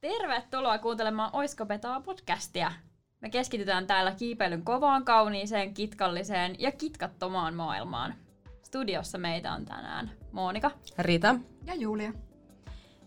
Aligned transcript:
Tervetuloa 0.00 0.78
kuuntelemaan 0.78 1.30
Oisko 1.32 1.66
Petaa 1.66 2.00
podcastia. 2.00 2.72
Me 3.20 3.30
keskitytään 3.30 3.86
täällä 3.86 4.12
kiipeilyn 4.12 4.64
kovaan, 4.64 5.04
kauniiseen, 5.04 5.74
kitkalliseen 5.74 6.56
ja 6.58 6.72
kitkattomaan 6.72 7.54
maailmaan. 7.54 8.14
Studiossa 8.62 9.18
meitä 9.18 9.52
on 9.52 9.64
tänään 9.64 10.10
Monika. 10.32 10.70
Rita. 10.98 11.34
Ja 11.66 11.74
Julia. 11.74 12.12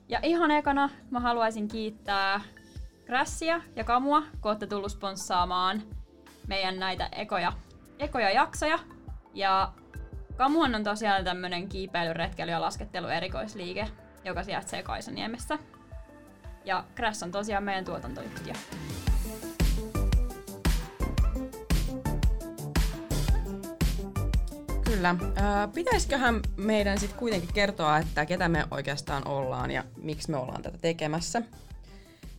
Ja 0.07 0.19
ihan 0.23 0.51
ekana 0.51 0.89
mä 1.09 1.19
haluaisin 1.19 1.67
kiittää 1.67 2.41
Grässiä 3.05 3.61
ja 3.75 3.83
Kamua, 3.83 4.21
kun 4.21 4.51
olette 4.51 4.67
tullut 4.67 4.91
sponssaamaan 4.91 5.81
meidän 6.47 6.79
näitä 6.79 7.09
ekoja, 7.11 7.53
ekoja 7.99 8.31
jaksoja. 8.31 8.79
Ja 9.33 9.73
Kamuan 10.37 10.75
on 10.75 10.83
tosiaan 10.83 11.23
tämmönen 11.23 11.69
kiipeily, 11.69 12.13
retkeily 12.13 12.51
ja 12.51 12.61
laskettelu 12.61 13.07
erikoisliike, 13.07 13.87
joka 14.25 14.43
sijaitsee 14.43 14.83
Kaisaniemessä. 14.83 15.59
Ja 16.65 16.83
Crash 16.95 17.23
on 17.23 17.31
tosiaan 17.31 17.63
meidän 17.63 17.85
tuotantoyhtiö. 17.85 18.53
Kyllä. 24.83 25.15
Pitäisiköhän 25.73 26.41
meidän 26.57 26.99
sitten 26.99 27.19
kuitenkin 27.19 27.53
kertoa, 27.53 27.97
että 27.97 28.25
ketä 28.25 28.49
me 28.49 28.65
oikeastaan 28.71 29.27
ollaan 29.27 29.71
ja 29.71 29.83
miksi 29.97 30.31
me 30.31 30.37
ollaan 30.37 30.61
tätä 30.61 30.77
tekemässä. 30.77 31.41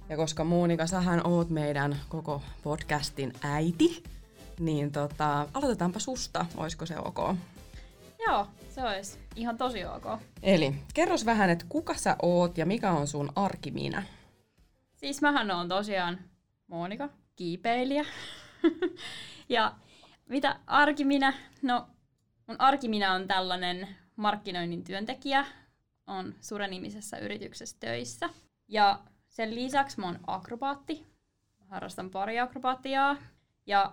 Ja 0.09 0.17
koska 0.17 0.45
Monika, 0.45 0.87
sähän 0.87 1.27
oot 1.27 1.51
meidän 1.51 2.01
koko 2.09 2.43
podcastin 2.63 3.33
äiti, 3.43 4.03
niin 4.61 4.93
tota, 4.93 5.49
aloitetaanpa 5.55 5.99
susta, 5.99 6.47
olisiko 6.57 6.87
se 6.87 6.95
ok? 6.99 7.19
Joo, 8.27 8.47
se 8.73 8.83
olisi 8.85 9.19
ihan 9.37 9.57
tosi 9.57 9.85
ok. 9.85 10.05
Eli 10.43 10.75
kerros 10.95 11.27
vähän, 11.27 11.51
että 11.51 11.65
kuka 11.69 11.95
sä 11.95 12.17
oot 12.23 12.59
ja 12.59 12.67
mikä 12.67 12.91
on 12.91 13.07
sun 13.07 13.33
arkiminä? 13.37 14.03
Siis 14.97 15.23
mähän 15.23 15.51
on 15.51 15.69
tosiaan 15.69 16.19
Monika, 16.67 17.09
kiipeilijä. 17.37 18.05
ja 19.49 19.75
mitä 20.29 20.57
arkiminä? 20.67 21.33
No, 21.63 21.87
mun 22.47 22.57
arkiminä 22.61 23.13
on 23.13 23.29
tällainen 23.29 23.89
markkinoinnin 24.17 24.85
työntekijä. 24.85 25.47
On 26.07 26.35
Sure-nimisessä 26.41 27.19
yrityksessä 27.19 27.77
töissä. 27.81 28.29
Ja 28.69 29.01
sen 29.29 29.55
lisäksi 29.55 30.01
mä 30.01 30.07
oon 30.07 30.21
akrobaatti. 30.27 31.07
Harrastan 31.69 32.11
pari 32.11 32.41
akrobaattiaa. 32.41 33.17
Ja 33.67 33.93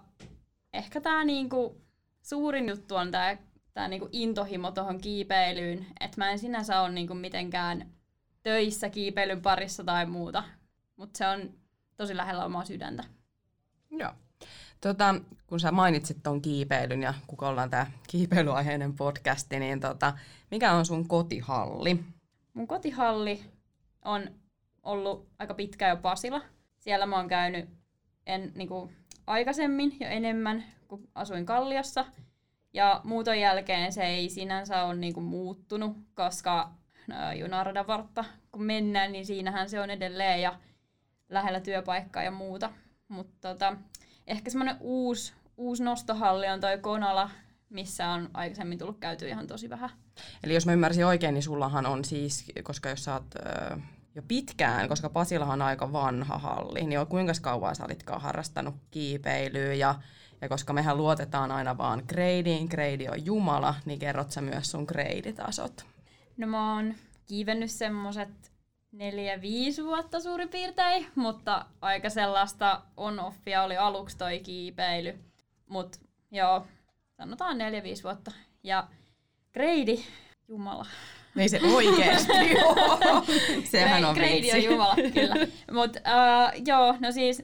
ehkä 0.73 1.01
tää 1.01 1.23
niinku 1.23 1.81
suurin 2.21 2.69
juttu 2.69 2.95
on 2.95 3.11
tää 3.11 3.37
tää 3.79 3.87
niinku 3.87 4.09
intohimo 4.11 4.71
tuohon 4.71 5.01
kiipeilyyn. 5.01 5.85
Että 5.99 6.17
mä 6.17 6.31
en 6.31 6.39
sinänsä 6.39 6.81
ole 6.81 6.89
niinku 6.89 7.13
mitenkään 7.13 7.89
töissä 8.43 8.89
kiipeilyn 8.89 9.41
parissa 9.41 9.83
tai 9.83 10.05
muuta. 10.05 10.43
Mutta 10.95 11.17
se 11.17 11.27
on 11.27 11.53
tosi 11.97 12.17
lähellä 12.17 12.45
omaa 12.45 12.65
sydäntä. 12.65 13.03
Joo. 13.91 14.11
Tota, 14.81 15.15
kun 15.47 15.59
sä 15.59 15.71
mainitsit 15.71 16.17
ton 16.23 16.41
kiipeilyn 16.41 17.01
ja 17.01 17.13
kuka 17.27 17.49
ollaan 17.49 17.69
tämä 17.69 17.87
kiipeilyaiheinen 18.07 18.93
podcasti, 18.93 19.59
niin 19.59 19.79
tota, 19.79 20.13
mikä 20.51 20.73
on 20.73 20.85
sun 20.85 21.07
kotihalli? 21.07 22.03
Mun 22.53 22.67
kotihalli 22.67 23.43
on 24.05 24.29
ollut 24.83 25.27
aika 25.39 25.53
pitkä 25.53 25.89
jo 25.89 25.97
Pasila. 25.97 26.41
Siellä 26.77 27.05
mä 27.05 27.15
oon 27.15 27.27
käynyt 27.27 27.69
en, 28.25 28.51
niinku, 28.55 28.91
aikaisemmin 29.27 29.97
jo 29.99 30.07
enemmän, 30.07 30.63
kun 30.87 31.07
asuin 31.15 31.45
Kalliossa. 31.45 32.05
Ja 32.73 33.01
muuton 33.03 33.39
jälkeen 33.39 33.93
se 33.93 34.03
ei 34.03 34.29
sinänsä 34.29 34.83
ole 34.83 34.95
niinku, 34.95 35.21
muuttunut, 35.21 35.97
koska 36.13 36.71
junaradan 37.39 37.87
vartta 37.87 38.25
kun 38.51 38.63
mennään, 38.63 39.11
niin 39.11 39.25
siinähän 39.25 39.69
se 39.69 39.81
on 39.81 39.89
edelleen 39.89 40.41
ja 40.41 40.59
lähellä 41.29 41.59
työpaikkaa 41.59 42.23
ja 42.23 42.31
muuta. 42.31 42.71
Mutta 43.07 43.49
tota, 43.49 43.75
ehkä 44.27 44.49
semmoinen 44.49 44.77
uusi, 44.79 45.33
uusi 45.57 45.83
nostohalli 45.83 46.47
on 46.47 46.61
toi 46.61 46.77
Konala, 46.77 47.29
missä 47.69 48.09
on 48.09 48.29
aikaisemmin 48.33 48.77
tullut 48.77 48.99
käyty 48.99 49.27
ihan 49.27 49.47
tosi 49.47 49.69
vähän. 49.69 49.89
Eli 50.43 50.53
jos 50.53 50.65
mä 50.65 50.73
ymmärsin 50.73 51.05
oikein, 51.05 51.33
niin 51.33 51.43
sullahan 51.43 51.85
on 51.85 52.05
siis, 52.05 52.45
koska 52.63 52.89
jos 52.89 53.03
sä 53.03 53.13
oot 53.13 53.35
ö, 53.35 53.77
jo 54.15 54.21
pitkään, 54.27 54.89
koska 54.89 55.09
Pasilahan 55.09 55.61
on 55.61 55.67
aika 55.67 55.93
vanha 55.93 56.37
halli, 56.37 56.83
niin 56.83 57.07
kuinka 57.07 57.33
kauan 57.41 57.75
sä 57.75 57.85
olitkaan 57.85 58.21
harrastanut 58.21 58.75
kiipeilyä 58.91 59.73
ja, 59.73 59.95
ja 60.41 60.49
koska 60.49 60.73
mehän 60.73 60.97
luotetaan 60.97 61.51
aina 61.51 61.77
vaan 61.77 62.03
gradeen, 62.07 62.65
grade 62.65 63.11
on 63.11 63.25
Jumala, 63.25 63.75
niin 63.85 63.99
kerrot 63.99 64.31
sä 64.31 64.41
myös 64.41 64.71
sun 64.71 64.83
gradetasot? 64.83 65.85
No 66.37 66.47
mä 66.47 66.75
oon 66.75 66.93
kiivennyt 67.25 67.71
semmoset 67.71 68.51
neljä, 68.91 69.41
viisi 69.41 69.83
vuotta 69.83 70.19
suurin 70.19 70.49
piirtein, 70.49 71.07
mutta 71.15 71.65
aika 71.81 72.09
sellaista 72.09 72.81
on-offia 72.97 73.63
oli 73.63 73.77
aluksi 73.77 74.17
toi 74.17 74.39
kiipeily. 74.39 75.19
Mutta 75.69 75.99
joo, 76.31 76.65
sanotaan 77.17 77.57
neljä, 77.57 77.83
viisi 77.83 78.03
vuotta. 78.03 78.31
Ja 78.63 78.87
grade, 79.53 80.03
jumala. 80.47 80.85
Ei 81.37 81.49
se 81.49 81.59
oikeesti 81.75 82.33
Sehän 83.71 84.05
on 84.05 84.15
Grade 84.15 84.53
on 84.53 84.63
jumala, 84.63 84.95
kyllä. 85.13 85.35
Mut 85.71 85.95
uh, 85.95 86.67
joo, 86.67 86.95
no 86.99 87.11
siis 87.11 87.43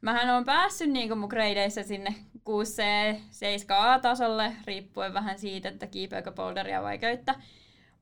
mähän 0.00 0.36
on 0.36 0.44
päässyt 0.44 0.90
niinku 0.90 1.16
mun 1.16 1.28
gradeissa 1.28 1.82
sinne 1.82 2.14
6C, 2.38 2.82
7A-tasolle, 3.16 4.52
riippuen 4.66 5.14
vähän 5.14 5.38
siitä, 5.38 5.68
että 5.68 5.86
kiipeäkö 5.86 6.32
boulderia 6.32 6.82
vai 6.82 6.98
köyttä. 6.98 7.34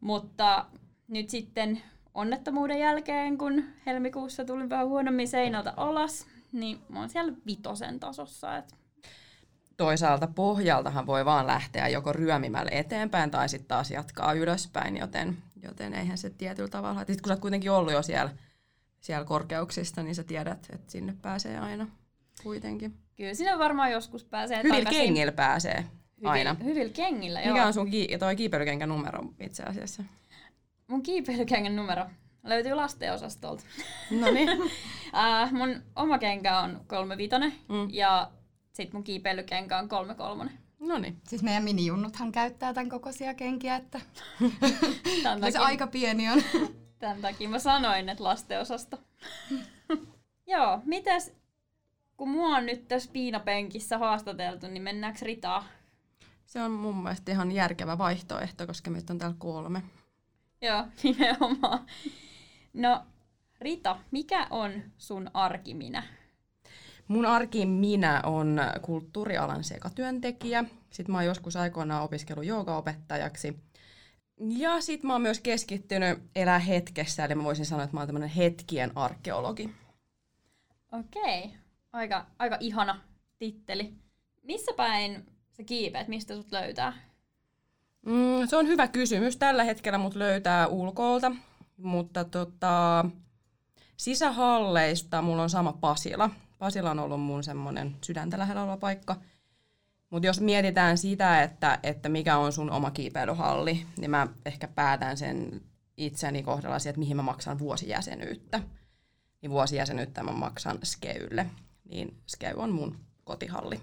Mutta 0.01 0.67
nyt 1.09 1.31
sitten 1.31 1.83
onnettomuuden 2.15 2.79
jälkeen, 2.79 3.39
kun 3.39 3.65
helmikuussa 3.87 4.45
tulin 4.45 4.71
vähän 4.71 4.89
huonommin 4.89 5.29
seinältä 5.29 5.75
alas, 5.77 6.27
niin 6.53 6.79
mä 6.89 7.01
oon 7.01 7.09
siellä 7.09 7.33
vitosen 7.47 8.01
tasossa. 8.01 8.57
Et. 8.57 8.75
Toisaalta 9.77 10.27
pohjaltahan 10.27 11.07
voi 11.07 11.25
vaan 11.25 11.47
lähteä 11.47 11.89
joko 11.89 12.13
ryömimällä 12.13 12.71
eteenpäin 12.71 13.31
tai 13.31 13.49
sitten 13.49 13.69
taas 13.69 13.91
jatkaa 13.91 14.33
ylöspäin, 14.33 14.97
joten, 14.97 15.37
joten 15.63 15.95
eihän 15.95 16.19
se 16.19 16.31
tietyllä 16.31 16.69
tavalla. 16.69 16.99
Sitten 16.99 17.23
kun 17.23 17.29
sä 17.29 17.35
oot 17.35 17.41
kuitenkin 17.41 17.71
ollut 17.71 17.93
jo 17.93 18.03
siellä, 18.03 18.31
siellä 19.07 19.25
korkeuksista, 19.25 20.03
niin 20.03 20.15
sä 20.15 20.25
tiedät, 20.25 20.67
että 20.73 20.93
sinne 20.93 21.15
pääsee 21.23 21.59
aina 21.59 21.87
kuitenkin. 22.43 22.95
Kyllä 23.17 23.35
sinne 23.35 23.59
varmaan 23.59 23.93
joskus 23.93 24.25
pääsee 24.25 24.63
Hyvillä 24.63 24.79
takaisin. 24.79 25.03
kengillä 25.03 25.33
pääsee 25.33 25.85
aina. 26.25 26.55
Hyvillä, 26.55 26.71
hyvillä 26.71 26.93
kengillä, 26.93 27.41
joo. 27.41 27.53
Mikä 27.53 27.67
on 27.67 27.75
sun 27.75 27.91
ki- 27.91 28.19
toi 28.19 28.37
kiipeilykenkän 28.37 28.89
numero 28.89 29.25
itse 29.41 29.63
asiassa? 29.63 30.05
Mun 30.87 31.03
kiipeilykengän 31.03 31.77
numero 31.77 32.05
löytyy 32.45 32.75
lastenosastolta. 32.75 33.65
No 34.11 34.31
niin. 34.31 34.49
uh, 34.63 35.53
mun 35.59 35.83
oma 35.97 36.19
kenkä 36.19 36.61
on 36.61 36.81
kolme 36.87 37.17
vitonen 37.17 37.53
mm. 37.69 37.89
ja 37.91 38.31
sit 38.73 38.93
mun 38.93 39.05
kiipeilykenkä 39.05 39.79
on 39.79 39.89
kolme 39.89 40.15
kolmonen. 40.15 40.59
No 40.81 40.99
niin. 40.99 41.17
Siis 41.29 41.43
meidän 41.43 41.65
minijunnuthan 41.65 42.33
käyttää 42.33 42.75
tämän 42.75 42.89
kokoisia 42.91 43.35
kenkiä, 43.35 43.77
että 43.77 44.01
se 45.53 45.59
aika 45.59 45.87
pieni 45.87 46.29
on. 46.29 46.43
Tämän 46.99 47.21
takia 47.21 47.49
mä 47.49 47.59
sanoin, 47.59 48.09
että 48.09 48.25
lasteosasto. 48.25 48.99
Joo, 50.47 50.81
mitäs 50.85 51.33
kun 52.17 52.29
mua 52.31 52.57
on 52.57 52.67
nyt 52.67 52.89
tässä 52.89 53.11
piinapenkissä 53.13 53.99
haastateltu, 53.99 54.67
niin 54.67 54.83
mennäänkö 54.83 55.19
Ritaa? 55.23 55.65
Se 56.47 56.63
on 56.63 56.71
mun 56.71 57.03
mielestä 57.03 57.33
ihan 57.33 57.53
järkevä 57.53 57.99
vaihtoehto, 57.99 58.67
koska 58.67 58.91
meitä 58.91 59.13
on 59.13 59.19
täällä 59.19 59.37
kolme. 59.39 59.83
Joo, 60.63 60.85
nimenomaan. 61.03 61.87
No, 62.75 63.03
Rita, 63.61 63.99
mikä 64.11 64.47
on 64.51 64.73
sun 64.99 65.31
arkiminä? 65.35 66.03
Mun 67.09 67.27
arki 67.27 67.67
minä 67.67 68.21
on 68.25 68.61
kulttuurialan 68.83 69.65
sekatyöntekijä. 69.65 70.65
Sitten 70.91 71.13
mä 71.13 71.19
oon 71.19 71.27
joskus 71.27 71.57
aikoinaan 71.57 72.03
opiskellut 72.03 72.45
joogaopettajaksi. 72.45 73.57
Ja 74.41 74.81
sitten 74.81 75.07
mä 75.07 75.13
oon 75.13 75.23
myös 75.23 75.41
keskittynyt 75.41 76.19
elää 76.35 76.59
hetkessä, 76.59 77.25
eli 77.25 77.35
mä 77.35 77.45
voisin 77.45 77.67
sanoa, 77.67 77.85
että 77.85 77.97
mä 77.97 78.01
oon 78.01 78.09
tämmönen 78.09 78.29
hetkien 78.29 78.93
arkeologi. 78.95 79.71
Okei, 80.93 81.55
aika, 81.93 82.27
aika 82.39 82.57
ihana 82.61 83.01
titteli. 83.39 83.95
Missä 84.43 84.73
päin 84.77 85.27
sä 85.53 85.63
kiipeät, 85.65 86.09
mistä 86.09 86.35
sut 86.35 86.53
löytää? 86.53 86.93
Mm, 88.07 88.47
se 88.47 88.57
on 88.57 88.67
hyvä 88.67 88.89
kysymys. 88.89 89.37
Tällä 89.37 89.65
hetkellä 89.65 89.99
mut 89.99 90.15
löytää 90.15 90.67
ulkoolta, 90.67 91.33
mutta 91.77 92.25
tota, 92.25 93.05
sisähalleista 93.97 95.23
mulla 95.23 95.43
on 95.43 95.51
sama 95.51 95.73
Pasila. 95.73 96.31
Pasila 96.59 96.91
on 96.91 96.99
ollut 96.99 97.21
mun 97.21 97.45
semmoinen 97.45 97.97
sydäntä 98.05 98.39
lähellä 98.39 98.63
oleva 98.63 98.77
paikka. 98.77 99.17
Mutta 100.11 100.27
jos 100.27 100.41
mietitään 100.41 100.99
sitä, 100.99 101.43
että, 101.43 101.79
että 101.83 102.09
mikä 102.09 102.37
on 102.37 102.53
sun 102.53 102.71
oma 102.71 102.91
kiipeilyhalli, 102.91 103.87
niin 103.99 104.11
mä 104.11 104.27
ehkä 104.47 104.69
päätän 104.69 105.17
sen 105.17 105.61
itseni 105.97 106.43
kohdalla 106.43 106.79
siihen, 106.79 106.91
että 106.91 106.99
mihin 106.99 107.17
mä 107.17 107.23
maksan 107.23 107.59
vuosijäsenyyttä. 107.59 108.61
Niin 109.43 109.51
vuosijäsenyyttä 109.51 110.23
mä 110.23 110.33
maksan 110.33 110.79
Skeylle. 110.85 111.47
Niin 111.85 112.17
Skey 112.27 112.53
on 112.57 112.73
mun 112.73 112.99
kotihalli. 113.25 113.81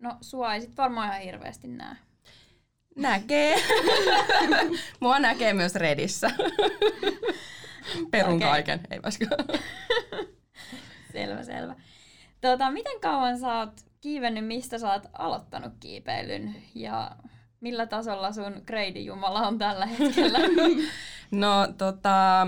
No 0.00 0.16
sua 0.20 0.54
ei 0.54 0.60
sit 0.60 0.76
varmaan 0.76 1.08
ihan 1.08 1.22
hirveästi 1.22 1.68
näe. 1.68 1.96
Näkee. 2.96 3.56
Mua 5.00 5.18
näkee 5.18 5.52
myös 5.52 5.74
Redissä. 5.74 6.30
Perun 8.10 8.36
okay. 8.36 8.48
kaiken, 8.48 8.80
ei 8.90 9.02
vaska. 9.02 9.26
Tota, 12.40 12.70
miten 12.70 13.00
kauan 13.00 13.38
sä 13.38 13.58
oot 13.58 13.87
kiivennyt, 14.00 14.46
mistä 14.46 14.78
sä 14.78 14.92
oot 14.92 15.06
aloittanut 15.12 15.72
kiipeilyn 15.80 16.54
ja 16.74 17.16
millä 17.60 17.86
tasolla 17.86 18.32
sun 18.32 18.62
grade 18.66 19.00
Jumala 19.00 19.46
on 19.46 19.58
tällä 19.58 19.86
hetkellä? 19.86 20.38
no 21.30 21.68
tota, 21.78 22.46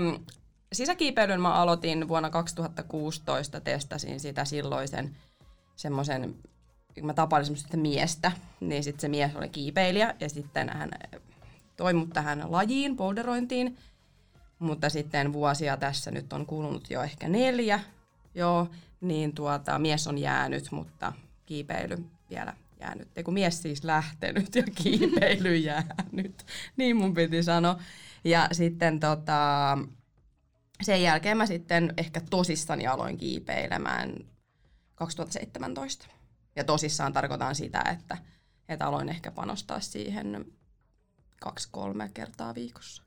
sisäkiipeilyn 0.73 1.41
mä 1.41 1.53
aloitin 1.53 2.07
vuonna 2.07 2.29
2016, 2.29 3.59
testasin 3.61 4.19
sitä 4.19 4.45
silloisen 4.45 5.15
semmoisen, 5.75 6.35
kun 6.95 7.05
mä 7.05 7.13
tapailin 7.13 7.45
semmoista 7.45 7.77
miestä, 7.77 8.31
niin 8.59 8.83
sitten 8.83 9.01
se 9.01 9.07
mies 9.07 9.35
oli 9.35 9.49
kiipeilijä 9.49 10.15
ja 10.19 10.29
sitten 10.29 10.69
hän 10.69 10.89
toi 11.77 11.93
mut 11.93 12.09
tähän 12.09 12.43
lajiin, 12.49 12.95
boulderointiin, 12.95 13.77
mutta 14.59 14.89
sitten 14.89 15.33
vuosia 15.33 15.77
tässä 15.77 16.11
nyt 16.11 16.33
on 16.33 16.45
kulunut 16.45 16.89
jo 16.89 17.03
ehkä 17.03 17.27
neljä, 17.27 17.79
joo, 18.35 18.67
niin 19.01 19.35
tuota, 19.35 19.79
mies 19.79 20.07
on 20.07 20.17
jäänyt, 20.17 20.71
mutta 20.71 21.13
kiipeily 21.51 22.05
vielä 22.29 22.53
jäänyt. 22.79 23.07
Ei 23.15 23.23
kun 23.23 23.33
mies 23.33 23.61
siis 23.61 23.83
lähtenyt 23.83 24.55
ja 24.55 24.63
kiipeily 24.83 25.55
jäänyt, 25.55 26.45
niin 26.77 26.95
mun 26.95 27.13
piti 27.13 27.43
sanoa. 27.43 27.79
Ja 28.23 28.47
sitten 28.51 28.99
tota, 28.99 29.77
sen 30.81 31.03
jälkeen 31.03 31.37
mä 31.37 31.45
sitten 31.45 31.93
ehkä 31.97 32.21
tosissani 32.29 32.87
aloin 32.87 33.17
kiipeilemään 33.17 34.15
2017. 34.95 36.07
Ja 36.55 36.63
tosissaan 36.63 37.13
tarkoitan 37.13 37.55
sitä, 37.55 37.83
että, 37.91 38.17
että 38.69 38.87
aloin 38.87 39.09
ehkä 39.09 39.31
panostaa 39.31 39.79
siihen 39.79 40.45
kaksi-kolme 41.41 42.11
kertaa 42.13 42.55
viikossa. 42.55 43.03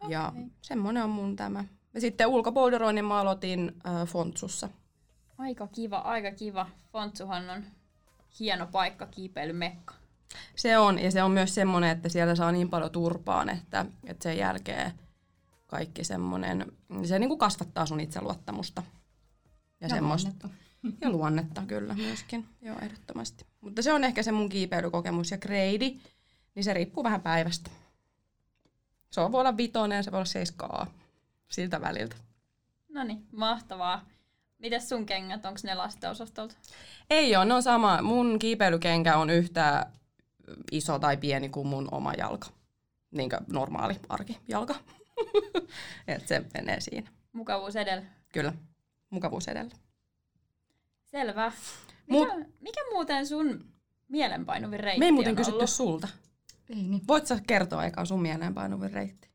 Okay. 0.00 0.12
Ja 0.12 0.32
semmoinen 0.62 1.04
on 1.04 1.10
mun 1.10 1.36
tämä. 1.36 1.64
Ja 1.94 2.00
sitten 2.00 2.26
ulkopolderoinnin 2.26 3.04
mä 3.04 3.20
aloitin 3.20 3.72
äh, 3.86 4.08
Fontsussa. 4.08 4.68
Aika 5.42 5.66
kiva, 5.66 5.98
aika 5.98 6.30
kiva. 6.30 6.66
Fontsuhan 6.92 7.50
on 7.50 7.64
hieno 8.40 8.66
paikka, 8.66 9.06
kiipeilymekka. 9.06 9.94
Se 10.56 10.78
on, 10.78 10.98
ja 10.98 11.10
se 11.10 11.22
on 11.22 11.30
myös 11.30 11.54
semmoinen, 11.54 11.90
että 11.90 12.08
siellä 12.08 12.34
saa 12.34 12.52
niin 12.52 12.70
paljon 12.70 12.90
turpaan, 12.90 13.48
että, 13.48 13.86
että 14.04 14.22
sen 14.22 14.38
jälkeen 14.38 14.92
kaikki 15.66 16.04
semmoinen, 16.04 16.72
se 17.04 17.18
niin 17.18 17.28
kuin 17.28 17.38
kasvattaa 17.38 17.86
sun 17.86 18.00
itseluottamusta. 18.00 18.82
Ja, 19.80 19.86
ja 19.86 19.88
semmoista. 19.88 20.30
Luonnetta. 20.30 20.62
Ja 21.00 21.10
luonnetta 21.10 21.62
kyllä 21.66 21.94
myöskin, 21.94 22.48
joo 22.62 22.76
ehdottomasti. 22.82 23.46
Mutta 23.60 23.82
se 23.82 23.92
on 23.92 24.04
ehkä 24.04 24.22
se 24.22 24.32
mun 24.32 24.48
kiipeilykokemus 24.48 25.30
ja 25.30 25.38
kreidi, 25.38 25.98
niin 26.54 26.64
se 26.64 26.74
riippuu 26.74 27.04
vähän 27.04 27.20
päivästä. 27.20 27.70
Se 29.10 29.20
voi 29.20 29.40
olla 29.40 29.56
vitonen, 29.56 30.04
se 30.04 30.12
voi 30.12 30.18
olla 30.18 30.24
seiskaa 30.24 30.86
siltä 31.50 31.80
väliltä. 31.80 32.16
No 32.88 33.04
niin, 33.04 33.26
mahtavaa. 33.32 34.04
Mites 34.62 34.88
sun 34.88 35.06
kengät, 35.06 35.46
onko 35.46 35.60
ne 35.64 35.74
lastenosastolta? 35.74 36.54
Ei 37.10 37.36
ole, 37.36 37.44
ne 37.44 37.54
on 37.54 37.62
sama. 37.62 38.02
Mun 38.02 38.38
kiipeilykenkä 38.38 39.16
on 39.16 39.30
yhtä 39.30 39.86
iso 40.72 40.98
tai 40.98 41.16
pieni 41.16 41.48
kuin 41.48 41.66
mun 41.66 41.88
oma 41.90 42.12
jalka. 42.14 42.48
Niin 43.10 43.30
kuin 43.30 43.40
normaali 43.52 43.94
arkijalka. 44.08 44.74
Et 46.08 46.28
se 46.28 46.44
menee 46.54 46.80
siinä. 46.80 47.10
Mukavuus 47.32 47.76
edellä. 47.76 48.02
Kyllä, 48.32 48.52
mukavuus 49.10 49.48
edellä. 49.48 49.74
Selvä. 51.04 51.52
Mikä, 52.06 52.34
Mut, 52.36 52.46
mikä 52.60 52.80
muuten 52.92 53.26
sun 53.26 53.64
mielenpainuvin 54.08 54.80
reitti 54.80 54.98
Me 54.98 55.04
ei 55.04 55.12
muuten 55.12 55.30
on 55.30 55.36
kysytty 55.36 55.56
ollut? 55.56 55.70
sulta. 55.70 56.08
Ei 56.70 56.76
niin. 56.76 57.02
Voit 57.08 57.26
sä 57.26 57.38
kertoa 57.46 57.84
eka 57.84 58.04
sun 58.04 58.22
mielenpainuvin 58.22 58.92
reitti? 58.92 59.28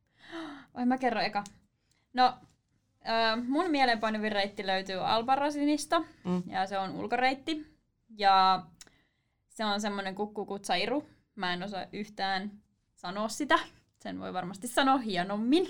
Oi 0.73 0.85
mä 0.85 0.97
kerron 0.97 1.23
eka. 1.23 1.43
No, 2.13 2.33
äh, 3.09 3.47
mun 3.47 3.71
mielenpainuvin 3.71 4.31
reitti 4.31 4.67
löytyy 4.67 5.07
Albarasinista 5.07 5.99
mm. 5.99 6.43
ja 6.49 6.67
se 6.67 6.77
on 6.77 6.91
ulkoreitti. 6.91 7.77
Ja 8.17 8.63
se 9.49 9.65
on 9.65 9.81
semmonen 9.81 10.15
kukkukutsairu. 10.15 11.09
Mä 11.35 11.53
en 11.53 11.63
osaa 11.63 11.85
yhtään 11.91 12.51
sanoa 12.93 13.29
sitä. 13.29 13.59
Sen 13.99 14.19
voi 14.19 14.33
varmasti 14.33 14.67
sanoa 14.67 14.97
hienommin. 14.97 15.67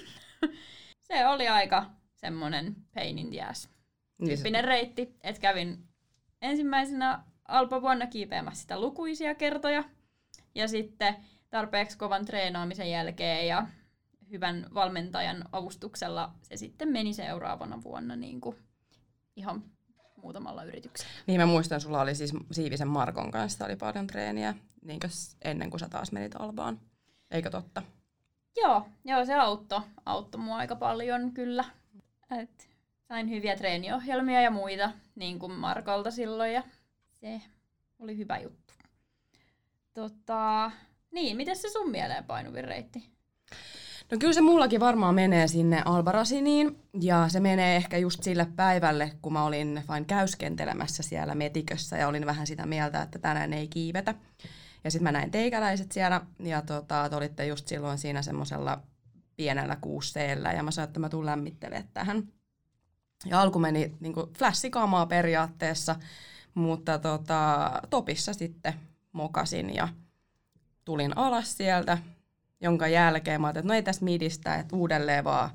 se 1.07 1.28
oli 1.28 1.48
aika 1.48 1.86
semmonen 2.16 2.75
pain 2.94 3.19
in 3.19 3.30
the 3.30 3.42
ass. 3.42 3.69
Niin 4.18 4.63
reitti, 4.63 5.16
että 5.24 5.42
kävin 5.42 5.88
ensimmäisenä 6.42 7.24
alpavuonna 7.48 8.07
kiipeämässä 8.07 8.62
sitä 8.62 8.80
lukuisia 8.80 9.36
kertoja. 9.36 9.83
Ja 10.56 10.68
sitten 10.68 11.16
tarpeeksi 11.50 11.98
kovan 11.98 12.25
treenaamisen 12.25 12.92
jälkeen 12.92 13.48
ja 13.48 13.68
hyvän 14.31 14.65
valmentajan 14.74 15.44
avustuksella 15.51 16.33
se 16.41 16.57
sitten 16.57 16.89
meni 16.89 17.13
seuraavana 17.13 17.83
vuonna 17.83 18.15
niin 18.15 18.41
kuin 18.41 18.57
ihan 19.35 19.63
muutamalla 20.15 20.63
yrityksellä. 20.63 21.12
Niin 21.27 21.41
mä 21.41 21.45
muistan, 21.45 21.81
sulla 21.81 22.01
oli 22.01 22.15
siis 22.15 22.33
Siivisen 22.51 22.88
Markon 22.88 23.31
kanssa 23.31 23.65
oli 23.65 23.75
paljon 23.75 24.07
treeniä 24.07 24.56
niin 24.81 25.00
ennen 25.41 25.69
kuin 25.69 25.79
sä 25.79 25.89
taas 25.89 26.12
menit 26.12 26.35
Albaan. 26.39 26.79
Eikö 27.31 27.50
totta? 27.50 27.83
Joo, 28.62 28.88
joo 29.06 29.25
se 29.25 29.33
auttoi, 29.33 29.81
auttoi 30.06 30.41
mua 30.41 30.57
aika 30.57 30.75
paljon 30.75 31.31
kyllä. 31.31 31.65
Et 32.39 32.69
sain 33.07 33.30
hyviä 33.30 33.56
treeniohjelmia 33.56 34.41
ja 34.41 34.51
muita, 34.51 34.91
niin 35.15 35.39
kuin 35.39 35.51
Markolta 35.51 36.12
silloin, 36.12 36.53
ja 36.53 36.63
se 37.12 37.41
oli 38.00 38.18
hyvä 38.18 38.38
juttu. 38.38 38.73
Tota, 39.94 40.71
niin, 41.12 41.38
miten 41.38 41.56
se 41.56 41.69
sun 41.69 41.91
mieleen 41.91 42.23
painuvin 42.23 42.63
reitti? 42.63 43.17
No 44.12 44.18
kyllä 44.19 44.33
se 44.33 44.42
mullakin 44.42 44.80
varmaan 44.80 45.15
menee 45.15 45.48
sinne 45.48 45.81
Albarasiniin 45.86 46.80
ja 47.01 47.30
se 47.30 47.39
menee 47.39 47.75
ehkä 47.75 47.98
just 47.98 48.24
sille 48.24 48.48
päivälle, 48.56 49.12
kun 49.21 49.33
mä 49.33 49.44
olin 49.44 49.83
vain 49.88 50.06
käyskentelemässä 50.06 51.04
siellä 51.04 51.36
metikössä 51.36 51.98
ja 51.98 52.07
olin 52.07 52.25
vähän 52.25 52.48
sitä 52.48 52.65
mieltä, 52.65 53.01
että 53.01 53.19
tänään 53.19 53.54
ei 53.54 53.68
kiivetä. 53.68 54.15
Ja 54.83 54.92
sitten 54.92 55.04
mä 55.04 55.12
näin 55.12 55.31
teikäläiset 55.31 55.92
siellä 55.92 56.21
ja 56.39 56.62
tota, 56.62 57.09
te 57.09 57.15
olitte 57.15 57.45
just 57.45 57.68
silloin 57.68 57.98
siinä 57.98 58.21
semmoisella 58.21 58.81
pienellä 59.36 59.77
kuusseellä 59.81 60.54
ja 60.54 60.63
mä 60.63 60.71
sanoin, 60.71 60.88
että 60.88 61.00
mä 61.00 61.09
tuun 61.09 61.25
lämmittelemään 61.25 61.89
tähän. 61.94 62.24
Ja 63.25 63.42
alku 63.42 63.59
meni 63.59 63.95
niin 64.00 64.13
flashikamaa 64.38 65.06
periaatteessa, 65.06 65.95
mutta 66.54 67.00
tota, 67.00 67.71
topissa 67.89 68.33
sitten 68.33 68.74
mokasin 69.12 69.75
ja 69.75 69.88
tulin 70.86 71.18
alas 71.18 71.57
sieltä, 71.57 71.98
jonka 72.62 72.88
jälkeen 72.88 73.42
mä 73.42 73.48
ajattelin, 73.48 73.63
että 73.63 73.74
no 73.74 73.74
ei 73.74 73.83
tässä 73.83 74.06
midistä, 74.06 74.56
että 74.56 74.75
uudelleen 74.75 75.24
vaan 75.24 75.50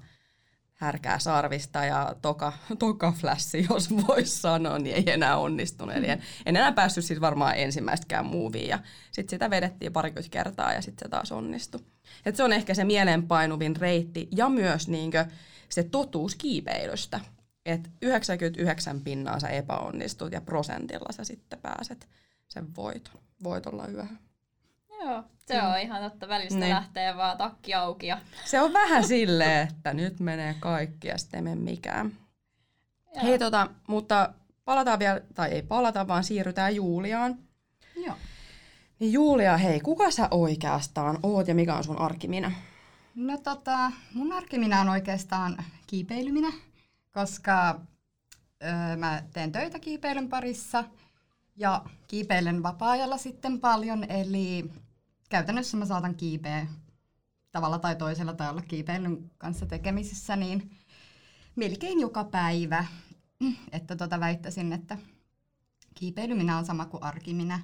härkää 0.83 1.19
sarvista 1.19 1.85
ja 1.85 2.15
toka, 2.23 2.53
toka 2.79 3.13
flashi, 3.13 3.67
jos 3.71 3.91
voisi 4.09 4.41
sanoa, 4.41 4.79
niin 4.79 4.97
ei 4.97 5.11
enää 5.11 5.37
onnistunut. 5.37 5.97
Eli 5.97 6.09
en, 6.09 6.23
en 6.47 6.57
enää 6.57 6.73
päässyt 6.73 7.05
siis 7.05 7.21
varmaan 7.21 7.57
ensimmäistäkään 7.57 8.27
muuviin 8.27 8.69
ja 8.69 8.79
sitten 9.13 9.31
sitä 9.37 9.51
vedettiin 9.51 9.93
parikymmentä 9.93 10.31
kertaa 10.31 10.73
ja 10.73 10.83
sitten 10.83 11.07
se 11.07 11.11
taas 11.11 11.33
onnistui. 11.33 11.81
Et 12.27 12.37
se 12.37 12.43
on 12.43 12.53
ehkä 12.53 12.75
se 12.75 12.85
mielenpainuvin 12.85 13.77
reitti 13.77 14.29
ja 14.37 14.49
myös 14.49 14.89
niinkö 14.89 15.27
se 15.69 15.83
totuus 15.83 16.35
kiipeilystä. 16.35 17.21
Että 17.67 17.91
99 18.03 19.01
pinnaa 19.01 19.41
sä 19.41 19.49
epäonnistut 19.49 20.33
ja 20.33 20.41
prosentilla 20.41 21.13
sä 21.13 21.25
sitten 21.25 21.59
pääset 21.59 22.09
sen 22.49 22.77
voiton, 22.77 23.21
voitolla 23.43 23.87
yöhön. 23.87 24.19
Joo, 25.05 25.25
se 25.47 25.61
mm. 25.61 25.67
on 25.67 25.79
ihan 25.79 26.03
totta. 26.03 26.29
Välistä 26.29 26.59
niin. 26.59 26.75
lähtee 26.75 27.17
vaan 27.17 27.39
takki 27.39 27.75
auki. 27.75 28.07
Ja... 28.07 28.19
Se 28.45 28.61
on 28.61 28.73
vähän 28.73 29.05
silleen, 29.05 29.69
että 29.69 29.95
nyt 29.95 30.21
menee 30.21 30.55
kaikki 30.61 31.09
ja 31.09 31.19
sitten 31.19 31.39
ei 31.39 31.43
mene 31.43 31.71
mikään. 31.71 32.13
Joo. 33.15 33.25
Hei 33.25 33.39
tota, 33.39 33.69
mutta 33.89 34.33
palataan 34.65 34.99
vielä, 34.99 35.21
tai 35.35 35.51
ei 35.51 35.63
palata, 35.63 36.09
vaan 36.09 36.25
siirrytään 36.25 36.77
Juliaan. 36.77 37.39
Joo. 37.97 38.17
Niin 38.99 39.13
Julia, 39.13 39.57
hei, 39.57 39.81
kuka 39.81 40.11
sä 40.11 40.29
oikeastaan 40.31 41.19
oot 41.23 41.49
ja 41.49 41.55
mikä 41.55 41.75
on 41.75 41.85
sun 41.85 41.99
arkimina? 41.99 42.53
No 43.15 43.39
tota, 43.39 43.93
mun 44.15 44.33
arkimina 44.33 44.81
on 44.81 44.89
oikeastaan 44.89 45.65
kiipeilyminen, 45.87 46.53
koska 47.13 47.81
öö, 48.65 48.97
mä 48.97 49.23
teen 49.33 49.53
töitä 49.53 49.79
kiipeilyn 49.79 50.29
parissa 50.29 50.85
ja 51.57 51.83
kiipeilen 52.09 52.63
vapaa-ajalla 52.63 53.17
sitten 53.17 53.61
paljon, 53.61 54.11
eli 54.11 54.71
käytännössä 55.33 55.77
mä 55.77 55.87
saatan 55.87 56.15
kiipeä 56.15 56.67
tavalla 57.53 57.79
tai 57.79 57.97
toisella 57.97 58.33
tai 58.33 58.51
olla 58.51 58.63
kiipeilyn 58.63 59.31
kanssa 59.39 59.67
tekemisissä, 59.67 60.37
niin 60.37 60.71
melkein 61.57 62.01
joka 62.01 62.25
päivä. 62.25 62.85
Että 63.73 63.97
tota 63.97 64.21
väittäisin, 64.21 64.73
että 64.73 64.99
kiipeilyminen 65.95 66.57
on 66.57 66.65
sama 66.65 66.87
kuin 66.87 67.03
arkimina. 67.03 67.61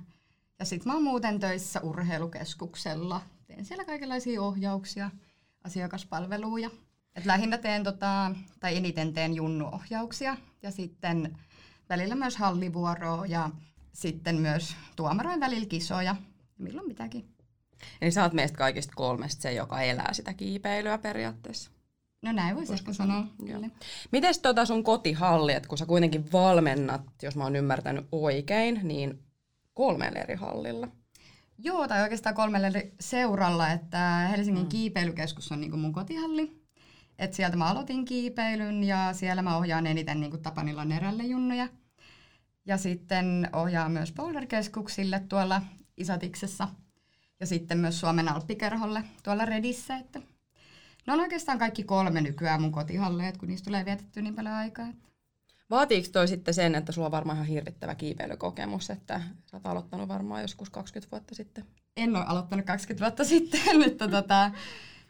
Ja 0.58 0.64
sit 0.64 0.84
mä 0.84 0.92
oon 0.92 1.02
muuten 1.02 1.40
töissä 1.40 1.80
urheilukeskuksella. 1.80 3.20
Teen 3.46 3.64
siellä 3.64 3.84
kaikenlaisia 3.84 4.42
ohjauksia, 4.42 5.10
asiakaspalveluja. 5.64 6.70
Et 7.14 7.26
lähinnä 7.26 7.58
teen, 7.58 7.84
tota, 7.84 8.30
tai 8.60 8.76
eniten 8.76 9.12
teen 9.12 9.34
junnuohjauksia 9.34 10.36
ja 10.62 10.70
sitten 10.70 11.38
välillä 11.88 12.14
myös 12.14 12.36
hallivuoroa 12.36 13.26
ja 13.26 13.50
sitten 13.92 14.36
myös 14.36 14.76
tuomaroin 14.96 15.40
välillä 15.40 15.66
kisoja, 15.66 16.16
milloin 16.58 16.88
mitäkin. 16.88 17.37
Eli 18.00 18.10
sä 18.10 18.22
oot 18.22 18.32
meistä 18.32 18.58
kaikista 18.58 18.92
kolmesta 18.96 19.42
se, 19.42 19.52
joka 19.52 19.82
elää 19.82 20.12
sitä 20.12 20.34
kiipeilyä 20.34 20.98
periaatteessa. 20.98 21.70
No 22.22 22.32
näin 22.32 22.56
voisi 22.56 22.72
ehkä 22.72 22.92
sanoa, 22.92 23.24
kyllä. 23.46 23.68
Mites 24.12 24.38
tota 24.38 24.64
sun 24.64 24.84
kotihalli, 24.84 25.52
että 25.52 25.68
kun 25.68 25.78
sä 25.78 25.86
kuitenkin 25.86 26.32
valmennat, 26.32 27.02
jos 27.22 27.36
mä 27.36 27.44
oon 27.44 27.56
ymmärtänyt 27.56 28.06
oikein, 28.12 28.80
niin 28.82 29.18
kolmella 29.74 30.18
eri 30.18 30.34
hallilla? 30.34 30.88
Joo, 31.58 31.88
tai 31.88 32.02
oikeastaan 32.02 32.34
kolmella 32.34 32.66
eri 32.66 32.94
seuralla, 33.00 33.70
että 33.70 34.28
Helsingin 34.30 34.62
mm. 34.62 34.68
kiipeilykeskus 34.68 35.52
on 35.52 35.60
niin 35.60 35.78
mun 35.78 35.92
kotihalli. 35.92 36.62
Et 37.18 37.34
sieltä 37.34 37.56
mä 37.56 37.66
aloitin 37.66 38.04
kiipeilyn 38.04 38.84
ja 38.84 39.12
siellä 39.12 39.42
mä 39.42 39.56
ohjaan 39.56 39.86
eniten 39.86 40.20
niin 40.20 40.42
Tapanilla 40.42 40.84
nerälle 40.84 41.22
junnuja. 41.22 41.68
Ja 42.66 42.76
sitten 42.76 43.48
ohjaan 43.52 43.92
myös 43.92 44.12
boulder-keskuksille 44.12 45.20
tuolla 45.28 45.62
Isatiksessa 45.96 46.68
ja 47.40 47.46
sitten 47.46 47.78
myös 47.78 48.00
Suomen 48.00 48.28
Alppikerholle 48.28 49.04
tuolla 49.22 49.44
Redissä. 49.44 49.96
Että 49.96 50.20
ne 51.06 51.12
on 51.12 51.20
oikeastaan 51.20 51.58
kaikki 51.58 51.84
kolme 51.84 52.20
nykyään 52.20 52.62
mun 52.62 52.72
kotihalleet, 52.72 53.36
kun 53.36 53.48
niistä 53.48 53.64
tulee 53.64 53.84
vietetty 53.84 54.22
niin 54.22 54.34
paljon 54.34 54.54
aikaa. 54.54 54.88
Että. 54.88 55.08
Vaatiiko 55.70 56.08
toi 56.12 56.28
sitten 56.28 56.54
sen, 56.54 56.74
että 56.74 56.92
sulla 56.92 57.06
on 57.06 57.12
varmaan 57.12 57.36
ihan 57.36 57.48
hirvittävä 57.48 57.94
kiipeilykokemus, 57.94 58.90
että 58.90 59.20
sä 59.50 59.56
oot 59.56 59.66
aloittanut 59.66 60.08
varmaan 60.08 60.42
joskus 60.42 60.70
20 60.70 61.10
vuotta 61.10 61.34
sitten? 61.34 61.64
En 61.96 62.16
ole 62.16 62.24
aloittanut 62.24 62.66
20 62.66 63.04
vuotta 63.04 63.24
sitten, 63.34 63.82
että 63.82 64.08
tota, 64.08 64.50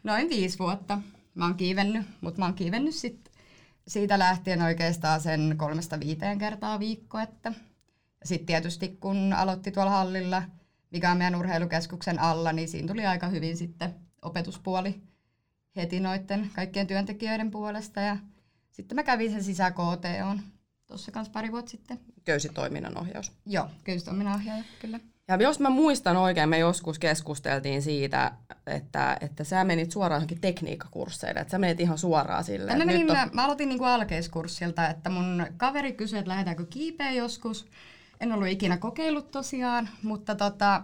noin 0.03 0.29
viisi 0.29 0.59
vuotta 0.59 1.01
mä 1.35 1.45
oon 1.45 1.55
kiivennyt, 1.55 2.05
mutta 2.21 2.39
mä 2.39 2.45
oon 2.45 2.53
kiivennyt 2.53 2.95
sit 2.95 3.31
siitä 3.87 4.19
lähtien 4.19 4.61
oikeastaan 4.61 5.21
sen 5.21 5.55
kolmesta 5.57 5.99
viiteen 5.99 6.37
kertaa 6.37 6.79
viikko. 6.79 7.19
Että. 7.19 7.53
Sitten 8.23 8.45
tietysti 8.45 8.97
kun 8.99 9.33
aloitti 9.33 9.71
tuolla 9.71 9.91
hallilla, 9.91 10.43
mikä 10.91 11.11
on 11.11 11.17
meidän 11.17 11.35
urheilukeskuksen 11.35 12.19
alla, 12.19 12.53
niin 12.53 12.67
siinä 12.67 12.87
tuli 12.87 13.05
aika 13.05 13.27
hyvin 13.27 13.57
sitten 13.57 13.95
opetuspuoli 14.21 15.01
heti 15.75 15.99
noiden 15.99 16.49
kaikkien 16.55 16.87
työntekijöiden 16.87 17.51
puolesta. 17.51 18.01
Ja 18.01 18.17
sitten 18.71 18.95
mä 18.95 19.03
kävin 19.03 19.31
sen 19.31 19.43
sisä 19.43 19.71
KTOn 19.71 20.41
tuossa 20.87 21.11
kanssa 21.11 21.31
pari 21.31 21.51
vuotta 21.51 21.71
sitten. 21.71 21.99
Köysitoiminnan 22.25 22.97
ohjaus. 22.97 23.31
Joo, 23.45 23.69
köysitoiminnan 23.83 24.35
ohjaaja, 24.35 24.63
kyllä. 24.81 24.99
Ja 25.27 25.35
jos 25.35 25.59
mä 25.59 25.69
muistan 25.69 26.17
oikein, 26.17 26.49
me 26.49 26.57
joskus 26.57 26.99
keskusteltiin 26.99 27.81
siitä, 27.81 28.31
että, 28.67 29.17
että 29.21 29.43
sä 29.43 29.63
menit 29.63 29.91
suoraan 29.91 30.19
johonkin 30.19 30.41
tekniikkakursseille, 30.41 31.39
että 31.39 31.51
sä 31.51 31.57
menit 31.59 31.79
ihan 31.79 31.97
suoraan 31.97 32.43
silleen. 32.43 32.77
Mä, 32.77 32.85
menin, 32.85 33.11
on... 33.11 33.17
mä 33.33 33.45
aloitin 33.45 33.69
niinku 33.69 33.83
alkeiskurssilta, 33.83 34.87
että 34.87 35.09
mun 35.09 35.45
kaveri 35.57 35.93
kysyi, 35.93 36.19
että 36.19 36.29
lähdetäänkö 36.29 36.65
kiipeä 36.65 37.11
joskus. 37.11 37.67
En 38.19 38.31
ollut 38.31 38.47
ikinä 38.47 38.77
kokeillut 38.77 39.31
tosiaan, 39.31 39.89
mutta 40.03 40.35
tota, 40.35 40.83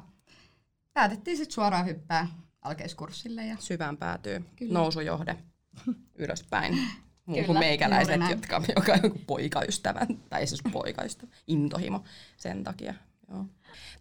päätettiin 0.93 1.37
sitten 1.37 1.53
suoraan 1.53 1.85
hyppää 1.85 2.27
alkeiskurssille. 2.61 3.45
Ja... 3.45 3.55
Syvään 3.59 3.97
päätyy, 3.97 4.45
Kyllä. 4.55 4.73
nousujohde 4.73 5.37
ylöspäin. 6.23 6.79
Muu 7.25 7.43
kuin 7.43 7.59
meikäläiset, 7.59 8.21
jotka, 8.29 8.61
joka 8.75 8.93
on 8.93 8.99
joku 9.03 9.19
poikaystävä, 9.27 10.07
tai 10.29 10.47
siis 10.47 10.61
poikaystävä, 10.71 11.31
intohimo 11.47 12.03
sen 12.37 12.63
takia. 12.63 12.93
Joo. 13.29 13.45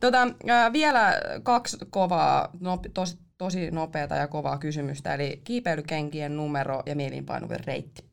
Tota, 0.01 0.23
äh, 0.23 0.73
vielä 0.73 1.13
kaksi 1.43 1.77
kovaa, 1.91 2.49
no, 2.61 2.81
tosi, 2.95 3.19
tosi 3.39 3.71
nopeata 3.71 4.15
ja 4.15 4.29
kovaa 4.29 4.59
kysymystä, 4.59 5.15
eli 5.15 5.41
kiipeilykenkien 5.45 6.37
numero 6.37 6.83
ja 6.87 6.97
mielinpainuvin 6.97 7.65
reitti. 7.65 8.05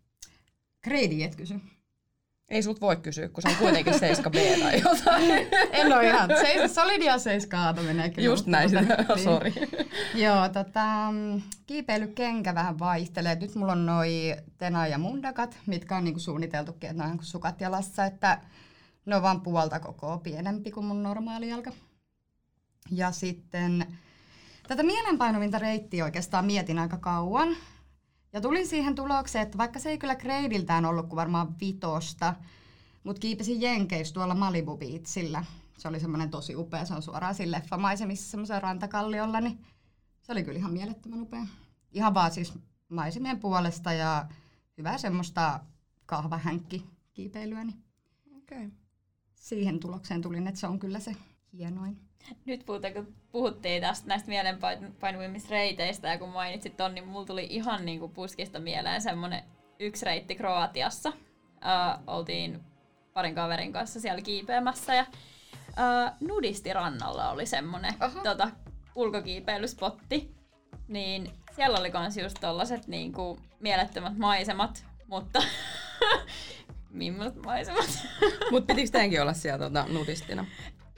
Kreidi 0.82 1.24
et 1.24 1.36
kysy. 1.36 1.60
Ei 2.52 2.64
sut 2.64 2.82
voi 2.82 2.96
kysyä, 2.96 3.30
kun 3.30 3.42
se 3.42 3.50
on 3.50 3.56
kuitenkin 3.56 3.94
7B 3.94 4.60
tai 4.60 4.82
jotain. 4.86 5.48
en 5.72 5.94
ole 5.94 6.08
ihan. 6.08 6.30
Seis, 6.42 6.76
solidia 6.76 7.18
7 7.18 7.76
menee 7.86 8.10
kyllä. 8.10 8.26
Just 8.26 8.46
näin, 8.46 8.70
sori. 9.24 9.54
Joo, 10.16 10.50
tota, 10.50 11.14
kiipeilykenkä 11.68 12.56
vähän 12.56 12.80
vaihtelee. 12.80 13.36
Nyt 13.36 13.56
mulla 13.56 13.72
on 13.72 13.86
noi 13.86 14.36
Tena 14.58 14.88
ja 14.88 14.98
Mundakat, 14.98 15.58
mitkä 15.66 15.98
on 15.98 16.04
niinku 16.04 16.20
suunniteltukin, 16.20 16.90
että 16.90 17.04
ne 17.04 17.12
on 17.12 17.20
sukat 17.22 17.62
jalassa, 17.62 18.06
että 18.06 18.42
ne 19.06 19.16
on 19.16 19.22
vaan 19.22 19.42
puolta 19.42 19.80
koko 19.80 20.18
pienempi 20.18 20.72
kuin 20.72 20.86
mun 20.86 21.04
normaali 21.04 21.50
jalka. 21.50 21.72
Ja 22.92 23.12
sitten 23.12 23.86
tätä 24.68 24.84
mielenpainuvinta 24.84 25.60
reittiä 25.60 26.04
oikeastaan 26.04 26.46
mietin 26.46 26.80
aika 26.80 26.98
kauan. 26.98 27.56
Ja 28.34 28.42
tulin 28.42 28.68
siihen 28.68 28.96
tulokseen, 28.96 29.44
että 29.44 29.58
vaikka 29.58 29.80
se 29.80 29.90
ei 29.90 29.98
kyllä 29.98 30.16
kreidiltään 30.16 30.86
ollut 30.86 31.08
kuin 31.08 31.16
varmaan 31.16 31.60
vitosta, 31.60 32.34
mutta 33.04 33.20
kiipesin 33.20 33.62
Jenkeissä 33.62 34.14
tuolla 34.14 34.36
Malibu 34.36 34.78
Beachillä. 34.78 35.46
Se 35.78 35.88
oli 35.88 36.00
semmoinen 36.00 36.30
tosi 36.30 36.56
upea, 36.56 36.86
se 36.86 36.94
on 36.94 37.02
suoraan 37.02 37.36
siinä 37.36 37.52
leffamaisemissa 37.52 38.32
semmoisen 38.32 38.62
rantakalliolla, 38.62 39.42
niin 39.42 39.66
se 40.22 40.32
oli 40.32 40.44
kyllä 40.44 40.58
ihan 40.58 40.74
mielettömän 40.74 41.22
upea. 41.22 41.46
Ihan 41.92 42.14
vaan 42.14 42.32
siis 42.32 42.54
maisemien 42.90 43.40
puolesta 43.40 43.94
ja 43.94 44.28
hyvää 44.78 44.98
semmoista 44.98 45.60
kahvahänkki 46.06 46.86
kiipeilyä. 47.14 47.64
Niin 47.64 47.84
okay. 48.38 48.72
Siihen 49.36 49.80
tulokseen 49.80 50.22
tulin, 50.22 50.48
että 50.48 50.60
se 50.60 50.68
on 50.68 50.80
kyllä 50.80 51.00
se 51.00 51.16
hienoin. 51.54 52.11
Nyt 52.46 52.66
puhutaan, 52.66 52.94
kun 52.94 53.16
puhuttiin 53.32 53.82
tästä 53.82 54.08
näistä 54.08 54.30
mielenpainuvimmista 54.30 55.50
reiteistä 55.50 56.08
ja 56.08 56.18
kun 56.18 56.30
mainitsit 56.30 56.78
ton, 56.78 56.96
niin 56.96 57.08
mulla 57.08 57.26
tuli 57.26 57.48
ihan 57.50 57.86
niin 57.86 58.00
kuin 58.00 58.12
puskista 58.12 58.60
mieleen 58.60 59.02
semmonen 59.02 59.44
yksi 59.80 60.06
reitti 60.06 60.36
Kroatiassa. 60.36 61.10
Uh, 61.10 62.04
oltiin 62.08 62.60
parin 63.14 63.36
kaverin 63.36 63.74
kanssa 63.74 64.00
siellä 64.00 64.22
kiipeämässä 64.22 64.96
ja 64.96 65.06
uh, 65.70 66.28
nudistirannalla 66.28 67.30
oli 67.30 67.46
semmonen 67.46 67.94
tota, 68.24 68.52
ulkokiipeilyspotti. 68.96 70.36
Niin 70.88 71.32
siellä 71.56 71.80
oli 71.80 71.92
kans 71.92 72.18
just 72.18 72.38
tollaset 72.42 72.88
niinku 72.88 73.40
mielettömät 73.60 74.18
maisemat, 74.18 74.86
mutta 75.08 75.44
mimmaiset 76.90 77.46
maisemat. 77.46 78.08
Mut 78.52 78.68
pitikö 78.68 78.90
teidänkin 78.92 79.22
olla 79.22 79.34
siellä 79.34 79.66
tota, 79.66 79.86
nudistina? 79.90 80.46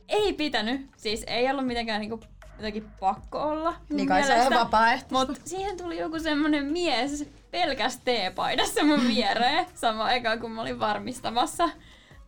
Ei 0.08 0.34
pitänyt. 0.34 0.90
Siis 0.98 1.24
ei 1.28 1.52
ollut 1.52 1.68
mitenkään 1.68 2.02
niinku 2.02 2.20
jotenkin 2.58 2.92
pakko 3.00 3.40
olla. 3.40 3.76
Niin 3.90 4.08
kai 4.08 4.24
se 4.24 4.42
on 4.42 4.54
vapaaehtoista. 4.54 5.34
Mutta 5.34 5.50
siihen 5.50 5.78
tuli 5.78 5.98
joku 5.98 6.20
semmonen 6.20 6.66
mies 6.66 7.30
pelkäs 7.52 8.00
teepaidassa 8.06 8.84
mun 8.84 9.08
viereen 9.16 9.66
samaan 9.76 10.10
aikaan, 10.10 10.40
kun 10.40 10.52
mä 10.52 10.62
olin 10.62 10.80
varmistamassa 10.80 11.70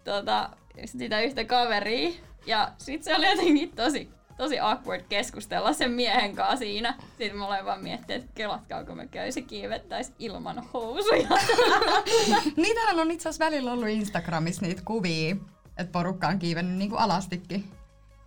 tota, 0.04 0.50
sitä 0.86 1.22
yhtä 1.22 1.44
kaveria. 1.44 2.10
Ja 2.46 2.72
sit 2.78 3.04
se 3.04 3.16
oli 3.16 3.30
jotenkin 3.30 3.72
tosi, 3.76 4.10
tosi 4.38 4.60
awkward 4.60 5.04
keskustella 5.10 5.74
sen 5.74 5.92
miehen 5.92 6.36
kanssa 6.36 6.58
siinä. 6.58 6.94
Sitten 7.18 7.38
mä 7.38 7.48
olen 7.48 7.66
vaan 7.66 7.84
miettinyt, 7.84 8.24
että 8.24 8.36
kelatkaa, 8.36 8.84
kun 8.84 8.98
me 8.98 9.08
käysi 9.08 9.42
kiivettäis 9.42 10.14
ilman 10.20 10.64
housuja. 10.74 11.28
Niitähän 12.58 13.00
on 13.00 13.12
itse 13.12 13.30
asiassa 13.30 13.46
välillä 13.46 13.72
ollut 13.72 13.90
Instagramissa 13.90 14.62
niitä 14.62 14.82
kuvia, 14.86 15.36
että 15.78 15.92
porukka 15.92 16.28
on 16.28 16.40
kiivennyt 16.40 16.78
niin 16.78 16.90
kuin 16.90 17.00
alastikin. 17.00 17.72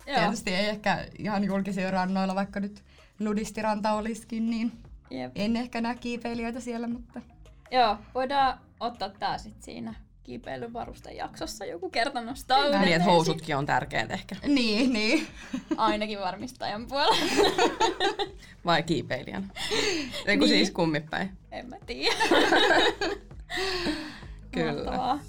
Joo. 0.07 0.19
Tietysti 0.19 0.55
ei 0.55 0.65
ehkä 0.65 1.07
ihan 1.19 1.43
julkisilla 1.43 1.91
rannoilla, 1.91 2.35
vaikka 2.35 2.59
nyt 2.59 2.83
nudistiranta 3.19 3.93
olisikin, 3.93 4.49
niin 4.49 4.71
Jep. 5.09 5.31
en 5.35 5.55
ehkä 5.55 5.81
näe 5.81 5.95
kiipeilijöitä 5.95 6.59
siellä, 6.59 6.87
mutta... 6.87 7.21
Joo, 7.71 7.97
voidaan 8.15 8.59
ottaa 8.79 9.09
tää 9.09 9.37
sitten 9.37 9.63
siinä 9.63 9.93
kiipeilyvarusten 10.23 11.17
jaksossa 11.17 11.65
joku 11.65 11.89
kerta 11.89 12.21
nostaa 12.21 12.79
Niin, 12.79 12.93
että 12.93 13.03
housutkin 13.03 13.55
on 13.55 13.65
tärkeät 13.65 14.11
ehkä. 14.11 14.35
Niin, 14.47 14.93
niin. 14.93 15.27
Ainakin 15.77 16.19
varmistajan 16.19 16.87
puolella. 16.87 17.15
Vai 18.65 18.83
kiipeilijän? 18.83 19.51
Eiku 20.25 20.45
niin. 20.45 20.55
siis 20.55 20.71
kummipäin? 20.71 21.31
En 21.51 21.69
mä 21.69 21.75
tiedä. 21.85 22.15
Kyllä. 24.51 24.83
Mahtavaa. 24.83 25.19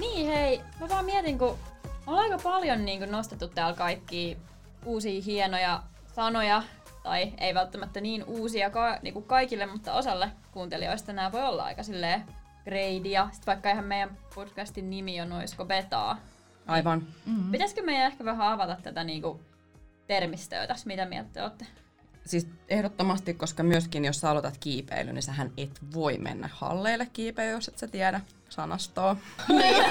Niin 0.00 0.26
hei, 0.26 0.60
mä 0.80 0.88
vaan 0.88 1.04
mietin, 1.04 1.38
kun 1.38 1.58
on 2.06 2.18
aika 2.18 2.38
paljon 2.42 2.84
niin 2.84 2.98
kuin 2.98 3.10
nostettu 3.10 3.48
täällä 3.48 3.76
kaikki 3.76 4.36
uusia 4.84 5.22
hienoja 5.22 5.82
sanoja, 6.14 6.62
tai 7.02 7.32
ei 7.38 7.54
välttämättä 7.54 8.00
niin 8.00 8.24
uusia 8.24 8.70
ka- 8.70 8.98
niin 9.02 9.14
kuin 9.14 9.24
kaikille, 9.24 9.66
mutta 9.66 9.94
osalle 9.94 10.30
kuuntelijoista 10.52 11.12
nämä 11.12 11.32
voi 11.32 11.44
olla 11.44 11.64
aika 11.64 11.82
silleen 11.82 12.24
greidia. 12.64 13.28
Sitten 13.32 13.46
vaikka 13.46 13.70
ihan 13.70 13.84
meidän 13.84 14.18
podcastin 14.34 14.90
nimi 14.90 15.20
on 15.20 15.32
Oisko 15.32 15.64
Betaa. 15.64 16.18
Aivan. 16.66 17.06
Mm-hmm. 17.26 17.52
Pitäisikö 17.52 17.82
meidän 17.82 18.06
ehkä 18.06 18.24
vähän 18.24 18.52
avata 18.52 18.76
tätä 18.82 19.04
niin 19.04 19.22
kuin 19.22 19.40
termistöä 20.06 20.66
tässä? 20.66 20.86
Mitä 20.86 21.06
mieltä 21.06 21.30
te 21.32 21.42
olette? 21.42 21.66
Siis 22.26 22.46
ehdottomasti, 22.68 23.34
koska 23.34 23.62
myöskin 23.62 24.04
jos 24.04 24.20
sä 24.20 24.30
aloitat 24.30 24.58
kiipeilyn, 24.60 25.14
niin 25.14 25.22
sähän 25.22 25.52
et 25.56 25.80
voi 25.94 26.18
mennä 26.18 26.48
halleille 26.52 27.06
kiipeilyyn, 27.12 27.54
jos 27.54 27.68
et 27.68 27.78
sä 27.78 27.88
tiedä 27.88 28.20
sanastoa. 28.50 29.16
Niin. 29.48 29.84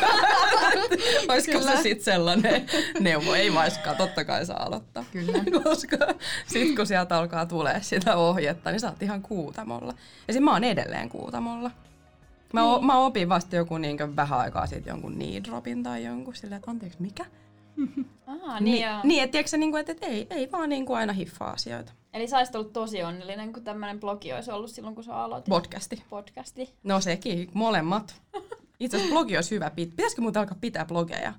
Olisiko 1.29 1.59
Kyllä. 1.59 1.75
se 1.75 1.81
sitten 1.81 2.05
sellainen 2.05 2.65
neuvo? 2.99 3.33
Ei 3.33 3.53
vaiskaan, 3.53 3.97
totta 3.97 4.25
kai 4.25 4.45
saa 4.45 4.63
aloittaa. 4.63 5.05
Kyllä. 5.11 5.33
Koska 5.63 5.97
sitten 6.47 6.75
kun 6.75 6.87
sieltä 6.87 7.17
alkaa 7.17 7.45
tulee 7.45 7.79
sitä 7.81 8.15
ohjetta, 8.15 8.71
niin 8.71 8.79
sä 8.79 8.89
oot 8.89 9.03
ihan 9.03 9.21
kuutamolla. 9.21 9.93
Ja 10.27 10.41
mä 10.41 10.53
oon 10.53 10.63
edelleen 10.63 11.09
kuutamolla. 11.09 11.71
Mä, 12.53 12.61
niin. 12.61 12.71
o, 12.71 12.81
mä 12.81 12.99
opin 12.99 13.29
vasta 13.29 13.55
joku 13.55 13.77
niin 13.77 14.15
vähän 14.15 14.39
aikaa 14.39 14.67
sitten 14.67 14.91
jonkun 14.91 15.13
knee 15.13 15.43
dropin 15.43 15.83
tai 15.83 16.03
jonkun 16.03 16.35
silleen, 16.35 16.57
että 16.57 16.71
anteeksi, 16.71 17.01
mikä? 17.01 17.25
Aa, 18.27 18.59
niin, 18.59 18.83
joo. 18.83 18.99
niin 19.03 19.23
että 19.23 19.31
tiedätkö, 19.31 19.57
niin 19.57 19.71
kuin, 19.71 19.79
että, 19.79 19.91
että 19.91 20.05
ei, 20.05 20.27
ei 20.29 20.51
vaan 20.51 20.69
niin 20.69 20.85
kuin 20.85 20.97
aina 20.97 21.13
hiffaa 21.13 21.51
asioita. 21.51 21.91
Eli 22.13 22.27
sä 22.27 22.37
olisit 22.37 22.55
ollut 22.55 22.73
tosi 22.73 23.03
onnellinen, 23.03 23.53
kun 23.53 23.63
tämmöinen 23.63 23.99
blogi 23.99 24.33
olisi 24.33 24.51
ollut 24.51 24.71
silloin, 24.71 24.95
kun 24.95 25.03
sä 25.03 25.15
aloitit 25.15 25.49
Podcasti. 25.49 26.03
podcasti. 26.09 26.73
No 26.83 27.01
sekin, 27.01 27.49
molemmat. 27.53 28.21
Itse 28.79 28.97
asiassa 28.97 29.13
blogi 29.13 29.35
olisi 29.35 29.55
hyvä. 29.55 29.67
pit- 29.69 29.89
Pitäisikö 29.89 30.21
muuta 30.21 30.39
alkaa 30.39 30.57
pitää 30.61 30.85
blogeja 30.85 31.33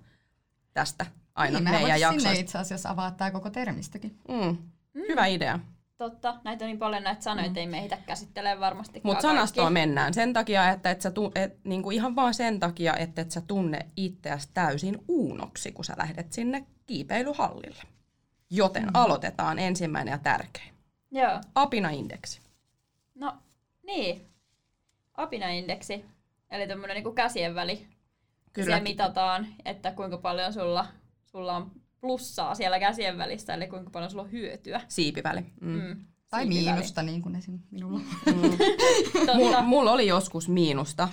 tästä 0.75 1.07
aina 1.35 1.61
niin, 1.61 1.71
meidän 1.71 2.01
jaksoista? 2.01 2.29
sinne 2.29 2.41
itse 2.41 2.59
asiassa 2.59 2.91
avaa 2.91 3.11
tämä 3.11 3.31
koko 3.31 3.51
termistökin. 3.51 4.19
Mm. 4.29 4.57
Hyvä 4.95 5.27
idea. 5.27 5.59
Totta, 5.99 6.41
näitä 6.45 6.65
on 6.65 6.69
niin 6.69 6.79
paljon 6.79 7.03
näitä 7.03 7.23
sanoja, 7.23 7.47
että 7.47 7.61
ei 7.61 7.67
me 7.67 7.79
ehditä 7.79 7.99
käsittelee 8.07 8.61
varmasti 8.61 9.01
Mutta 9.05 9.23
sanastoa 9.23 9.71
mennään 9.71 10.15
sen 10.15 10.33
takia, 10.33 10.71
että 10.71 10.91
et 10.91 11.01
sä 11.01 11.11
tu, 11.11 11.33
et, 11.35 11.65
niinku 11.65 11.91
ihan 11.91 12.17
vaan 12.17 12.35
sen 12.35 12.61
takia, 12.61 12.97
että 12.97 13.23
et 13.23 13.31
sä 13.31 13.41
tunne 13.41 13.87
itseäsi 13.97 14.49
täysin 14.55 14.99
uunoksi, 15.09 15.73
kun 15.73 15.85
sä 15.85 15.95
lähdet 15.99 16.33
sinne 16.33 16.67
kiipeilyhallille. 16.87 17.83
Joten 18.51 18.83
mm. 18.83 18.91
aloitetaan 18.95 19.59
ensimmäinen 19.59 20.13
ja 20.13 20.19
tärkein. 20.19 20.75
Joo. 21.11 21.41
Apina-indeksi. 21.55 22.41
No, 23.15 23.37
niin. 23.83 24.27
Apina-indeksi, 25.15 26.05
eli 26.51 26.67
tämmöinen 26.69 26.95
niinku 26.95 27.13
käsien 27.13 27.55
väli. 27.55 27.87
Kyllä. 28.53 28.67
Siellä 28.67 28.83
mitataan, 28.83 29.47
että 29.65 29.93
kuinka 29.93 30.19
paljon 30.19 30.53
sulla, 30.53 30.87
sulla 31.25 31.57
on 31.57 31.71
plussaa 32.01 32.55
siellä 32.55 32.81
käsien 32.81 33.19
välissä, 33.19 33.55
eli 33.55 33.67
kuinka 33.67 33.91
paljon 33.91 34.11
sulla 34.11 34.23
on 34.23 34.33
hyötyä. 34.33 34.81
Siipiväli. 34.89 35.41
Mm. 35.41 35.69
Mm. 35.69 35.83
Mm. 35.83 36.05
Tai 36.31 36.43
Siipiväli. 36.43 36.65
miinusta, 36.65 37.03
niin 37.03 37.23
kuin 37.23 37.37
esim. 37.37 37.59
minulla. 37.71 38.01
Totta. 39.13 39.35
Mulla 39.35 39.63
mul 39.63 39.87
oli 39.87 40.07
joskus 40.07 40.49
miinusta 40.49 41.09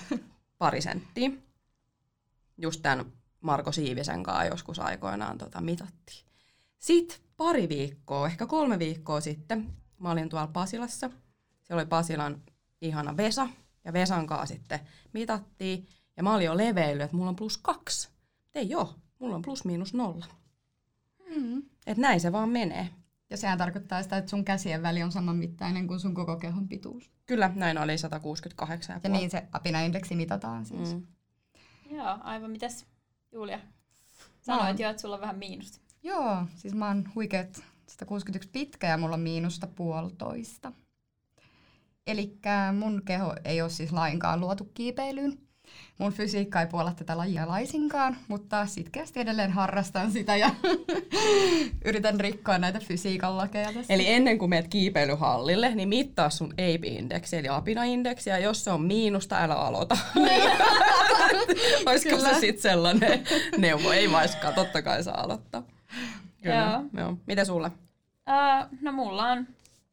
pari 0.58 0.82
senttiä. 0.82 1.32
Just 2.58 2.82
tämän 2.82 3.06
Marko 3.41 3.72
Siivisen 3.72 4.24
kanssa 4.24 4.46
joskus 4.46 4.79
aikoinaan 4.79 5.38
tota, 5.38 5.62
mitattiin. 5.62 6.25
Sitten 6.77 7.17
pari 7.38 7.70
viikkoa, 7.70 8.27
ehkä 8.27 8.46
kolme 8.46 8.79
viikkoa 8.79 9.22
sitten, 9.22 9.74
mä 10.00 10.12
olin 10.12 10.29
tuolla 10.29 10.48
Pasilassa. 10.48 11.10
Siellä 11.63 11.82
oli 11.82 11.86
Pasilan 11.89 12.41
ihana 12.82 13.17
Vesa, 13.17 13.48
ja 13.86 13.94
Vesan 13.94 14.27
kanssa 14.27 14.46
sitten 14.56 14.79
mitattiin. 15.13 15.88
Ja 16.17 16.24
mä 16.24 16.36
olin 16.36 16.46
jo 16.46 16.58
leveillyt, 16.58 17.06
että 17.06 17.17
mulla 17.17 17.29
on 17.29 17.36
plus 17.36 17.58
kaksi. 17.58 18.10
Ei 18.56 18.75
oo, 18.75 18.96
mulla 19.20 19.36
on 19.36 19.41
plus 19.41 19.65
miinus 19.65 19.94
nolla. 19.94 20.25
Mm. 21.36 21.63
Et 21.88 21.98
näin 21.98 22.20
se 22.22 22.32
vaan 22.32 22.50
menee. 22.50 22.89
Ja 23.29 23.38
sehän 23.38 23.58
tarkoittaa 23.58 24.03
sitä, 24.03 24.17
että 24.17 24.29
sun 24.29 24.46
käsien 24.46 24.82
väli 24.82 25.03
on 25.03 25.12
saman 25.12 25.36
mittainen 25.36 25.88
kuin 25.88 26.00
sun 26.00 26.13
koko 26.13 26.36
kehon 26.36 26.67
pituus. 26.67 27.12
Kyllä, 27.25 27.51
näin 27.56 27.77
oli 27.77 27.96
168,5. 27.96 29.00
Ja 29.03 29.10
niin 29.10 29.29
se 29.32 29.48
apinaindeksi 29.51 30.15
mitataan 30.15 30.65
siis. 30.65 30.94
Mm. 30.96 31.08
Joo, 31.96 32.17
aivan 32.24 32.51
mitäs 32.51 32.86
Julia? 33.32 33.60
Sanoit 34.41 34.67
oon- 34.67 34.79
jo, 34.79 34.89
että 34.89 35.01
sulla 35.01 35.15
on 35.15 35.22
vähän 35.22 35.38
miinusta. 35.38 35.79
Joo, 36.04 36.46
siis 36.56 36.74
mä 36.74 36.88
oon 36.88 37.12
huikeet 37.16 37.63
161 37.88 38.50
pitkä 38.50 38.88
ja 38.88 38.98
mulla 38.98 39.13
on 39.13 39.20
miinusta 39.20 39.68
puolitoista. 39.68 40.72
Eli 42.08 42.38
mun 42.80 43.01
keho 43.06 43.36
ei 43.46 43.62
ole 43.62 43.70
siis 43.70 43.92
lainkaan 43.92 44.39
luotu 44.39 44.72
kiipeilyyn. 44.74 45.38
Mun 45.98 46.13
fysiikka 46.13 46.62
ei 46.62 46.68
puolla 46.68 46.94
tätä 46.94 47.18
lajia 47.18 47.48
laisinkaan, 47.48 48.18
mutta 48.27 48.66
sitkeästi 48.66 49.20
edelleen 49.20 49.51
harrastan 49.51 50.12
sitä 50.12 50.36
ja 50.36 50.50
yritän 51.86 52.20
rikkoa 52.20 52.58
näitä 52.58 52.80
fysiikan 52.80 53.38
lakeja 53.38 53.74
tässä. 53.74 53.94
Eli 53.94 54.08
ennen 54.08 54.38
kuin 54.38 54.50
meet 54.50 54.68
kiipeilyhallille, 54.68 55.75
niin 55.75 55.89
mittaa 55.89 56.30
sun 56.30 56.54
API-indeksi, 56.54 57.38
eli 57.38 57.48
apina-indeksi, 57.50 58.30
ja 58.30 58.38
jos 58.38 58.63
se 58.63 58.72
on 58.72 58.82
miinusta, 58.82 59.44
älä 59.44 59.56
aloita. 59.56 59.98
Olisiko 61.86 62.16
Kyllä. 62.16 62.34
se 62.34 62.39
sitten 62.39 62.62
sellainen 62.62 63.24
neuvo? 63.58 63.92
Ei 63.92 64.12
vaiskaan, 64.12 64.54
totta 64.54 64.82
kai 64.82 65.04
saa 65.04 65.22
aloittaa. 65.22 65.63
Kyllä. 66.41 66.56
Joo. 66.94 67.03
Joo. 67.03 67.17
Mitä 67.25 67.46
sulle? 67.46 67.67
Uh, 67.67 68.79
no 68.82 68.91
mulla 68.91 69.32
on 69.32 69.48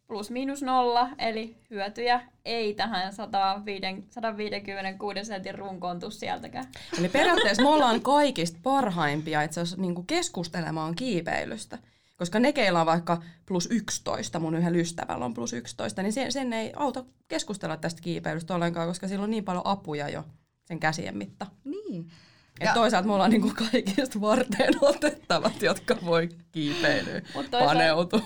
plus 0.07 0.31
miinus 0.31 0.63
nolla, 0.63 1.09
eli 1.19 1.57
hyötyjä 1.71 2.21
ei 2.45 2.75
tähän 2.75 3.13
105 3.13 4.05
156 4.11 5.25
sentin 5.25 5.55
runkoon 5.55 6.01
tuu 6.01 6.11
sieltäkään. 6.11 6.65
Eli 6.99 7.09
periaatteessa 7.09 7.63
me 7.63 7.69
ollaan 7.69 8.01
kaikista 8.01 8.59
parhaimpia 8.63 9.43
itse 9.43 9.61
asiassa 9.61 9.83
niin 9.83 10.07
keskustelemaan 10.07 10.95
kiipeilystä. 10.95 11.79
Koska 12.17 12.39
ne, 12.39 12.53
keillä 12.53 12.81
on 12.81 12.87
vaikka 12.87 13.23
plus 13.47 13.69
11, 13.71 14.39
mun 14.39 14.55
yhden 14.55 14.77
ystävällä 14.77 15.25
on 15.25 15.35
plus 15.35 15.53
11, 15.53 16.03
niin 16.03 16.13
sen, 16.13 16.33
sen 16.33 16.53
ei 16.53 16.73
auta 16.77 17.05
keskustella 17.29 17.77
tästä 17.77 18.03
kiipeilystä 18.03 18.55
ollenkaan, 18.55 18.89
koska 18.89 19.09
sillä 19.09 19.25
on 19.25 19.31
niin 19.31 19.45
paljon 19.45 19.67
apuja 19.67 20.09
jo 20.09 20.25
sen 20.65 20.81
käsien 20.81 21.17
mitta. 21.17 21.47
Niin. 21.65 22.11
Et 22.61 22.67
Ja- 22.67 22.75
toisaalta 22.75 23.07
me 23.07 23.13
ollaan 23.15 23.31
niinku 23.31 23.53
kaikista 23.71 24.21
varten 24.21 24.75
otettavat, 24.81 25.63
jotka 25.63 25.97
voi 26.05 26.29
kiipeilyyn 26.53 27.23
Mut 27.35 27.51
toisaalta- 27.51 27.75
paneutua. 27.75 28.21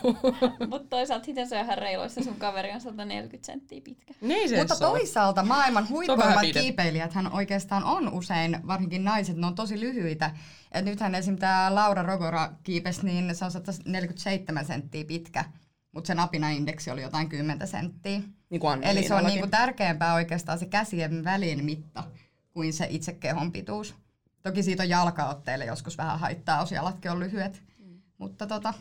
Mutta 0.69 0.89
toisaalta 0.91 1.27
miten 1.27 1.49
se 1.49 1.59
on 1.59 1.65
ihan 1.65 1.79
reiluissa, 1.79 2.25
sun 2.25 2.37
kaveri 2.37 2.71
on 2.73 2.81
140 2.81 3.47
senttiä 3.47 3.81
pitkä. 3.85 4.15
niin 4.21 4.49
se 4.49 4.57
Mutta 4.59 4.75
se 4.75 4.85
on. 4.87 4.91
toisaalta 4.91 5.43
maailman 5.43 5.75
vähän 5.85 5.89
huipuimmat 5.89 6.29
pidempi. 6.41 6.61
kiipeilijät 6.61 7.13
hän 7.15 7.33
oikeastaan 7.33 7.85
on 7.85 8.13
usein, 8.13 8.59
varsinkin 8.67 9.05
naiset, 9.05 9.37
ne 9.37 9.47
on 9.47 9.55
tosi 9.55 9.81
lyhyitä. 9.81 10.31
Et 10.73 10.85
nythän 10.85 11.15
esim. 11.15 11.37
tämä 11.39 11.75
Laura 11.75 12.03
Rogora 12.03 12.51
kiipesi, 12.63 13.05
niin 13.07 13.35
se 13.37 13.45
on 13.45 13.51
147 13.51 14.65
senttiä 14.65 15.05
pitkä, 15.05 15.45
mutta 15.93 16.07
sen 16.09 16.19
apinaindeksi 16.21 16.91
oli 16.91 17.03
jotain 17.03 17.29
10 17.29 17.69
senttiä. 17.69 18.21
Niin 18.51 18.61
kuin 18.61 18.83
Eli 18.85 19.03
se 19.03 19.15
on 19.15 19.19
Anna-Liinallakin. 19.19 19.27
niinku 19.35 19.47
tärkeämpää 19.51 20.15
oikeastaan 20.15 20.59
se 20.59 20.67
käsien 20.67 21.25
välin 21.25 21.65
mitta 21.65 22.05
kuin 22.53 22.73
se 22.73 22.87
itse 22.91 23.13
kehon 23.13 23.53
pituus. 23.53 23.95
Toki 24.43 24.63
siitä 24.63 24.83
on 24.83 24.89
jalkaotteille 24.89 25.65
joskus 25.65 25.99
vähän 25.99 26.21
haittaa, 26.21 26.61
jos 26.61 26.73
jalatkin 26.73 27.11
on 27.11 27.21
lyhyet. 27.21 27.63
Mm. 27.79 28.03
Mutta 28.19 28.47
tota, 28.47 28.75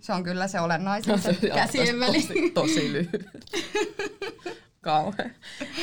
se 0.00 0.12
on 0.12 0.24
kyllä 0.24 0.48
se 0.48 0.60
olennaisin, 0.60 1.18
se 1.22 1.34
käsien 1.54 2.00
väli. 2.00 2.22
Tosi, 2.22 2.50
tosi 2.50 2.92
lyhyt. 2.92 3.28
Kauhean. 4.80 5.30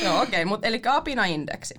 Joo, 0.02 0.22
okei, 0.22 0.28
okay, 0.28 0.44
mutta 0.44 0.66
eli 0.66 0.82
apina-indeksi. 0.88 1.74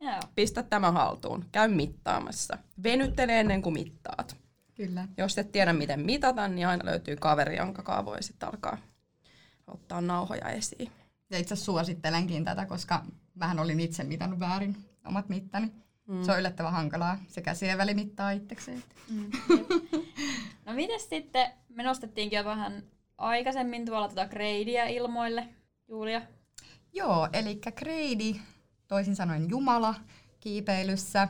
Joo. 0.00 0.20
Pistä 0.34 0.62
tämä 0.62 0.90
haltuun. 0.90 1.44
Käy 1.52 1.68
mittaamassa. 1.68 2.58
Venyttele 2.82 3.40
ennen 3.40 3.62
kuin 3.62 3.72
mittaat. 3.72 4.36
Kyllä. 4.74 5.08
Jos 5.16 5.38
et 5.38 5.52
tiedä, 5.52 5.72
miten 5.72 6.00
mitata, 6.00 6.48
niin 6.48 6.66
aina 6.66 6.84
löytyy 6.84 7.16
kaveri, 7.16 7.56
jonka 7.56 7.82
kanssa 7.82 8.04
voi 8.04 8.22
sitten 8.22 8.48
alkaa 8.48 8.78
ottaa 9.66 10.00
nauhoja 10.00 10.48
esiin. 10.48 10.92
Ja 11.30 11.38
itse 11.38 11.54
asiassa 11.54 11.64
suosittelenkin 11.64 12.44
tätä, 12.44 12.66
koska 12.66 13.04
mähän 13.34 13.58
olin 13.58 13.80
itse 13.80 14.04
mitannut 14.04 14.40
väärin 14.40 14.76
omat 15.04 15.28
mittani. 15.28 15.72
Mm. 16.06 16.22
Se 16.22 16.32
on 16.32 16.38
yllättävän 16.38 16.72
hankalaa. 16.72 17.18
Se 17.28 17.42
käsien 17.42 17.78
väli 17.78 17.94
mittaa 17.94 18.30
itsekseen. 18.30 18.84
No 20.66 20.72
mites 20.72 21.08
sitten, 21.08 21.50
me 21.68 21.82
nostettiinkin 21.82 22.36
jo 22.36 22.44
vähän 22.44 22.82
aikaisemmin 23.18 23.86
tuolla 23.86 24.08
tota 24.08 24.28
gradea 24.28 24.86
ilmoille, 24.86 25.48
Julia. 25.88 26.22
Joo, 26.92 27.28
eli 27.32 27.60
Kreidi, 27.74 28.40
toisin 28.88 29.16
sanoen 29.16 29.50
Jumala 29.50 29.94
kiipeilyssä, 30.40 31.28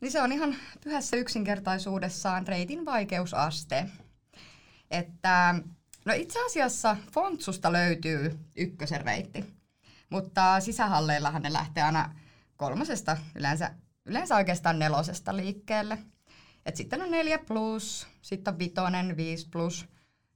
niin 0.00 0.12
se 0.12 0.22
on 0.22 0.32
ihan 0.32 0.56
pyhässä 0.84 1.16
yksinkertaisuudessaan 1.16 2.48
reitin 2.48 2.84
vaikeusaste. 2.84 3.86
Että, 4.90 5.54
no 6.04 6.12
itse 6.12 6.46
asiassa 6.46 6.96
Fontsusta 7.12 7.72
löytyy 7.72 8.38
ykkösen 8.56 9.00
reitti, 9.00 9.44
mutta 10.10 10.60
sisähalleillahan 10.60 11.42
ne 11.42 11.52
lähtee 11.52 11.82
aina 11.82 12.14
kolmosesta, 12.56 13.16
yleensä, 13.34 13.70
yleensä 14.04 14.36
oikeastaan 14.36 14.78
nelosesta 14.78 15.36
liikkeelle. 15.36 15.98
Et 16.66 16.76
sitten 16.76 17.02
on 17.02 17.10
neljä 17.10 17.38
plus, 17.38 18.06
sitten 18.22 18.54
on 18.54 18.58
vitonen, 18.58 19.16
viisi 19.16 19.48
plus, 19.50 19.86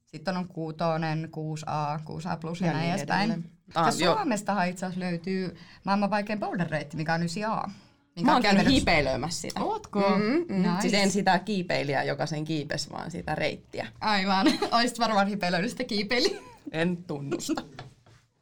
sitten 0.07 0.37
on 0.37 0.49
kuutonen, 0.49 1.29
6A, 1.37 2.01
6A 2.01 2.37
plus 2.41 2.61
ja, 2.61 2.67
Ja 2.67 2.73
näin 2.73 2.85
niin 2.85 2.95
edespäin. 2.95 3.31
Ja 3.31 3.37
Ah. 3.75 3.93
Suomestahan 3.93 4.69
itse 4.69 4.87
asiassa 4.87 5.01
löytyy 5.01 5.57
maailman 5.85 6.11
vaikein 6.11 6.41
boulder-reitti, 6.41 6.97
mikä 6.97 7.15
on 7.15 7.21
9A. 7.21 7.71
Minkä 8.17 8.25
Mä 8.25 8.31
on 8.31 8.35
oon 8.35 8.43
käynyt 8.43 8.67
hiipeilemässä 8.67 9.41
sitä. 9.41 9.61
Ootko? 9.61 10.01
Mm, 10.01 10.55
mm. 10.57 10.63
Nice. 10.63 10.81
Siis 10.81 10.95
en 10.95 11.11
sitä 11.11 11.39
kiipeilijää, 11.39 12.05
joka 12.05 12.27
sen 12.27 12.45
kiipesi, 12.45 12.91
vaan 12.91 13.11
sitä 13.11 13.35
reittiä. 13.35 13.87
Aivan. 14.01 14.47
Oisit 14.73 14.99
varmaan 14.99 15.27
hipeilöinyt 15.27 15.71
sitä 15.71 15.85
kiipeili. 15.85 16.41
En 16.73 16.97
tunnusta. 16.97 17.63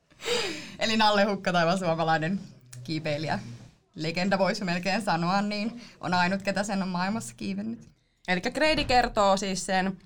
Eli 0.79 0.97
Nalle 0.97 1.25
Hukkataiva, 1.25 1.77
suomalainen 1.77 2.41
kiipeilijä. 2.85 3.38
Legenda 3.99 4.39
voisi 4.39 4.65
melkein 4.65 5.03
sanoa, 5.03 5.43
niin 5.43 5.81
on 6.01 6.15
ainut, 6.15 6.43
ketä 6.43 6.63
sen 6.63 6.83
on 6.83 6.89
maailmassa 6.89 7.35
kiivennyt. 7.35 7.91
Eli 8.29 8.41
grade 8.41 8.85
kertoo 8.85 9.37
siis 9.37 9.67
sen 9.67 9.99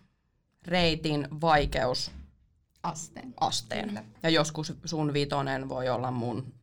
reitin 0.66 1.28
vaikeusasteen. 1.40 3.34
Asteen. 3.40 3.88
Kyllä. 3.88 4.04
Ja 4.22 4.30
joskus 4.30 4.72
sun 4.84 5.12
vitonen 5.12 5.68
voi 5.68 5.88
olla 5.88 6.10
mun 6.10 6.54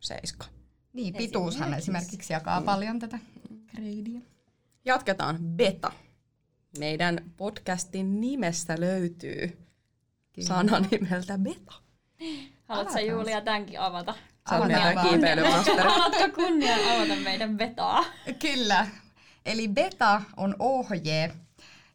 seiska. 0.00 0.46
Niin, 0.92 1.14
pituushan 1.14 1.74
esimerkiksi 1.74 2.32
jakaa 2.32 2.60
paljon 2.60 2.98
tätä 2.98 3.18
gradea. 3.70 4.20
Jatketaan. 4.84 5.38
Beta. 5.40 5.92
Meidän 6.78 7.30
podcastin 7.36 8.20
nimessä 8.20 8.80
löytyy 8.80 9.58
Kyllä. 10.32 10.48
sana 10.48 10.80
nimeltä 10.80 11.38
beta. 11.38 11.72
Haluatko 12.64 12.98
Julia 12.98 13.40
tämänkin 13.40 13.80
avata? 13.80 14.14
Sä 14.50 14.56
oot 14.58 14.66
meidän 14.66 14.94
vaan. 14.94 15.08
kiipeilymasteri. 15.08 15.78
Haluatko 15.88 16.28
kunnian 16.42 16.80
avata 16.80 17.20
meidän 17.20 17.58
vetaa? 17.58 18.04
Kyllä. 18.38 18.86
Eli 19.46 19.68
beta 19.68 20.22
on 20.36 20.56
ohje. 20.58 21.32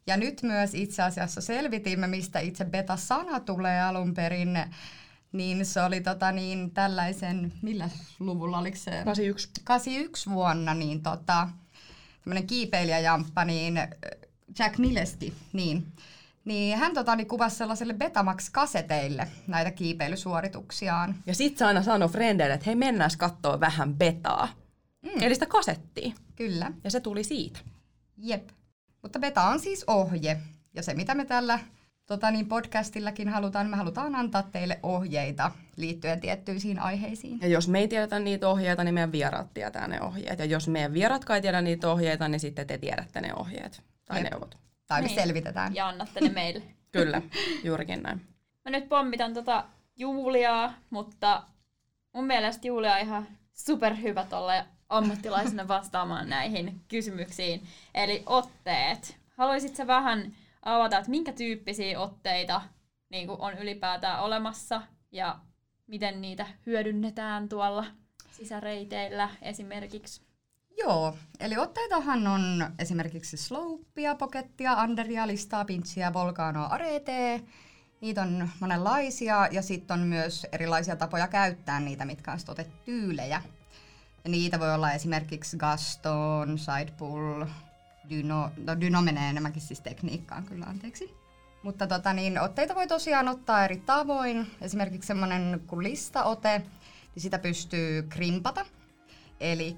Ja 0.06 0.16
nyt 0.16 0.42
myös 0.42 0.74
itse 0.74 1.02
asiassa 1.02 1.40
selvitimme, 1.40 2.06
mistä 2.06 2.38
itse 2.38 2.64
beta-sana 2.64 3.40
tulee 3.40 3.82
alun 3.82 4.14
perin. 4.14 4.58
Niin 5.32 5.66
se 5.66 5.82
oli 5.82 6.00
tota 6.00 6.32
niin, 6.32 6.70
tällaisen, 6.70 7.52
millä 7.62 7.90
luvulla 8.18 8.58
oliko 8.58 8.76
se? 8.76 8.90
81. 8.90 9.50
81 9.64 10.30
vuonna, 10.30 10.74
niin 10.74 11.02
tota, 11.02 11.48
tämmöinen 12.24 12.46
kiipeilijäjamppa, 12.46 13.44
niin 13.44 13.76
äh, 13.76 13.88
Jack 14.58 14.78
Mileski, 14.78 15.34
niin, 15.52 15.86
niin 16.44 16.78
hän 16.78 16.94
tota, 16.94 17.16
niin 17.16 17.26
kuvasi 17.28 17.56
sellaiselle 17.56 17.94
Betamax-kaseteille 17.94 19.26
näitä 19.46 19.70
kiipeilysuorituksiaan. 19.70 21.14
Ja 21.26 21.34
sit 21.34 21.58
se 21.58 21.64
aina 21.64 21.82
sanoi 21.82 22.08
frendeille, 22.08 22.54
että 22.54 22.66
hei 22.66 22.74
mennään 22.74 23.10
kattoo 23.18 23.60
vähän 23.60 23.94
betaa. 23.94 24.48
Mm. 25.02 25.22
Eli 25.22 25.34
sitä 25.34 25.46
kasettia. 25.46 26.12
Kyllä, 26.36 26.72
Ja 26.84 26.90
se 26.90 27.00
tuli 27.00 27.24
siitä. 27.24 27.60
jep. 28.18 28.48
Mutta 29.02 29.18
beta 29.18 29.42
on 29.42 29.60
siis 29.60 29.84
ohje. 29.86 30.40
Ja 30.74 30.82
se, 30.82 30.94
mitä 30.94 31.14
me 31.14 31.24
tällä 31.24 31.58
tota, 32.06 32.30
niin 32.30 32.46
podcastillakin 32.48 33.28
halutaan, 33.28 33.70
me 33.70 33.76
halutaan 33.76 34.14
antaa 34.14 34.42
teille 34.42 34.78
ohjeita 34.82 35.50
liittyen 35.76 36.20
tiettyisiin 36.20 36.78
aiheisiin. 36.78 37.38
Ja 37.42 37.48
jos 37.48 37.68
me 37.68 37.78
ei 37.78 37.88
tiedetä 37.88 38.18
niitä 38.18 38.48
ohjeita, 38.48 38.84
niin 38.84 38.94
meidän 38.94 39.12
vieraat 39.12 39.54
tietää 39.54 39.88
ne 39.88 40.00
ohjeet. 40.00 40.38
Ja 40.38 40.44
jos 40.44 40.68
meidän 40.68 40.92
vieraat 40.92 41.30
ei 41.30 41.42
tiedä 41.42 41.60
niitä 41.60 41.90
ohjeita, 41.90 42.28
niin 42.28 42.40
sitten 42.40 42.66
te 42.66 42.78
tiedätte 42.78 43.20
ne 43.20 43.34
ohjeet 43.34 43.82
tai 44.04 44.20
Jep. 44.22 44.30
neuvot. 44.30 44.58
Tai 44.90 45.02
Niin. 45.02 45.14
selvitetään. 45.14 45.74
Ja 45.74 45.88
annatte 45.88 46.20
ne 46.20 46.28
meille. 46.28 46.62
Kyllä, 46.92 47.22
juurikin 47.64 48.02
näin. 48.02 48.20
Mä 48.64 48.70
nyt 48.70 48.88
pommitan 48.88 49.34
tota 49.34 49.64
Juliaa, 49.96 50.74
mutta 50.90 51.42
mun 52.14 52.24
mielestä 52.26 52.66
Julia 52.66 52.94
on 52.94 53.00
ihan 53.00 53.28
superhyvä 53.52 54.24
tolle 54.24 54.64
ammattilaisena 54.88 55.68
vastaamaan 55.68 56.28
näihin 56.28 56.80
kysymyksiin. 56.88 57.66
Eli 57.94 58.22
otteet. 58.26 59.16
Haluaisit 59.36 59.76
sä 59.76 59.86
vähän 59.86 60.36
avata, 60.64 60.98
että 60.98 61.10
minkä 61.10 61.32
tyyppisiä 61.32 62.00
otteita 62.00 62.62
niin 63.10 63.26
kuin 63.26 63.40
on 63.40 63.58
ylipäätään 63.58 64.20
olemassa 64.22 64.82
ja 65.12 65.38
miten 65.86 66.20
niitä 66.20 66.46
hyödynnetään 66.66 67.48
tuolla 67.48 67.84
sisäreiteillä 68.30 69.28
esimerkiksi? 69.42 70.29
Joo, 70.78 71.16
eli 71.40 71.56
otteitahan 71.56 72.26
on 72.26 72.70
esimerkiksi 72.78 73.36
slopea, 73.36 74.14
pokettia, 74.14 74.72
anderia, 74.72 75.26
listaa, 75.26 75.64
pintsiä, 75.64 76.12
volcanoa, 76.12 76.66
aretee. 76.66 77.40
Niitä 78.00 78.22
on 78.22 78.48
monenlaisia 78.60 79.48
ja 79.50 79.62
sitten 79.62 80.00
on 80.00 80.06
myös 80.06 80.46
erilaisia 80.52 80.96
tapoja 80.96 81.28
käyttää 81.28 81.80
niitä, 81.80 82.04
mitkä 82.04 82.32
on 82.32 82.38
otetyylejä. 82.48 83.42
Ja 84.24 84.30
niitä 84.30 84.60
voi 84.60 84.74
olla 84.74 84.92
esimerkiksi 84.92 85.56
Gaston, 85.56 86.58
Sidepull, 86.58 87.44
Dyno, 88.10 88.50
no 88.66 88.80
Dyno 88.80 89.02
menee 89.02 89.30
enemmänkin 89.30 89.62
siis 89.62 89.80
tekniikkaan 89.80 90.44
kyllä, 90.44 90.66
anteeksi. 90.66 91.14
Mutta 91.62 91.86
tota, 91.86 92.12
niin, 92.12 92.40
otteita 92.40 92.74
voi 92.74 92.86
tosiaan 92.86 93.28
ottaa 93.28 93.64
eri 93.64 93.76
tavoin. 93.76 94.50
Esimerkiksi 94.60 95.06
semmoinen 95.06 95.60
kuin 95.66 95.82
listaote, 95.82 96.58
niin 97.14 97.22
sitä 97.22 97.38
pystyy 97.38 98.02
krimpata. 98.02 98.66
Eli 99.40 99.76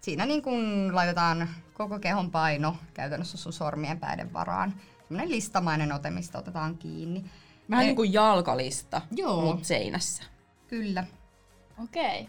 siinä 0.00 0.26
niin 0.26 0.42
kun 0.42 0.90
laitetaan 0.94 1.48
koko 1.74 1.98
kehon 1.98 2.30
paino 2.30 2.76
käytännössä 2.94 3.36
sun 3.36 3.52
sormien 3.52 4.00
päiden 4.00 4.32
varaan. 4.32 4.74
Semmoinen 5.08 5.30
listamainen 5.30 5.92
ote, 5.92 6.10
mistä 6.10 6.38
otetaan 6.38 6.78
kiinni. 6.78 7.24
Vähän 7.70 7.84
niin 7.84 7.96
kuin 7.96 8.12
jalkalista, 8.12 9.02
Joo. 9.10 9.42
mutta 9.42 9.64
seinässä. 9.64 10.22
Kyllä. 10.68 11.04
Okei. 11.84 12.28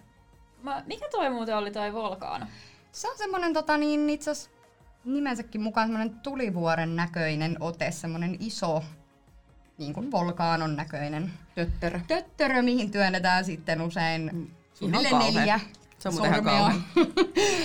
Mä, 0.64 0.84
mikä 0.86 1.06
toi 1.12 1.30
muuten 1.30 1.58
oli 1.58 1.72
toi 1.72 1.94
Volcano? 1.94 2.46
Se 2.92 3.10
on 3.10 3.18
semmoinen 3.18 3.54
tota, 3.54 3.78
niin 3.78 4.10
itse 4.10 4.32
nimensäkin 5.06 5.62
mukaan 5.62 5.88
semmoinen 5.88 6.20
tulivuoren 6.20 6.96
näköinen 6.96 7.58
ote, 7.60 7.92
semmoinen 7.92 8.38
iso, 8.40 8.84
niin 9.78 9.94
kuin 9.94 10.12
volkaanon 10.12 10.76
näköinen 10.76 11.34
Töttörö. 11.56 12.00
töttörö, 12.08 12.62
mihin 12.62 12.92
työnnetään 12.92 13.46
sitten 13.46 13.82
usein 13.82 14.52
suunnilleen 14.74 15.20
neljä 15.20 15.60
Se 16.02 16.10
on 16.10 16.14
muuten 16.16 16.34
ihan. 16.56 16.84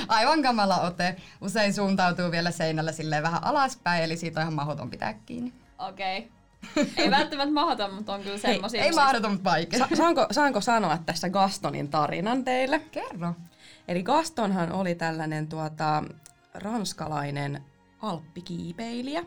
Aivan 0.09 0.43
kamala 0.43 0.81
ote. 0.81 1.17
Usein 1.41 1.75
suuntautuu 1.75 2.31
vielä 2.31 2.51
seinällä 2.51 2.93
silleen 2.93 3.23
vähän 3.23 3.45
alaspäin, 3.45 4.05
eli 4.05 4.17
siitä 4.17 4.41
on 4.41 4.43
ihan 4.43 4.55
mahdoton 4.55 4.91
pitää 4.91 5.13
kiinni. 5.27 5.53
Okei. 5.79 6.31
Ei 6.97 7.11
välttämättä 7.11 7.53
mahdoton, 7.53 7.95
mutta 7.95 8.15
on 8.15 8.21
kyllä 8.21 8.35
Ei, 8.35 8.41
semmosia. 8.41 8.85
ei 8.85 8.93
mahdoton, 8.93 9.31
mutta 9.33 9.51
vaikea. 9.51 9.79
Sa- 9.79 9.97
saanko, 9.97 10.27
saanko 10.31 10.61
sanoa 10.61 10.99
tässä 11.07 11.31
Gastonin 11.31 11.89
tarinan 11.89 12.45
teille? 12.45 12.79
Kerro. 12.79 13.35
Eli 13.89 14.03
Gastonhan 14.03 14.73
oli 14.73 14.95
tällainen 14.95 15.47
tuota, 15.49 16.05
ranskalainen 16.55 17.63
alppikiipeilijä. 18.03 19.25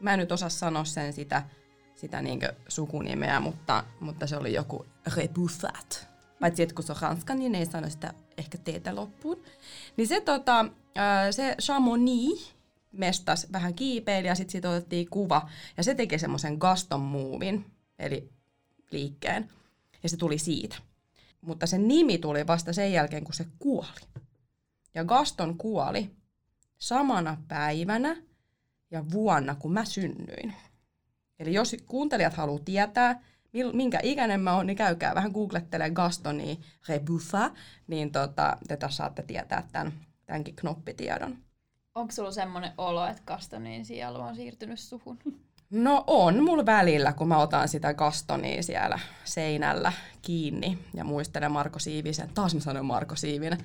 Mä 0.00 0.12
en 0.12 0.18
nyt 0.18 0.32
osaa 0.32 0.48
sanoa 0.48 0.84
sen 0.84 1.12
sitä, 1.12 1.42
sitä 1.94 2.22
niinkö 2.22 2.52
sukunimeä, 2.68 3.40
mutta, 3.40 3.84
mutta 4.00 4.26
se 4.26 4.36
oli 4.36 4.54
joku 4.54 4.86
Rebuffat. 5.16 6.08
Paitsi 6.40 6.62
että 6.62 6.74
kun 6.74 6.84
se 6.84 6.92
on 6.92 6.98
ranskan, 7.00 7.38
niin 7.38 7.52
ne 7.52 7.58
ei 7.58 7.66
sano 7.66 7.90
sitä 7.90 8.14
ehkä 8.38 8.58
teetä 8.58 8.94
loppuun. 8.94 9.42
Niin 9.96 10.08
se, 10.08 10.20
tota, 10.20 10.64
se 11.30 11.56
Chamonix 11.62 12.52
mestas 12.92 13.46
vähän 13.52 13.74
kiipeili 13.74 14.28
ja 14.28 14.34
sitten 14.34 14.52
siitä 14.52 14.70
otettiin 14.70 15.10
kuva. 15.10 15.48
Ja 15.76 15.84
se 15.84 15.94
teki 15.94 16.18
semmoisen 16.18 16.56
Gaston 16.58 17.00
movin, 17.00 17.64
eli 17.98 18.30
liikkeen. 18.90 19.48
Ja 20.02 20.08
se 20.08 20.16
tuli 20.16 20.38
siitä. 20.38 20.76
Mutta 21.40 21.66
sen 21.66 21.88
nimi 21.88 22.18
tuli 22.18 22.46
vasta 22.46 22.72
sen 22.72 22.92
jälkeen, 22.92 23.24
kun 23.24 23.34
se 23.34 23.46
kuoli. 23.58 24.00
Ja 24.94 25.04
Gaston 25.04 25.58
kuoli 25.58 26.10
samana 26.78 27.42
päivänä 27.48 28.16
ja 28.90 29.10
vuonna, 29.10 29.54
kun 29.54 29.72
mä 29.72 29.84
synnyin. 29.84 30.54
Eli 31.38 31.54
jos 31.54 31.76
kuuntelijat 31.86 32.34
haluaa 32.34 32.64
tietää, 32.64 33.22
minkä 33.72 34.00
ikäinen 34.02 34.40
mä 34.40 34.56
oon, 34.56 34.66
niin 34.66 34.76
käykää 34.76 35.14
vähän 35.14 35.32
googlettelemaan 35.32 35.92
Gastonia 35.92 36.56
Rebuffa, 36.88 37.50
niin 37.86 38.12
tota, 38.12 38.56
te 38.68 38.76
taas 38.76 38.96
saatte 38.96 39.22
tietää 39.22 39.68
tämän, 39.72 39.92
tämänkin 40.26 40.56
knoppitiedon. 40.56 41.36
Onko 41.94 42.12
sulla 42.12 42.30
semmoinen 42.30 42.72
olo, 42.78 43.06
että 43.06 43.22
Kastonin 43.24 43.84
sielu 43.84 44.20
on 44.20 44.36
siirtynyt 44.36 44.80
suhun? 44.80 45.18
No 45.70 46.04
on 46.06 46.44
mulla 46.44 46.66
välillä, 46.66 47.12
kun 47.12 47.28
mä 47.28 47.38
otan 47.38 47.68
sitä 47.68 47.94
Gastonia 47.94 48.62
siellä 48.62 48.98
seinällä 49.24 49.92
kiinni 50.22 50.78
ja 50.94 51.04
muistelen 51.04 51.52
Marko 51.52 51.78
Siivisen, 51.78 52.28
taas 52.34 52.54
mä 52.54 52.60
sanon 52.60 52.86
Marko 52.86 53.16
Siivinen, 53.16 53.58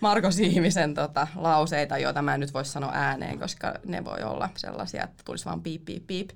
Marko 0.00 0.30
Siivisen 0.30 0.94
tota, 0.94 1.26
lauseita, 1.36 1.98
joita 1.98 2.22
mä 2.22 2.34
en 2.34 2.40
nyt 2.40 2.54
voi 2.54 2.64
sanoa 2.64 2.90
ääneen, 2.94 3.38
koska 3.38 3.74
ne 3.86 4.04
voi 4.04 4.22
olla 4.22 4.48
sellaisia, 4.56 5.04
että 5.04 5.22
tulisi 5.24 5.44
vaan 5.44 5.62
piip 5.62 5.84
piip 5.84 6.06
piip. 6.06 6.30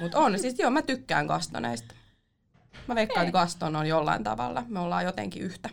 Mutta 0.00 0.18
on, 0.18 0.38
siis 0.38 0.58
joo, 0.58 0.70
mä 0.70 0.82
tykkään 0.82 1.26
Gastoneista. 1.26 1.94
Mä 2.86 2.94
veikkaan, 2.94 3.20
Okei. 3.22 3.28
että 3.28 3.38
Gaston 3.38 3.76
on 3.76 3.86
jollain 3.86 4.24
tavalla, 4.24 4.64
me 4.68 4.78
ollaan 4.80 5.04
jotenkin 5.04 5.42
yhtä. 5.42 5.68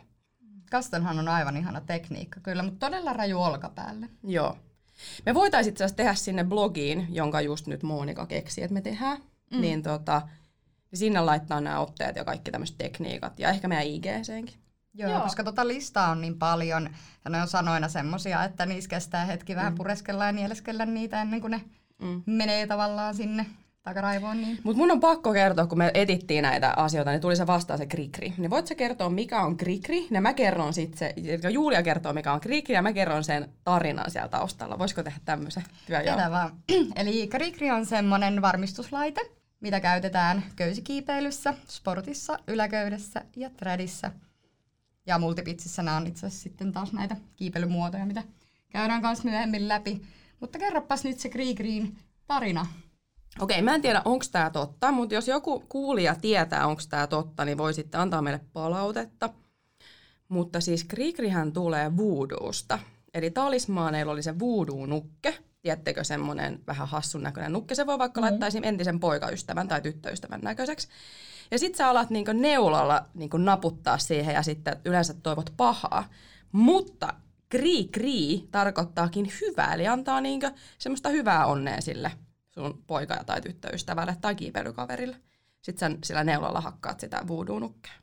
Kastonhan 0.71 1.19
on 1.19 1.27
aivan 1.27 1.57
ihana 1.57 1.81
tekniikka 1.81 2.39
kyllä, 2.39 2.63
mutta 2.63 2.85
todella 2.85 3.13
raju 3.13 3.41
olkapäälle. 3.43 4.09
Joo. 4.23 4.57
Me 5.25 5.33
voitaisiin 5.33 5.71
itse 5.71 5.83
asiassa 5.83 5.97
tehdä 5.97 6.13
sinne 6.15 6.43
blogiin, 6.43 7.07
jonka 7.09 7.41
just 7.41 7.67
nyt 7.67 7.83
Monika 7.83 8.25
keksi, 8.25 8.63
että 8.63 8.73
me 8.73 8.81
tehdään. 8.81 9.17
Mm. 9.51 9.61
Niin 9.61 9.83
tota, 9.83 10.21
niin 10.91 10.99
sinne 10.99 11.21
laittaa 11.21 11.61
nämä 11.61 11.79
otteet 11.79 12.15
ja 12.15 12.23
kaikki 12.25 12.51
tämmöiset 12.51 12.77
tekniikat. 12.77 13.39
Ja 13.39 13.49
ehkä 13.49 13.67
meidän 13.67 13.85
IGCenkin. 13.87 14.55
Joo, 14.93 15.09
Joo. 15.09 15.17
Joo, 15.17 15.21
koska 15.23 15.43
tota 15.43 15.67
listaa 15.67 16.09
on 16.11 16.21
niin 16.21 16.39
paljon, 16.39 16.89
ja 17.25 17.29
ne 17.29 17.41
on 17.41 17.47
sanoina 17.47 17.89
semmosia, 17.89 18.43
että 18.43 18.65
niissä 18.65 18.89
kestää 18.89 19.25
hetki 19.25 19.55
vähän 19.55 19.73
Mm. 19.73 19.77
pureskella 19.77 20.25
ja 20.25 20.31
nieleskellä 20.31 20.85
niitä 20.85 21.21
ennen 21.21 21.41
kuin 21.41 21.51
ne 21.51 21.61
Mm. 22.01 22.23
menee 22.25 22.67
tavallaan 22.67 23.15
sinne 23.15 23.45
takaraivoon. 23.83 24.41
Niin. 24.41 24.59
Mutta 24.63 24.77
mun 24.77 24.91
on 24.91 24.99
pakko 24.99 25.33
kertoa, 25.33 25.67
kun 25.67 25.77
me 25.77 25.91
etittiin 25.93 26.41
näitä 26.41 26.73
asioita, 26.75 27.11
niin 27.11 27.21
tuli 27.21 27.35
se 27.35 27.47
vastaan 27.47 27.77
se 27.77 27.85
krikri. 27.85 28.33
Niin 28.37 28.49
voit 28.49 28.67
sä 28.67 28.75
kertoa, 28.75 29.09
mikä 29.09 29.41
on 29.41 29.57
krikri? 29.57 30.07
Ja 30.11 30.21
mä 30.21 30.33
kerron 30.33 30.73
sitten 30.73 30.97
se, 30.97 31.13
eli 31.17 31.53
Julia 31.53 31.83
kertoo, 31.83 32.13
mikä 32.13 32.33
on 32.33 32.39
krikri, 32.39 32.75
ja 32.75 32.81
mä 32.81 32.93
kerron 32.93 33.23
sen 33.23 33.49
tarinan 33.63 34.11
siellä 34.11 34.29
taustalla. 34.29 34.79
Voisiko 34.79 35.03
tehdä 35.03 35.19
tämmöisen 35.25 35.63
työnjaon? 35.85 36.17
Tiedä 36.17 36.31
vaan. 36.31 36.51
Eli 36.95 37.27
Karikri 37.27 37.71
on 37.71 37.85
semmoinen 37.85 38.41
varmistuslaite, 38.41 39.21
mitä 39.59 39.79
käytetään 39.79 40.43
köysikiipeilyssä, 40.55 41.53
sportissa, 41.67 42.39
yläköydessä 42.47 43.21
ja 43.35 43.49
trädissä. 43.49 44.11
Ja 45.05 45.19
multipitsissä 45.19 45.83
nämä 45.83 45.97
on 45.97 46.07
itse 46.07 46.27
asiassa 46.27 46.43
sitten 46.43 46.71
taas 46.71 46.93
näitä 46.93 47.15
kiipeilymuotoja, 47.35 48.05
mitä 48.05 48.23
käydään 48.69 49.01
kanssa 49.01 49.23
myöhemmin 49.29 49.67
läpi. 49.67 50.01
Mutta 50.39 50.59
kerropas 50.59 51.03
nyt 51.03 51.19
se 51.19 51.29
Krigriin 51.29 51.97
tarina. 52.27 52.65
Okei, 53.39 53.61
mä 53.61 53.75
en 53.75 53.81
tiedä, 53.81 54.01
onko 54.05 54.25
tämä 54.31 54.49
totta, 54.49 54.91
mutta 54.91 55.15
jos 55.15 55.27
joku 55.27 55.63
kuulija 55.69 56.15
tietää, 56.15 56.67
onko 56.67 56.81
tämä 56.89 57.07
totta, 57.07 57.45
niin 57.45 57.57
voi 57.57 57.73
sitten 57.73 58.01
antaa 58.01 58.21
meille 58.21 58.41
palautetta. 58.53 59.29
Mutta 60.29 60.61
siis 60.61 60.83
Krikrihän 60.83 61.53
tulee 61.53 61.97
voodoosta. 61.97 62.79
Eli 63.13 63.31
talismaaneilla 63.31 64.11
oli 64.11 64.23
se 64.23 64.39
voodoo-nukke. 64.39 65.37
Tiedättekö 65.61 66.03
semmoinen 66.03 66.59
vähän 66.67 66.87
hassun 66.87 67.23
näköinen 67.23 67.51
nukke? 67.51 67.75
Se 67.75 67.85
voi 67.85 67.99
vaikka 67.99 68.21
mm. 68.21 68.25
laittaa 68.25 68.47
esim. 68.47 68.63
entisen 68.63 68.99
poikaystävän 68.99 69.67
tai 69.67 69.81
tyttöystävän 69.81 70.41
näköiseksi. 70.41 70.87
Ja 71.51 71.59
sit 71.59 71.75
sä 71.75 71.89
alat 71.89 72.09
niinku 72.09 72.31
neulalla 72.31 73.05
niinku 73.13 73.37
naputtaa 73.37 73.97
siihen 73.97 74.35
ja 74.35 74.43
sitten 74.43 74.79
yleensä 74.85 75.13
toivot 75.13 75.53
pahaa. 75.57 76.09
Mutta 76.51 77.13
kri 77.49 77.83
kri 77.83 78.47
tarkoittaakin 78.51 79.31
hyvää, 79.41 79.73
eli 79.73 79.87
antaa 79.87 80.21
niinkö 80.21 80.51
semmoista 80.77 81.09
hyvää 81.09 81.45
onnea 81.45 81.81
sille 81.81 82.11
sun 82.53 82.83
poika- 82.87 83.23
tai 83.23 83.41
tyttöystävälle 83.41 84.17
tai 84.21 84.35
kiipeilykaverille. 84.35 85.15
Sitten 85.61 85.91
sä 85.91 85.97
sillä 86.03 86.23
neulalla 86.23 86.61
hakkaat 86.61 86.99
sitä 86.99 87.21
voodoo-nukkea. 87.27 87.93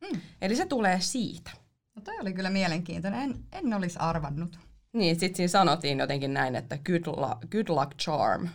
Mm. 0.00 0.20
Eli 0.42 0.56
se 0.56 0.66
tulee 0.66 1.00
siitä. 1.00 1.50
No 1.94 2.02
toi 2.02 2.14
oli 2.20 2.32
kyllä 2.32 2.50
mielenkiintoinen. 2.50 3.20
En, 3.20 3.44
en 3.52 3.74
olisi 3.74 3.98
arvannut. 3.98 4.58
Niin, 4.92 5.20
sitten 5.20 5.36
siinä 5.36 5.48
sanottiin 5.48 5.98
jotenkin 5.98 6.34
näin, 6.34 6.56
että 6.56 6.78
good, 6.78 7.06
lu- 7.06 7.48
good 7.50 7.68
luck 7.68 7.96
charm 7.98 8.48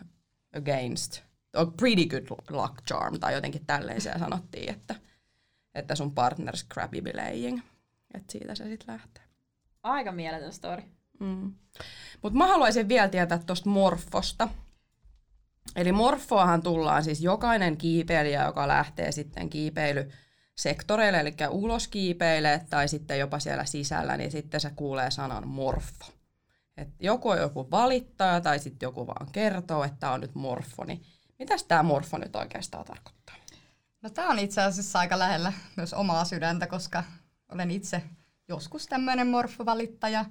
against, 0.57 1.21
or 1.55 1.71
pretty 1.77 2.05
good 2.05 2.37
luck 2.49 2.73
charm, 2.87 3.19
tai 3.19 3.33
jotenkin 3.33 3.65
tälleisiä 3.65 4.19
sanottiin, 4.19 4.69
että, 4.69 4.95
että 5.75 5.95
sun 5.95 6.11
partner's 6.11 6.65
crappy 6.73 7.01
belaying. 7.01 7.59
Että 8.13 8.31
siitä 8.31 8.55
se 8.55 8.63
sitten 8.63 8.93
lähtee. 8.93 9.23
Aika 9.83 10.11
mieletön 10.11 10.53
story. 10.53 10.83
Mm. 11.19 11.53
Mutta 12.21 12.37
mä 12.37 12.47
haluaisin 12.47 12.89
vielä 12.89 13.09
tietää 13.09 13.37
tuosta 13.37 13.69
morfosta. 13.69 14.49
Eli 15.75 15.91
morfoahan 15.91 16.63
tullaan 16.63 17.03
siis 17.03 17.21
jokainen 17.21 17.77
kiipeilijä, 17.77 18.45
joka 18.45 18.67
lähtee 18.67 19.11
sitten 19.11 19.49
kiipeilysektoreille, 19.49 21.19
eli 21.19 21.35
ulos 21.49 21.87
kiipeilee 21.87 22.65
tai 22.69 22.87
sitten 22.87 23.19
jopa 23.19 23.39
siellä 23.39 23.65
sisällä, 23.65 24.17
niin 24.17 24.31
sitten 24.31 24.59
se 24.59 24.71
kuulee 24.75 25.11
sanan 25.11 25.47
morfo. 25.47 26.05
Et 26.77 26.89
joku 26.99 27.29
on 27.29 27.37
joku 27.37 27.71
valittaa 27.71 28.41
tai 28.41 28.59
sitten 28.59 28.87
joku 28.87 29.07
vaan 29.07 29.31
kertoo, 29.31 29.83
että 29.83 29.97
tämä 29.99 30.13
on 30.13 30.21
nyt 30.21 30.35
morfo. 30.35 30.83
Niin 30.83 31.01
mitäs 31.39 31.63
tämä 31.63 31.83
morfo 31.83 32.17
nyt 32.17 32.35
oikeastaan 32.35 32.85
tarkoittaa? 32.85 33.35
No 34.01 34.09
tämä 34.09 34.29
on 34.29 34.39
itse 34.39 34.61
asiassa 34.61 34.99
aika 34.99 35.19
lähellä 35.19 35.53
myös 35.77 35.93
omaa 35.93 36.25
sydäntä, 36.25 36.67
koska 36.67 37.03
olen 37.51 37.71
itse 37.71 38.03
joskus 38.47 38.87
tämmöinen 38.87 39.27
morfovalittaja. 39.27 40.25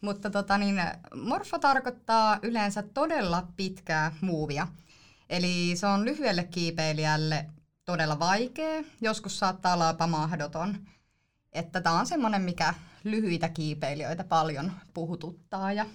Mutta 0.00 0.30
tota 0.30 0.58
niin, 0.58 0.82
morfo 1.14 1.58
tarkoittaa 1.58 2.38
yleensä 2.42 2.82
todella 2.82 3.48
pitkää 3.56 4.12
muuvia. 4.20 4.68
Eli 5.30 5.76
se 5.76 5.86
on 5.86 6.04
lyhyelle 6.04 6.44
kiipeilijälle 6.44 7.46
todella 7.84 8.18
vaikea, 8.18 8.82
joskus 9.00 9.38
saattaa 9.38 9.74
olla 9.74 9.86
jopa 9.86 10.06
mahdoton. 10.06 10.76
Että 11.52 11.80
tämä 11.80 12.00
on 12.00 12.06
semmoinen, 12.06 12.42
mikä 12.42 12.74
lyhyitä 13.04 13.48
kiipeilijöitä 13.48 14.24
paljon 14.24 14.72
puhututtaa 14.94 15.72
ja 15.72 15.86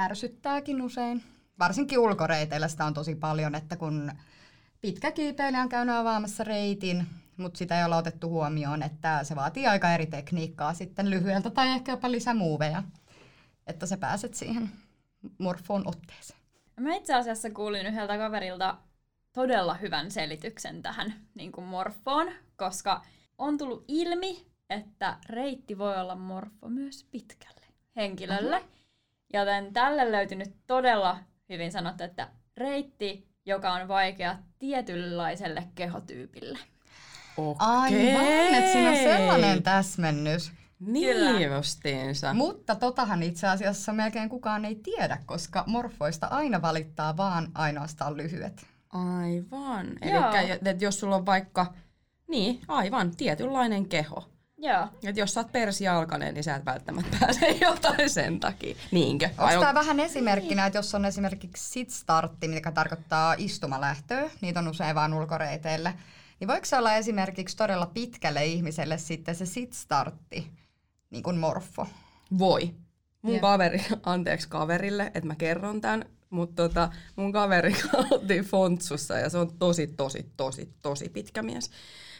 ärsyttääkin 0.00 0.82
usein. 0.82 1.22
Varsinkin 1.58 1.98
ulkoreiteillä 1.98 2.68
sitä 2.68 2.84
on 2.84 2.94
tosi 2.94 3.14
paljon, 3.14 3.54
että 3.54 3.76
kun 3.76 4.12
pitkä 4.80 5.12
kiipeilijä 5.12 5.62
on 5.62 5.68
käynyt 5.68 5.94
avaamassa 5.94 6.44
reitin, 6.44 7.06
mutta 7.40 7.58
sitä 7.58 7.78
ei 7.78 7.84
ole 7.84 7.96
otettu 7.96 8.28
huomioon, 8.28 8.82
että 8.82 9.24
se 9.24 9.36
vaatii 9.36 9.66
aika 9.66 9.94
eri 9.94 10.06
tekniikkaa 10.06 10.74
sitten 10.74 11.10
lyhyeltä 11.10 11.50
tai 11.50 11.68
ehkä 11.68 11.92
jopa 11.92 12.10
lisämuoveja, 12.10 12.82
että 13.66 13.86
sä 13.86 13.96
pääset 13.96 14.34
siihen 14.34 14.70
morfoon 15.38 15.88
otteeseen. 15.88 16.40
Mä 16.80 16.94
itse 16.94 17.14
asiassa 17.14 17.50
kuulin 17.50 17.86
yhdeltä 17.86 18.18
kaverilta 18.18 18.76
todella 19.32 19.74
hyvän 19.74 20.10
selityksen 20.10 20.82
tähän 20.82 21.14
niin 21.34 21.52
kuin 21.52 21.66
morfoon, 21.66 22.32
koska 22.56 23.02
on 23.38 23.58
tullut 23.58 23.84
ilmi, 23.88 24.46
että 24.70 25.16
reitti 25.28 25.78
voi 25.78 26.00
olla 26.00 26.14
morfo 26.14 26.68
myös 26.68 27.04
pitkälle 27.10 27.66
henkilölle. 27.96 28.56
Uh-huh. 28.56 28.70
Joten 29.32 29.72
tälle 29.72 30.12
löytyi 30.12 30.38
nyt 30.38 30.54
todella 30.66 31.18
hyvin 31.48 31.72
sanottu, 31.72 32.04
että 32.04 32.28
reitti, 32.56 33.28
joka 33.46 33.72
on 33.72 33.88
vaikea 33.88 34.38
tietynlaiselle 34.58 35.68
kehotyypille. 35.74 36.58
Okei. 37.48 38.16
Aivan, 38.16 38.54
että 38.54 38.72
siinä 38.72 38.90
on 38.90 38.96
sellainen 38.96 39.62
täsmennys. 39.62 40.52
Niin 40.80 41.42
justiinsa. 41.42 42.34
Mutta 42.34 42.74
totahan 42.74 43.22
itse 43.22 43.48
asiassa 43.48 43.92
melkein 43.92 44.28
kukaan 44.28 44.64
ei 44.64 44.74
tiedä, 44.74 45.18
koska 45.26 45.64
morfoista 45.66 46.26
aina 46.26 46.62
valittaa 46.62 47.16
vaan 47.16 47.48
ainoastaan 47.54 48.16
lyhyet. 48.16 48.66
Aivan. 48.92 49.86
Eli 50.02 50.76
jos 50.80 51.00
sulla 51.00 51.16
on 51.16 51.26
vaikka, 51.26 51.74
niin 52.28 52.60
aivan, 52.68 53.16
tietynlainen 53.16 53.88
keho. 53.88 54.24
Joo. 54.62 54.88
Et 55.02 55.16
jos 55.16 55.34
sä 55.34 55.40
oot 55.40 55.52
persialkainen, 55.52 56.34
niin 56.34 56.44
sä 56.44 56.56
et 56.56 56.64
välttämättä 56.64 57.16
pääse 57.20 57.46
jotain 57.48 58.10
sen 58.10 58.40
takia. 58.40 58.76
Niinkö? 58.90 59.28
Onko 59.38 59.54
on... 59.54 59.60
tämä 59.60 59.74
vähän 59.74 60.00
esimerkkinä, 60.00 60.66
että 60.66 60.78
jos 60.78 60.94
on 60.94 61.04
esimerkiksi 61.04 61.70
sit-startti, 61.70 62.48
mikä 62.48 62.72
tarkoittaa 62.72 63.34
istumalähtöä, 63.38 64.30
niitä 64.40 64.60
on 64.60 64.68
usein 64.68 64.94
vain 64.94 65.14
ulkoreiteille, 65.14 65.94
niin 66.40 66.48
voiko 66.48 66.64
se 66.64 66.78
olla 66.78 66.94
esimerkiksi 66.94 67.56
todella 67.56 67.86
pitkälle 67.86 68.46
ihmiselle 68.46 68.98
sitten 68.98 69.34
se 69.34 69.46
sit-startti, 69.46 70.50
niin 71.10 71.22
kuin 71.22 71.38
morfo? 71.38 71.86
Voi. 72.38 72.74
Mun 73.22 73.32
yeah. 73.32 73.40
kaveri, 73.40 73.84
anteeksi 74.02 74.48
kaverille, 74.48 75.06
että 75.14 75.26
mä 75.26 75.34
kerron 75.34 75.80
tämän, 75.80 76.04
mutta 76.30 76.68
tota, 76.68 76.92
mun 77.16 77.32
kaveri 77.32 77.76
oltiin 78.10 78.44
Fontsussa 78.44 79.18
ja 79.18 79.30
se 79.30 79.38
on 79.38 79.58
tosi, 79.58 79.86
tosi, 79.86 80.32
tosi, 80.36 80.74
tosi 80.82 81.08
pitkä 81.08 81.42
mies. 81.42 81.70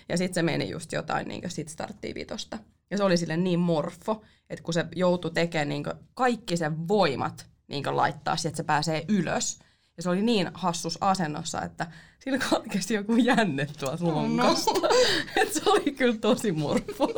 Ja 0.09 0.17
sitten 0.17 0.35
se 0.35 0.43
meni 0.43 0.71
just 0.71 0.93
jotain 0.93 1.29
niin 1.29 1.51
sit 1.51 1.69
starttia 1.69 2.15
vitosta. 2.15 2.59
Ja 2.91 2.97
se 2.97 3.05
oli 3.05 3.17
sille 3.17 3.37
niin 3.37 3.61
morfo, 3.61 4.23
että 4.51 4.63
kun 4.63 4.75
se 4.75 4.85
joutui 4.97 5.31
tekemään 5.31 5.69
niin 5.69 5.85
kaikki 6.15 6.57
sen 6.57 6.89
voimat 6.89 7.47
niin 7.69 7.97
laittaa 7.97 8.37
että 8.47 8.57
se 8.57 8.63
pääsee 8.63 9.05
ylös. 9.09 9.59
Ja 10.01 10.03
se 10.03 10.11
oli 10.11 10.23
niin 10.23 10.51
hassus 10.55 10.99
asennossa, 11.01 11.63
että 11.63 11.87
sillä 12.19 12.39
katkesi 12.51 12.95
joku 12.95 13.17
jänne 13.17 13.67
tuolta 13.81 14.05
lonkasta. 14.05 14.71
No. 14.71 14.89
että 15.37 15.55
se 15.55 15.71
oli 15.71 15.93
kyllä 15.93 16.19
tosi 16.21 16.53
morfo. 16.53 17.09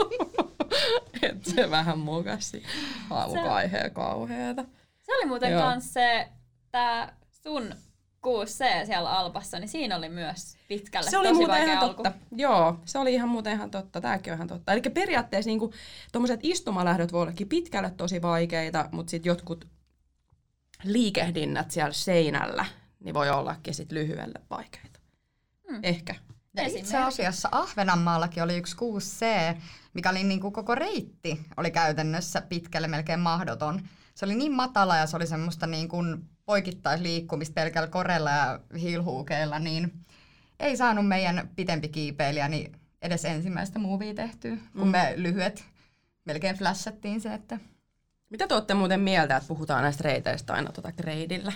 että 1.22 1.50
se 1.50 1.70
vähän 1.70 1.98
mokasi 1.98 2.62
aamukaiheen 3.10 3.90
kauheeta. 3.90 4.64
Se 5.02 5.12
oli 5.14 5.26
muuten 5.26 5.52
Joo. 5.52 5.62
kans 5.62 5.92
se, 5.92 6.28
tää 6.70 7.16
sun 7.30 7.74
6C 8.26 8.86
siellä 8.86 9.10
Alpassa, 9.10 9.58
niin 9.58 9.68
siinä 9.68 9.96
oli 9.96 10.08
myös 10.08 10.56
pitkälle 10.68 11.10
Se 11.10 11.18
oli 11.18 11.28
tosi 11.28 11.38
muuten 11.38 11.62
ihan 11.62 11.78
alku. 11.78 12.02
totta. 12.02 12.12
Joo, 12.36 12.80
se 12.84 12.98
oli 12.98 13.14
ihan 13.14 13.28
muuten 13.28 13.52
ihan 13.52 13.70
totta. 13.70 14.00
Tämäkin 14.00 14.32
on 14.32 14.36
ihan 14.36 14.48
totta. 14.48 14.72
Eli 14.72 14.80
periaatteessa 14.80 15.48
niin 15.50 15.60
tuommoiset 16.12 16.40
istumalähdöt 16.42 17.12
voi 17.12 17.22
ollakin 17.22 17.48
pitkälle 17.48 17.90
tosi 17.90 18.22
vaikeita, 18.22 18.88
mutta 18.92 19.10
sitten 19.10 19.30
jotkut 19.30 19.71
liikehdinnät 20.84 21.70
siellä 21.70 21.92
seinällä, 21.92 22.64
niin 23.00 23.14
voi 23.14 23.30
ollakin 23.30 23.74
sit 23.74 23.92
lyhyelle 23.92 24.40
vaikeita. 24.50 25.00
Hmm. 25.70 25.80
Ehkä. 25.82 26.14
Ja 26.56 26.62
itse 26.66 26.98
asiassa 26.98 27.48
Ahvenanmaallakin 27.52 28.42
oli 28.42 28.56
yksi 28.56 28.76
6C, 28.76 29.56
mikä 29.94 30.10
oli 30.10 30.24
niin 30.24 30.40
kuin 30.40 30.52
koko 30.52 30.74
reitti, 30.74 31.40
oli 31.56 31.70
käytännössä 31.70 32.40
pitkälle 32.40 32.88
melkein 32.88 33.20
mahdoton. 33.20 33.88
Se 34.14 34.24
oli 34.24 34.34
niin 34.34 34.52
matala 34.52 34.96
ja 34.96 35.06
se 35.06 35.16
oli 35.16 35.26
semmoista 35.26 35.66
niin 35.66 35.88
kuin 35.88 36.28
poikittaisliikkumista 36.44 37.54
pelkällä 37.54 37.88
korella 37.88 38.30
ja 38.30 38.60
hilhuukeilla, 38.78 39.58
niin 39.58 39.92
ei 40.60 40.76
saanut 40.76 41.08
meidän 41.08 41.50
pitempi 41.56 41.88
kiipeilijä 41.88 42.48
niin 42.48 42.72
edes 43.02 43.24
ensimmäistä 43.24 43.78
muuvia 43.78 44.14
tehtyä, 44.14 44.56
kun 44.72 44.86
mm. 44.86 44.90
me 44.90 45.14
lyhyet 45.16 45.64
melkein 46.24 46.56
flashattiin 46.56 47.20
se, 47.20 47.34
että... 47.34 47.58
Mitä 48.32 48.48
te 48.48 48.54
olette 48.54 48.74
muuten 48.74 49.00
mieltä, 49.00 49.36
että 49.36 49.48
puhutaan 49.48 49.82
näistä 49.82 50.02
reiteistä 50.04 50.52
aina 50.52 50.72
tuota 50.72 50.92
kreidillä? 50.92 51.52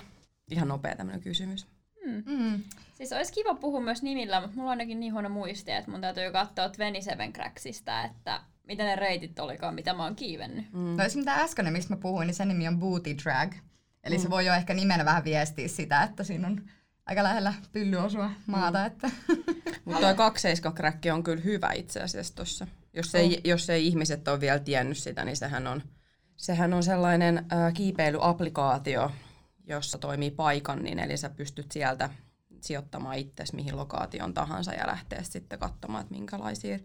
Ihan 0.51 0.69
nopea 0.69 0.97
tämmöinen 0.97 1.23
kysymys. 1.23 1.67
Mm. 2.07 2.23
Mm. 2.27 2.63
Siis 2.95 3.13
olisi 3.13 3.33
kiva 3.33 3.55
puhua 3.55 3.81
myös 3.81 4.03
nimillä, 4.03 4.41
mutta 4.41 4.57
mulla 4.57 4.71
on 4.71 4.71
ainakin 4.71 5.01
niin 5.01 5.13
huono 5.13 5.29
muisti, 5.29 5.71
että 5.71 5.91
mun 5.91 6.01
täytyy 6.01 6.33
katsoa 6.33 6.65
27 6.69 7.33
Cracksista, 7.33 8.05
että 8.05 8.41
mitä 8.65 8.85
ne 8.85 8.97
reitit 8.97 9.39
olikaan, 9.39 9.75
mitä 9.75 9.95
mä 9.95 10.03
oon 10.03 10.17
kiivennyt. 10.17 10.73
Mm. 10.73 10.79
No 10.79 10.91
esimerkiksi 10.93 11.25
tämä 11.25 11.43
äskeinen, 11.43 11.73
mistä 11.73 11.95
mä 11.95 12.01
puhuin, 12.01 12.27
niin 12.27 12.35
sen 12.35 12.49
nimi 12.49 12.69
on 12.69 12.79
Booty 12.79 13.17
Drag. 13.25 13.53
Eli 14.05 14.17
mm. 14.17 14.23
se 14.23 14.31
voi 14.31 14.47
jo 14.47 14.55
ehkä 14.55 14.75
nimenä 14.75 15.05
vähän 15.05 15.25
viestiä 15.25 15.69
sitä, 15.69 16.03
että 16.03 16.25
siinä 16.25 16.49
on 16.49 16.63
aika 17.07 17.23
lähellä 17.23 17.55
pyllyosua 17.73 18.31
maata. 18.47 18.79
Mm. 18.79 18.87
Että. 18.87 19.11
Mutta 19.85 20.01
tuo 20.01 20.15
kakseiskakräkki 20.15 21.11
on 21.11 21.23
kyllä 21.23 21.43
hyvä 21.43 21.73
itse 21.73 22.01
asiassa 22.01 22.35
tuossa. 22.35 22.67
Jos 22.95 23.15
ei, 23.15 23.41
jos 23.45 23.71
ei 23.71 23.87
ihmiset 23.87 24.29
ole 24.29 24.41
vielä 24.41 24.59
tiennyt 24.59 24.99
sitä, 24.99 25.25
niin 25.25 25.37
sehän 25.37 25.67
on, 25.67 25.83
sehän 26.37 26.75
on 26.75 26.83
sellainen 26.83 27.39
äh, 27.39 27.73
kiipeilyapplikaatio, 27.75 29.11
jossa 29.67 29.99
toimii 29.99 30.31
paikan, 30.31 30.83
niin 30.83 30.99
eli 30.99 31.17
sä 31.17 31.31
pystyt 31.31 31.73
sieltä 31.73 32.11
sijoittamaan 32.61 33.19
itsesi 33.19 33.57
mihin 33.57 33.77
lokaation 33.77 34.35
tahansa 34.35 34.73
ja 34.73 34.87
lähteä 34.87 35.23
sitten 35.23 35.59
katsomaan, 35.59 36.03
että 36.03 36.15
minkälaisia 36.15 36.79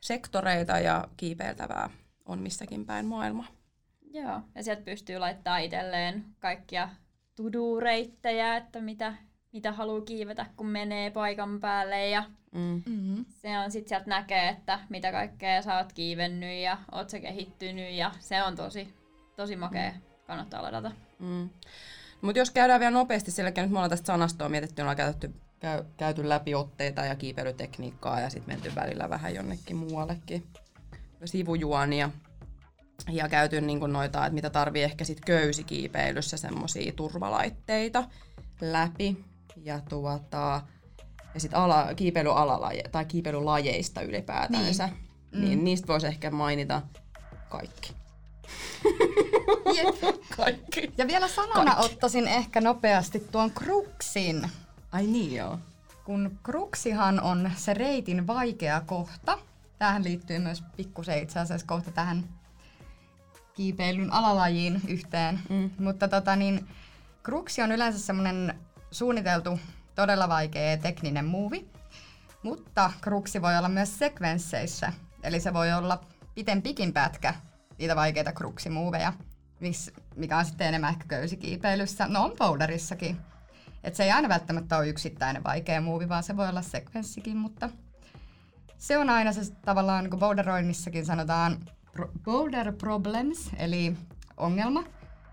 sektoreita 0.00 0.78
ja 0.78 1.08
kiipeiltävää 1.16 1.90
on 2.24 2.38
missäkin 2.38 2.86
päin 2.86 3.06
maailmaa. 3.06 3.46
Joo, 4.12 4.40
ja 4.54 4.62
sieltä 4.62 4.82
pystyy 4.82 5.18
laittaa 5.18 5.58
itselleen 5.58 6.24
kaikkia 6.38 6.88
tudureittejä, 7.34 8.56
että 8.56 8.80
mitä, 8.80 9.14
mitä 9.52 9.72
haluaa 9.72 10.00
kiivetä, 10.00 10.46
kun 10.56 10.66
menee 10.66 11.10
paikan 11.10 11.60
päälle. 11.60 12.08
Ja 12.08 12.24
mm. 12.52 12.82
hmm 12.86 13.24
se 13.42 13.58
on 13.58 13.70
sitten 13.70 13.88
sieltä 13.88 14.10
näkee, 14.10 14.48
että 14.48 14.80
mitä 14.88 15.12
kaikkea 15.12 15.62
sä 15.62 15.76
oot 15.76 15.92
kiivennyt 15.92 16.62
ja 16.62 16.78
oot 16.92 17.10
sä 17.10 17.20
kehittynyt 17.20 17.94
ja 17.94 18.12
se 18.20 18.42
on 18.42 18.56
tosi, 18.56 18.94
tosi 19.36 19.56
makea. 19.56 19.90
Mm. 19.90 20.00
Kannattaa 20.26 20.62
ladata. 20.62 20.90
Mm. 21.18 21.50
Mutta 22.20 22.38
jos 22.38 22.50
käydään 22.50 22.80
vielä 22.80 22.90
nopeasti, 22.90 23.30
sillä 23.30 23.52
nyt 23.56 23.70
me 23.70 23.78
ollaan 23.78 23.90
tästä 23.90 24.06
sanastoa 24.06 24.48
mietitty, 24.48 24.82
ollaan 24.82 24.96
käytetty, 24.96 25.34
käy, 25.60 25.84
käyty 25.96 26.28
läpi 26.28 26.54
otteita 26.54 27.04
ja 27.04 27.16
kiipeilytekniikkaa 27.16 28.20
ja 28.20 28.30
sitten 28.30 28.54
menty 28.54 28.74
välillä 28.74 29.10
vähän 29.10 29.34
jonnekin 29.34 29.76
muuallekin 29.76 30.46
sivujuonia. 31.24 32.10
ja 33.08 33.28
käyty 33.28 33.60
niin 33.60 33.80
kuin 33.80 33.92
noita, 33.92 34.26
että 34.26 34.34
mitä 34.34 34.50
tarvii 34.50 34.82
ehkä 34.82 35.04
sit 35.04 35.20
köysikiipeilyssä 35.20 36.36
semmoisia 36.36 36.92
turvalaitteita 36.92 38.04
läpi. 38.60 39.29
Ja 39.56 39.80
tuota, 39.88 40.62
ja 41.34 41.40
sitten 41.40 41.60
ala, 41.60 41.94
kiipeilyalalaje, 41.94 42.82
tai 42.92 43.04
kiipeilylajeista 43.04 44.02
ylipäätänsä, 44.02 44.86
niin, 44.86 44.98
mm. 45.32 45.40
niin 45.40 45.64
niistä 45.64 45.86
voisi 45.86 46.06
ehkä 46.06 46.30
mainita 46.30 46.82
kaikki. 47.48 47.92
Jep. 49.76 50.16
Kaikki. 50.36 50.92
Ja 50.98 51.06
vielä 51.06 51.28
sanana 51.28 51.74
Kaikki. 51.74 51.94
ottaisin 51.94 52.28
ehkä 52.28 52.60
nopeasti 52.60 53.20
tuon 53.32 53.50
kruksin. 53.50 54.50
Ai 54.92 55.06
niin 55.06 55.34
joo. 55.34 55.58
Kun 56.04 56.38
kruksihan 56.42 57.20
on 57.20 57.50
se 57.56 57.74
reitin 57.74 58.26
vaikea 58.26 58.80
kohta. 58.86 59.38
Tähän 59.78 60.04
liittyy 60.04 60.38
myös 60.38 60.62
pikkusen 60.76 61.22
itse 61.22 61.40
asiassa 61.40 61.66
kohta 61.66 61.90
tähän 61.90 62.24
kiipeilyn 63.54 64.12
alalajiin 64.12 64.80
yhteen. 64.88 65.40
Mm. 65.48 65.70
Mutta 65.78 66.08
tota 66.08 66.36
niin, 66.36 66.68
kruksi 67.22 67.62
on 67.62 67.72
yleensä 67.72 67.98
semmoinen 67.98 68.54
suunniteltu 68.90 69.60
todella 69.94 70.28
vaikea 70.28 70.76
tekninen 70.76 71.24
muuvi. 71.24 71.68
Mutta 72.42 72.92
kruksi 73.00 73.42
voi 73.42 73.56
olla 73.58 73.68
myös 73.68 73.98
sekvensseissä. 73.98 74.92
Eli 75.22 75.40
se 75.40 75.54
voi 75.54 75.72
olla 75.72 76.00
pitempikin 76.34 76.92
pätkä 76.92 77.34
niitä 77.78 77.96
vaikeita 77.96 78.32
kruksimuoveja, 78.32 79.12
mikä 80.16 80.38
on 80.38 80.44
sitten 80.44 80.68
enemmän 80.68 80.90
ehkä 80.90 81.04
köysikiipeilyssä. 81.08 82.06
No 82.08 82.24
on 82.24 82.32
boulderissakin. 82.38 83.20
Et 83.84 83.94
se 83.94 84.04
ei 84.04 84.10
aina 84.10 84.28
välttämättä 84.28 84.76
ole 84.76 84.88
yksittäinen 84.88 85.44
vaikea 85.44 85.80
muuvi, 85.80 86.08
vaan 86.08 86.22
se 86.22 86.36
voi 86.36 86.48
olla 86.48 86.62
sekvenssikin, 86.62 87.36
mutta 87.36 87.70
se 88.78 88.98
on 88.98 89.10
aina 89.10 89.32
se 89.32 89.52
tavallaan, 89.64 90.04
niin 90.04 90.10
kuin 90.10 90.20
boulderoinnissakin 90.20 91.06
sanotaan, 91.06 91.58
boulder 92.24 92.72
problems, 92.72 93.50
eli 93.58 93.96
ongelma. 94.36 94.84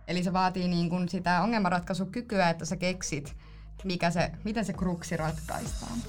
Eli 0.07 0.23
se 0.23 0.33
vaatii 0.33 0.67
niin 0.67 0.89
kuin 0.89 1.09
sitä 1.09 1.41
ongelmanratkaisukykyä, 1.41 2.49
että 2.49 2.65
sä 2.65 2.75
keksit, 2.75 3.35
mikä 3.83 4.11
se, 4.11 4.31
miten 4.43 4.65
se 4.65 4.73
kruksi 4.73 5.17
ratkaistaan. 5.17 5.99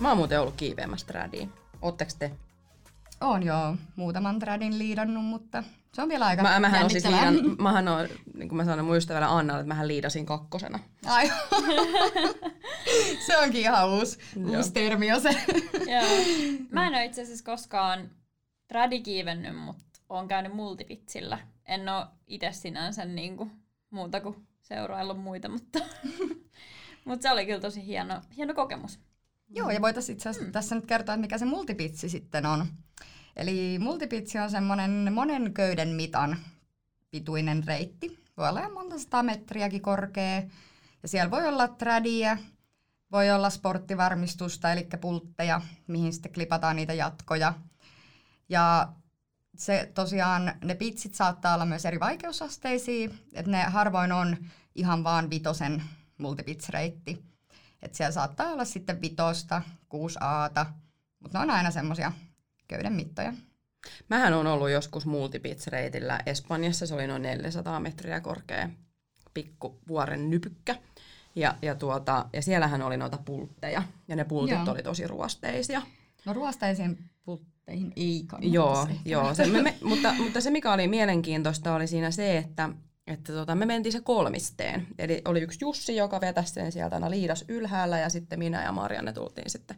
Mä 0.00 0.08
oon 0.08 0.18
muuten 0.18 0.40
ollut 0.40 0.54
kiipeämässä 0.56 1.06
trädiin. 1.06 1.52
Ootteko 1.82 2.10
te? 2.18 2.32
On 3.20 3.42
joo, 3.42 3.76
muutaman 3.96 4.38
trädin 4.38 4.78
liidannut, 4.78 5.24
mutta 5.24 5.64
se 5.94 6.02
on 6.02 6.08
vielä 6.08 6.26
aika 6.26 6.42
mä, 6.42 6.60
mähän 6.60 6.84
on 6.84 6.90
siis 6.90 7.04
liidan, 7.04 7.34
mähän 7.62 7.88
on, 7.88 8.08
niin 8.34 8.48
kuin 8.48 8.56
mä 8.56 8.64
sanoin 8.64 8.86
mun 8.86 8.96
ystävällä 8.96 9.36
Annalle, 9.36 9.60
että 9.60 9.68
mähän 9.68 9.88
liidasin 9.88 10.26
kakkosena. 10.26 10.78
Ai. 11.06 11.32
se 13.26 13.38
onkin 13.38 13.60
ihan 13.60 13.90
uusi, 13.90 14.18
uusi 14.56 14.72
termi 14.72 15.08
jo 15.08 15.20
se. 15.20 15.30
joo. 15.72 16.04
Mä 16.70 16.86
en 16.86 16.94
ole 16.94 17.04
itse 17.04 17.22
asiassa 17.22 17.44
koskaan 17.44 18.10
trädi 18.68 19.00
kiivennyt, 19.00 19.56
mutta 19.56 20.00
oon 20.08 20.28
käynyt 20.28 20.54
multipitsillä. 20.54 21.38
En 21.66 21.88
ole 21.88 22.06
itse 22.26 22.52
sinänsä 22.52 23.04
niin 23.04 23.36
kuin, 23.36 23.50
muuta 23.90 24.20
kuin 24.20 24.47
seuraillut 24.68 25.22
muita, 25.22 25.48
mutta, 25.48 25.78
mutta 27.04 27.22
se 27.22 27.30
oli 27.30 27.46
kyllä 27.46 27.60
tosi 27.60 27.86
hieno, 27.86 28.22
hieno 28.36 28.54
kokemus. 28.54 29.00
Joo, 29.48 29.70
ja 29.70 29.80
voitaisiin 29.80 30.16
itse 30.16 30.28
asiassa 30.28 30.46
mm. 30.46 30.52
tässä 30.52 30.74
nyt 30.74 30.86
kertoa, 30.86 31.14
että 31.14 31.20
mikä 31.20 31.38
se 31.38 31.44
multipitsi 31.44 32.08
sitten 32.08 32.46
on. 32.46 32.66
Eli 33.36 33.78
multipitsi 33.78 34.38
on 34.38 34.50
semmoinen 34.50 35.12
monen 35.12 35.54
köyden 35.54 35.88
mitan 35.88 36.38
pituinen 37.10 37.64
reitti. 37.64 38.18
Voi 38.36 38.48
olla 38.48 38.68
monta 38.68 38.98
sata 38.98 39.22
metriäkin 39.22 39.82
korkea. 39.82 40.42
Ja 41.02 41.08
siellä 41.08 41.30
voi 41.30 41.48
olla 41.48 41.68
tradia, 41.68 42.38
voi 43.12 43.30
olla 43.30 43.50
sporttivarmistusta, 43.50 44.72
eli 44.72 44.88
pultteja, 45.00 45.60
mihin 45.86 46.12
sitten 46.12 46.32
klipataan 46.32 46.76
niitä 46.76 46.92
jatkoja. 46.92 47.54
Ja 48.48 48.92
se 49.58 49.90
tosiaan, 49.94 50.52
ne 50.64 50.74
pitsit 50.74 51.14
saattaa 51.14 51.54
olla 51.54 51.66
myös 51.66 51.84
eri 51.84 52.00
vaikeusasteisia, 52.00 53.10
että 53.34 53.50
ne 53.50 53.62
harvoin 53.62 54.12
on 54.12 54.36
ihan 54.74 55.04
vaan 55.04 55.30
vitosen 55.30 55.82
multipitsreitti. 56.18 57.24
Että 57.82 57.96
siellä 57.96 58.12
saattaa 58.12 58.52
olla 58.52 58.64
sitten 58.64 59.00
vitosta, 59.00 59.62
6 59.88 60.18
aata, 60.20 60.66
mutta 61.20 61.38
ne 61.38 61.42
on 61.42 61.50
aina 61.50 61.70
semmoisia 61.70 62.12
köyden 62.68 62.92
mittoja. 62.92 63.32
Mähän 64.08 64.34
on 64.34 64.46
ollut 64.46 64.70
joskus 64.70 65.06
multipitsreitillä 65.06 66.20
Espanjassa, 66.26 66.86
se 66.86 66.94
oli 66.94 67.06
noin 67.06 67.22
400 67.22 67.80
metriä 67.80 68.20
korkea 68.20 68.68
pikku 69.34 69.80
vuoren 69.88 70.30
nypykkä. 70.30 70.76
Ja, 71.34 71.54
ja, 71.62 71.74
tuota, 71.74 72.26
ja 72.32 72.42
siellähän 72.42 72.82
oli 72.82 72.96
noita 72.96 73.18
pultteja, 73.24 73.82
ja 74.08 74.16
ne 74.16 74.24
pultit 74.24 74.54
joo. 74.54 74.72
oli 74.72 74.82
tosi 74.82 75.06
ruosteisia. 75.06 75.82
No 76.24 76.32
ruosteisiin 76.32 77.10
pultteihin 77.68 77.92
ei 77.96 78.24
kannata 78.26 78.54
Joo, 78.54 78.88
joo 79.04 79.34
se, 79.34 79.46
me, 79.46 79.62
me, 79.62 79.74
mutta, 79.82 80.14
mutta 80.14 80.40
se 80.40 80.50
mikä 80.50 80.72
oli 80.72 80.88
mielenkiintoista 80.88 81.74
oli 81.74 81.86
siinä 81.86 82.10
se, 82.10 82.38
että 82.38 82.68
että 83.06 83.32
tota, 83.32 83.54
me 83.54 83.66
mentiin 83.66 83.92
se 83.92 84.00
kolmisteen. 84.00 84.86
Eli 84.98 85.22
oli 85.24 85.40
yksi 85.40 85.58
Jussi, 85.60 85.96
joka 85.96 86.20
vetäisi 86.20 86.52
sen 86.52 86.72
sieltä 86.72 86.96
aina 86.96 87.10
liidas 87.10 87.44
ylhäällä 87.48 87.98
ja 87.98 88.08
sitten 88.08 88.38
minä 88.38 88.64
ja 88.64 88.72
Marianne 88.72 89.12
tultiin 89.12 89.50
sitten 89.50 89.76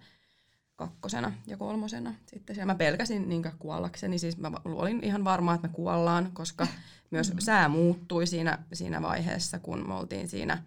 kakkosena 0.76 1.32
ja 1.46 1.56
kolmosena. 1.56 2.14
Sitten 2.26 2.56
siellä 2.56 2.72
mä 2.72 2.78
pelkäsin 2.78 3.28
niin 3.28 3.42
kuollakseni, 3.58 4.18
siis 4.18 4.38
mä 4.38 4.50
olin 4.64 5.04
ihan 5.04 5.24
varma, 5.24 5.54
että 5.54 5.68
me 5.68 5.74
kuollaan, 5.74 6.30
koska 6.32 6.66
myös 7.10 7.28
mm-hmm. 7.28 7.40
sää 7.40 7.68
muuttui 7.68 8.26
siinä, 8.26 8.58
siinä 8.72 9.02
vaiheessa, 9.02 9.58
kun 9.58 9.88
me 9.88 9.94
oltiin 9.94 10.28
siinä 10.28 10.62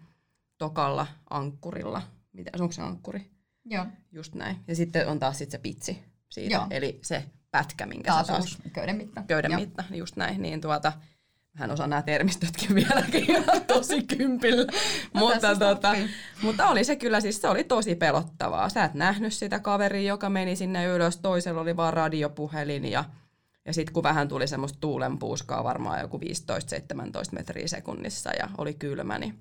tokalla 0.58 1.06
ankkurilla. 1.30 2.02
Mitä, 2.32 2.50
onko 2.60 2.72
se 2.72 2.82
ankkuri? 2.82 3.30
Joo. 3.64 3.86
Just 4.12 4.34
näin. 4.34 4.56
Ja 4.68 4.76
sitten 4.76 5.08
on 5.08 5.18
taas 5.18 5.38
sit 5.38 5.50
se 5.50 5.58
pitsi 5.58 6.13
siitä, 6.34 6.54
Joo. 6.54 6.66
eli 6.70 6.98
se 7.02 7.24
pätkä, 7.50 7.86
minkä 7.86 8.12
taas, 8.12 8.26
taas 8.26 8.58
köyden 8.72 8.96
mitta. 8.96 9.22
Köyden 9.26 9.50
Joo. 9.50 9.60
mitta, 9.60 9.84
just 9.90 10.16
näin. 10.16 10.42
Niin 10.42 10.60
tuota, 10.60 10.92
hän 11.54 11.70
osaa 11.70 11.86
nämä 11.86 12.02
termistötkin 12.02 12.74
vieläkin 12.84 13.26
tosi 13.66 14.02
kympillä. 14.02 14.72
mutta, 15.12 15.56
tota, 15.56 15.94
mutta 16.42 16.68
oli 16.68 16.84
se 16.84 16.96
kyllä, 16.96 17.20
siis 17.20 17.40
se 17.40 17.48
oli 17.48 17.64
tosi 17.64 17.94
pelottavaa. 17.94 18.68
Sä 18.68 18.84
et 18.84 18.94
nähnyt 18.94 19.32
sitä 19.32 19.60
kaveria, 19.60 20.08
joka 20.08 20.30
meni 20.30 20.56
sinne 20.56 20.86
ylös. 20.86 21.16
Toisella 21.16 21.60
oli 21.60 21.76
vaan 21.76 21.94
radiopuhelin 21.94 22.84
ja, 22.84 23.04
ja 23.64 23.72
sitten 23.72 23.92
kun 23.92 24.02
vähän 24.02 24.28
tuli 24.28 24.46
semmoista 24.46 24.78
tuulenpuuskaa 24.80 25.64
varmaan 25.64 26.00
joku 26.00 26.18
15-17 26.18 26.20
metriä 27.32 27.68
sekunnissa 27.68 28.30
ja 28.38 28.48
oli 28.58 28.74
kylmä, 28.74 29.18
niin 29.18 29.38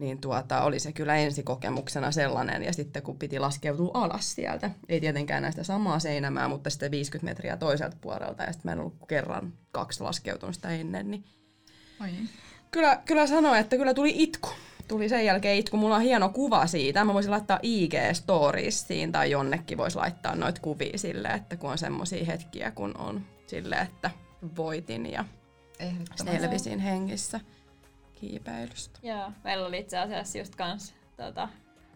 niin 0.00 0.20
tuota, 0.20 0.62
oli 0.62 0.78
se 0.80 0.92
kyllä 0.92 1.16
ensikokemuksena 1.16 2.10
sellainen. 2.10 2.62
Ja 2.62 2.72
sitten 2.72 3.02
kun 3.02 3.18
piti 3.18 3.38
laskeutua 3.38 3.90
alas 3.94 4.34
sieltä, 4.34 4.70
ei 4.88 5.00
tietenkään 5.00 5.42
näistä 5.42 5.64
samaa 5.64 5.98
seinämää, 5.98 6.48
mutta 6.48 6.70
sitten 6.70 6.90
50 6.90 7.30
metriä 7.30 7.56
toiselta 7.56 7.96
puolelta, 8.00 8.42
ja 8.42 8.52
sitten 8.52 8.68
mä 8.68 8.72
en 8.72 8.80
ollut 8.80 9.08
kerran 9.08 9.52
kaksi 9.72 10.02
laskeutunut 10.02 10.54
sitä 10.54 10.68
ennen, 10.68 11.10
niin 11.10 11.24
Oi. 12.00 12.08
Kyllä, 12.70 13.02
kyllä 13.04 13.26
sanoin, 13.26 13.60
että 13.60 13.76
kyllä 13.76 13.94
tuli 13.94 14.12
itku. 14.16 14.48
Tuli 14.88 15.08
sen 15.08 15.24
jälkeen 15.24 15.56
itku. 15.56 15.76
Mulla 15.76 15.96
on 15.96 16.02
hieno 16.02 16.28
kuva 16.28 16.66
siitä. 16.66 17.04
Mä 17.04 17.14
voisin 17.14 17.30
laittaa 17.30 17.60
IG-storiesiin 17.62 19.12
tai 19.12 19.30
jonnekin 19.30 19.78
voisi 19.78 19.96
laittaa 19.96 20.36
noita 20.36 20.60
kuvia 20.60 20.98
sille, 20.98 21.28
että 21.28 21.56
kun 21.56 21.70
on 21.70 21.78
semmoisia 21.78 22.24
hetkiä, 22.24 22.70
kun 22.70 22.96
on 22.98 23.26
sille, 23.46 23.76
että 23.76 24.10
voitin 24.56 25.12
ja 25.12 25.24
selvisin 26.24 26.78
hengissä 26.78 27.40
kiipeilystä. 28.20 29.00
Joo, 29.02 29.32
meillä 29.44 29.66
oli 29.66 29.78
itse 29.78 29.98
asiassa 29.98 30.38
just 30.38 30.54
kans 30.56 30.94
tuossa 31.16 31.48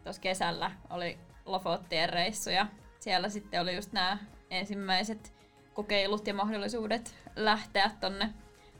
tota, 0.04 0.20
kesällä 0.20 0.70
oli 0.90 1.18
Lofottien 1.44 2.08
reissu 2.08 2.50
ja 2.50 2.66
siellä 3.00 3.28
sitten 3.28 3.60
oli 3.60 3.74
just 3.74 3.92
nämä 3.92 4.18
ensimmäiset 4.50 5.34
kokeilut 5.74 6.26
ja 6.26 6.34
mahdollisuudet 6.34 7.14
lähteä 7.36 7.90
tonne 8.00 8.34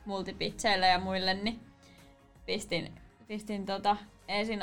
multipitseille 0.04 0.88
ja 0.88 0.98
muille, 0.98 1.34
niin 1.34 1.60
pistin, 2.46 2.94
pistin 3.26 3.66
tota, 3.66 3.96
ensin 4.28 4.60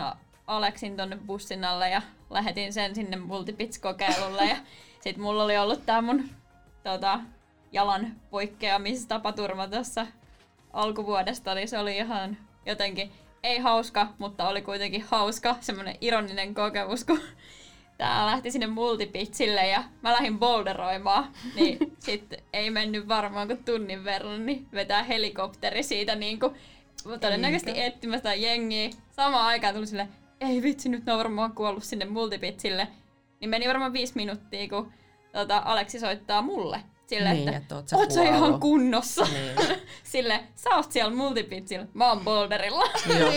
Aleksin 0.48 0.98
tonne 0.98 1.18
bussin 1.18 1.64
alle 1.64 1.90
ja 1.90 2.02
lähetin 2.30 2.74
sen 2.74 2.96
sinne 2.96 3.18
multipits-kokeilulle 3.18 4.46
ja 4.46 4.58
sit 5.04 5.18
mulla 5.18 5.44
oli 5.44 5.58
ollut 5.58 5.86
tää 5.86 6.02
mun 6.02 6.30
tota, 6.84 7.20
jalan 7.72 8.16
poikkeamistapaturma 8.30 9.68
tuossa 9.68 10.08
alkuvuodesta, 10.74 11.56
niin 11.56 11.68
se 11.68 11.80
oli 11.80 11.98
ihan 11.98 12.38
jotenkin 12.66 13.12
ei 13.44 13.60
hauska, 13.60 14.08
mutta 14.18 14.48
oli 14.48 14.62
kuitenkin 14.62 15.06
hauska, 15.08 15.56
semmoinen 15.62 15.96
ironinen 16.02 16.54
kokemus, 16.54 17.04
kun 17.04 17.20
tää 17.98 18.26
lähti 18.26 18.52
sinne 18.52 18.68
multipitsille 18.68 19.68
ja 19.68 19.84
mä 20.02 20.14
lähdin 20.14 20.40
boulderoimaan, 20.40 21.32
niin 21.56 21.78
sitten 22.00 22.40
ei 22.54 22.70
mennyt 22.70 23.08
varmaan 23.08 23.48
kuin 23.48 23.64
tunnin 23.64 24.04
verran, 24.04 24.46
niin 24.46 24.68
vetää 24.74 25.04
helikopteri 25.04 25.84
siitä 25.84 26.16
niin 26.16 26.40
kuin, 26.40 26.56
todennäköisesti 27.04 27.72
Eikä. 27.72 27.86
etsimästä 27.86 28.34
jengiä. 28.34 28.90
Samaan 29.12 29.46
aikaan 29.46 29.76
tuli 29.76 29.88
sille, 29.88 30.08
ei 30.42 30.62
vitsi, 30.62 30.90
nyt 30.90 31.06
ne 31.06 31.12
on 31.12 31.20
varmaan 31.20 31.54
kuollut 31.54 31.84
sinne 31.84 32.06
multipitsille. 32.06 32.88
Niin 33.40 33.50
meni 33.50 33.68
varmaan 33.68 33.94
viisi 33.94 34.14
minuuttia, 34.16 34.70
kun 34.70 34.94
tota, 35.32 35.62
Aleksi 35.66 36.00
soittaa 36.00 36.42
mulle. 36.42 36.82
Sille, 37.12 37.34
niin, 37.34 37.50
että, 37.50 37.78
että 37.80 37.98
oot, 37.98 38.12
sä 38.12 38.24
ihan 38.24 38.60
kunnossa. 38.60 39.24
Niin. 39.24 39.80
Sille, 40.12 40.44
sä 40.56 40.70
oot 40.70 40.92
siellä 40.92 41.16
multipitsillä, 41.16 41.88
mä 41.94 42.10
oon 42.10 42.24
boulderilla. 42.24 42.84
Joo. 43.20 43.32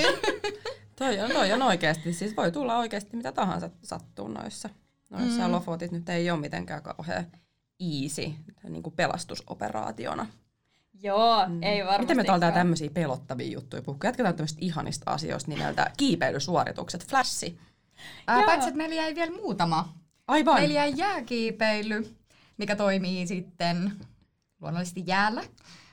toi, 0.96 1.20
on, 1.20 1.30
toi 1.30 1.52
on 1.52 1.62
oikeasti, 1.62 2.12
siis 2.12 2.36
voi 2.36 2.52
tulla 2.52 2.78
oikeasti 2.78 3.16
mitä 3.16 3.32
tahansa 3.32 3.70
sattuu 3.82 4.28
noissa. 4.28 4.68
Noissa 5.10 5.46
mm. 5.46 5.52
lofotit 5.52 5.92
nyt 5.92 6.08
ei 6.08 6.30
ole 6.30 6.40
mitenkään 6.40 6.82
kauhean 6.82 7.26
easy 7.80 8.32
niin 8.68 8.82
kuin 8.82 8.94
pelastusoperaationa. 8.96 10.26
Joo, 11.02 11.48
mm. 11.48 11.62
ei 11.62 11.84
varmasti. 11.84 12.02
Miten 12.02 12.16
me 12.16 12.24
täällä 12.24 12.52
tämmöisiä 12.52 12.90
pelottavia 12.90 13.52
juttuja 13.52 13.82
puhuu? 13.82 14.00
Jatketaan 14.04 14.34
tämmöistä 14.34 14.58
ihanista 14.60 15.10
asioista 15.10 15.50
nimeltä 15.50 15.90
kiipeilysuoritukset. 15.96 17.06
Flashi. 17.06 17.58
Ää, 18.26 18.42
paitsi, 18.42 18.68
että 18.68 18.78
meillä 18.78 18.94
jäi 18.94 19.14
vielä 19.14 19.36
muutama. 19.36 19.94
Aivan. 20.28 20.54
Meillä 20.54 20.74
jäi 20.74 20.92
jääkiipeily, 20.96 22.14
mikä 22.56 22.76
toimii 22.76 23.26
sitten 23.26 23.92
luonnollisesti 24.60 25.02
jäällä, 25.06 25.44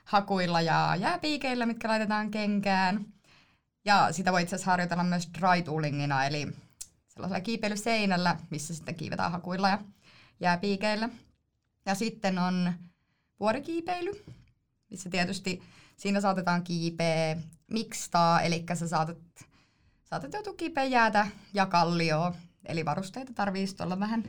hakuilla 0.06 0.62
ja 0.62 0.96
jääpiikeillä, 1.00 1.66
mitkä 1.66 1.88
laitetaan 1.88 2.32
kenkään. 2.32 3.06
Ja 3.86 4.12
sitä 4.12 4.32
voi 4.32 4.42
itse 4.42 4.56
asiassa 4.56 4.72
harjoitella 4.72 5.04
myös 5.04 5.30
dry 5.40 5.62
toolingina, 5.62 6.26
eli 6.26 6.48
sellaisella 7.08 7.42
kiipeilyseinällä, 7.42 8.38
missä 8.50 8.76
sitten 8.76 8.96
kiivetään 8.96 9.32
hakuilla 9.32 9.70
ja 9.70 9.80
jääpiikeillä. 10.40 11.10
Ja 11.86 11.96
sitten 11.96 12.40
on 12.40 12.74
vuorikiipeily, 13.40 14.26
missä 14.90 15.10
tietysti 15.10 15.64
siinä 15.98 16.22
saatetaan 16.22 16.64
kiipeä 16.64 17.38
mikstaa, 17.72 18.42
eli 18.42 18.66
sä 18.74 18.88
saatat, 18.88 19.18
saatat 20.04 20.34
joutua 20.34 20.54
kiipeä 20.54 20.84
jäätä 20.84 21.28
ja 21.54 21.66
kallioa, 21.66 22.36
eli 22.66 22.86
varusteita 22.86 23.34
tarvii 23.34 23.66
olla 23.80 24.00
vähän 24.00 24.24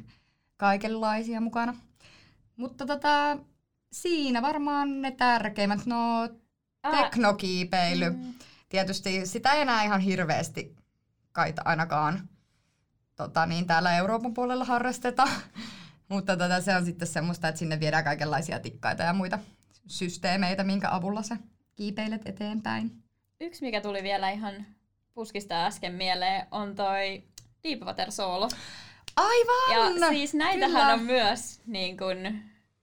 kaikenlaisia 0.57 1.41
mukana. 1.41 1.75
Mutta 2.63 2.87
tota, 2.87 3.39
siinä 3.93 4.43
varmaan 4.43 5.03
ne 5.03 5.11
tärkeimmät, 5.11 5.87
no 5.87 6.29
teknokiipeily. 6.91 8.11
Mm. 8.11 8.35
Tietysti 8.69 9.27
sitä 9.27 9.53
ei 9.53 9.63
enää 9.63 9.85
ihan 9.85 10.01
hirveästi 10.01 10.77
kaita 11.33 11.63
ainakaan 11.65 12.29
tota, 13.17 13.47
niin 13.47 13.67
täällä 13.67 13.97
Euroopan 13.97 14.35
puolella 14.35 14.65
harrasteta. 14.65 15.29
Mutta 16.09 16.37
tota, 16.37 16.61
se 16.61 16.77
on 16.77 16.85
sitten 16.85 17.09
semmoista, 17.09 17.49
että 17.49 17.59
sinne 17.59 17.81
viedään 17.81 18.05
kaikenlaisia 18.05 18.59
tikkaita 18.59 19.03
ja 19.03 19.13
muita 19.13 19.39
systeemeitä, 19.87 20.65
minkä 20.65 20.89
avulla 20.91 21.23
sä 21.23 21.37
kiipeilet 21.75 22.23
eteenpäin. 22.25 23.03
Yksi, 23.41 23.65
mikä 23.65 23.81
tuli 23.81 24.03
vielä 24.03 24.31
ihan 24.31 24.67
puskista 25.15 25.67
äsken 25.67 25.95
mieleen, 25.95 26.47
on 26.51 26.75
toi 26.75 27.23
Deepwater 27.65 28.13
Solo. 28.13 28.49
Aivan! 29.17 30.01
Ja 30.01 30.09
siis 30.09 30.35
näitähän 30.35 30.81
Kyllä. 30.81 30.95
on 30.95 31.03
myös 31.03 31.61
niin 31.67 31.97
kun, 31.97 32.43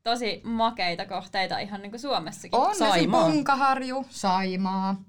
tosi 0.10 0.42
makeita 0.44 1.06
kohteita 1.06 1.60
ihan 1.60 1.82
niin 1.82 1.92
kuin 1.92 2.00
Suomessakin. 2.00 2.60
On 2.60 2.76
Saimaa. 2.76 3.26
Punkaharju, 3.26 4.06
Saimaa. 4.10 5.04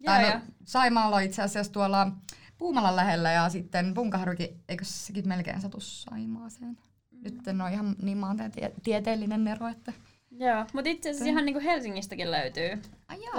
Joo, 0.00 0.20
no, 0.20 0.40
Saimaalla 0.64 1.16
on 1.16 1.22
itse 1.22 1.42
asiassa 1.42 1.72
tuolla 1.72 2.12
Puumalan 2.58 2.96
lähellä 2.96 3.32
ja 3.32 3.48
sitten 3.48 3.94
Punkaharjukin, 3.94 4.60
eikö 4.68 4.84
sekin 4.84 5.28
melkein 5.28 5.60
satu 5.60 5.80
Saimaaseen? 5.80 6.78
Nyt 7.22 7.48
en 7.48 7.60
ole 7.60 7.72
ihan 7.72 7.96
niin 8.02 8.18
maantieteellinen 8.18 9.48
ero, 9.48 9.68
että... 9.68 9.92
Joo, 10.30 10.64
mutta 10.72 10.90
itse 10.90 11.10
asiassa 11.10 11.30
ihan 11.30 11.44
niin 11.44 11.54
kuin 11.54 11.64
Helsingistäkin 11.64 12.30
löytyy. 12.30 12.82
Ai 13.08 13.18
joo. 13.24 13.34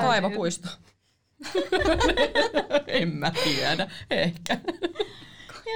En 2.88 3.09
mä 3.09 3.31
tiedä, 3.43 3.91
ehkä. 4.09 4.57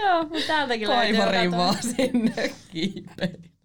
joo, 0.01 0.23
mutta 0.23 0.47
täältäkin 0.47 0.89
löytyy. 0.89 1.17
Kaivarin 1.17 1.51
vaan 1.51 1.77
sinne 1.81 2.53
kiipein. 2.71 3.56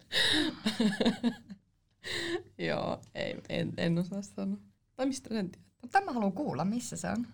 joo, 2.67 3.01
ei, 3.15 3.35
en, 3.49 3.73
en 3.77 3.97
osaa 3.97 4.21
sanoa. 4.21 4.57
Tai 4.95 5.05
mistä 5.05 5.29
sen 5.29 5.51
tiedät? 5.51 5.69
Mutta 5.81 6.01
mä 6.01 6.11
haluan 6.11 6.33
kuulla, 6.33 6.65
missä 6.65 6.97
se 6.97 7.07
on. 7.07 7.27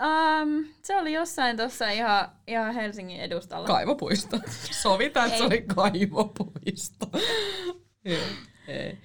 Um, 0.00 0.64
se 0.82 0.96
oli 0.96 1.12
jossain 1.12 1.56
tuossa 1.56 1.90
ihan, 1.90 2.28
ihan 2.46 2.74
Helsingin 2.74 3.20
edustalla. 3.20 3.66
Kaivopuisto. 3.66 4.40
Sovitaan, 4.82 5.26
että 5.26 5.38
se 5.38 5.44
oli 5.44 5.62
kaivopuisto. 5.62 7.06
Ei. 8.68 8.98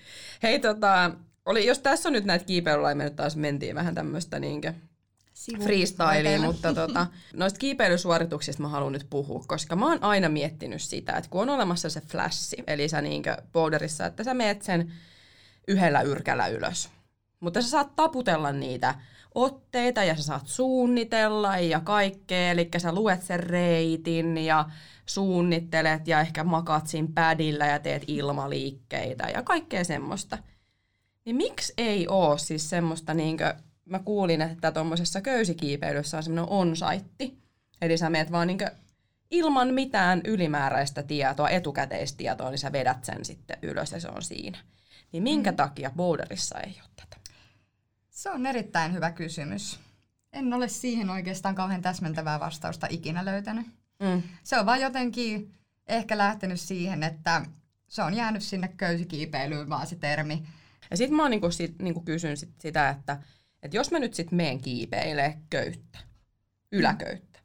Hei, 0.44 0.60
tota, 0.60 1.12
oli, 1.46 1.66
jos 1.66 1.80
tässä 1.80 2.10
on 2.10 2.14
nyt 2.14 2.26
näitä 2.26 2.46
kiipeilylajia, 2.46 2.96
me 2.96 3.04
nyt 3.04 3.16
taas 3.16 3.36
mentiin 3.36 3.76
vähän 3.76 3.96
tämmöistä 3.96 4.40
niinkö 4.40 4.74
freestyliin, 5.64 6.42
mutta 6.42 6.74
tota, 6.74 7.08
noista 7.34 7.60
kiipeilysuorituksista 7.60 8.62
mä 8.62 8.70
haluan 8.70 8.94
nyt 8.94 9.08
puhua, 9.10 9.44
koska 9.48 9.76
mä 9.76 9.86
oon 9.86 10.04
aina 10.04 10.30
miettinyt 10.30 10.82
sitä, 10.82 11.14
että 11.14 11.30
kun 11.30 11.42
on 11.42 11.50
olemassa 11.50 11.90
se 11.90 12.02
flashi, 12.02 12.58
eli 12.68 12.90
sä 12.90 13.02
niinkö 13.02 13.38
boulderissa, 13.54 14.06
että 14.06 14.24
sä 14.24 14.34
meet 14.34 14.62
sen 14.62 14.94
yhdellä 15.68 16.02
yrkällä 16.02 16.48
ylös, 16.48 16.90
mutta 17.40 17.62
sä 17.62 17.70
saat 17.70 17.96
taputella 17.96 18.52
niitä 18.52 18.96
otteita 19.36 20.04
ja 20.04 20.16
sä 20.16 20.24
saat 20.24 20.48
suunnitella 20.48 21.58
ja 21.58 21.80
kaikkea, 21.80 22.52
eli 22.52 22.70
sä 22.78 22.92
luet 22.92 23.22
sen 23.24 23.40
reitin 23.40 24.38
ja 24.38 24.66
suunnittelet 25.06 26.08
ja 26.08 26.20
ehkä 26.20 26.44
makaat 26.44 26.88
siinä 26.88 27.08
pädillä 27.16 27.66
ja 27.66 27.80
teet 27.80 28.04
ilmaliikkeitä 28.08 29.28
ja 29.34 29.44
kaikkea 29.44 29.84
semmoista. 29.84 30.38
Niin 31.26 31.36
miksi 31.36 31.74
ei 31.78 32.08
oo 32.08 32.38
siis 32.38 32.70
semmoista, 32.70 33.14
niinkö, 33.14 33.54
mä 33.86 34.00
kuulin, 34.00 34.42
että 34.42 34.72
tuommoisessa 34.72 35.22
köysikiipeilyssä 35.22 36.18
on 36.18 36.24
semmoinen 36.24 36.54
onsaitti, 36.54 37.38
eli 37.82 37.98
sä 37.98 38.10
meet 38.10 38.32
vaan 38.32 38.48
niinkö 38.48 38.72
ilman 39.32 39.74
mitään 39.74 40.22
ylimääräistä 40.24 41.04
tietoa, 41.04 41.50
etukäteistietoa, 41.50 42.50
niin 42.50 42.60
sä 42.60 42.72
vedät 42.72 43.04
sen 43.04 43.26
sitten 43.26 43.58
ylös 43.62 43.92
ja 43.92 44.00
se 44.00 44.10
on 44.10 44.22
siinä. 44.22 44.58
Niin 45.12 45.24
minkä 45.24 45.52
mm. 45.52 45.58
takia 45.58 45.92
boulderissa 45.96 46.60
ei 46.60 46.76
ole 46.82 46.90
tätä? 46.96 47.18
Se 48.10 48.30
on 48.30 48.46
erittäin 48.46 48.94
hyvä 48.94 49.12
kysymys. 49.12 49.80
En 50.34 50.54
ole 50.54 50.68
siihen 50.68 51.10
oikeastaan 51.10 51.56
kauhean 51.56 51.82
täsmentävää 51.82 52.40
vastausta 52.40 52.88
ikinä 52.90 53.26
löytänyt. 53.26 53.68
Mm. 54.00 54.24
Se 54.44 54.60
on 54.60 54.66
vaan 54.66 54.82
jotenkin 54.82 55.54
ehkä 55.88 56.18
lähtenyt 56.18 56.60
siihen, 56.60 57.04
että 57.04 57.46
se 57.88 58.04
on 58.04 58.14
jäänyt 58.14 58.44
sinne 58.44 58.68
köysikiipeilyyn 58.78 59.70
vaan 59.70 59.88
se 59.88 59.96
termi. 59.96 60.44
Ja 60.92 60.98
sitten 60.98 61.18
mä 61.18 61.30
niinku 61.30 61.52
sit, 61.52 61.80
niinku 61.82 62.02
kysyn 62.02 62.38
sit 62.38 62.62
sitä, 62.62 62.90
että 62.90 63.20
et 63.66 63.74
jos 63.74 63.92
mä 63.92 64.00
nyt 64.00 64.14
sitten 64.14 64.38
meen 64.38 64.62
kiipeilee 64.62 65.38
köyttä, 65.50 66.00
yläköyttä, 66.72 67.40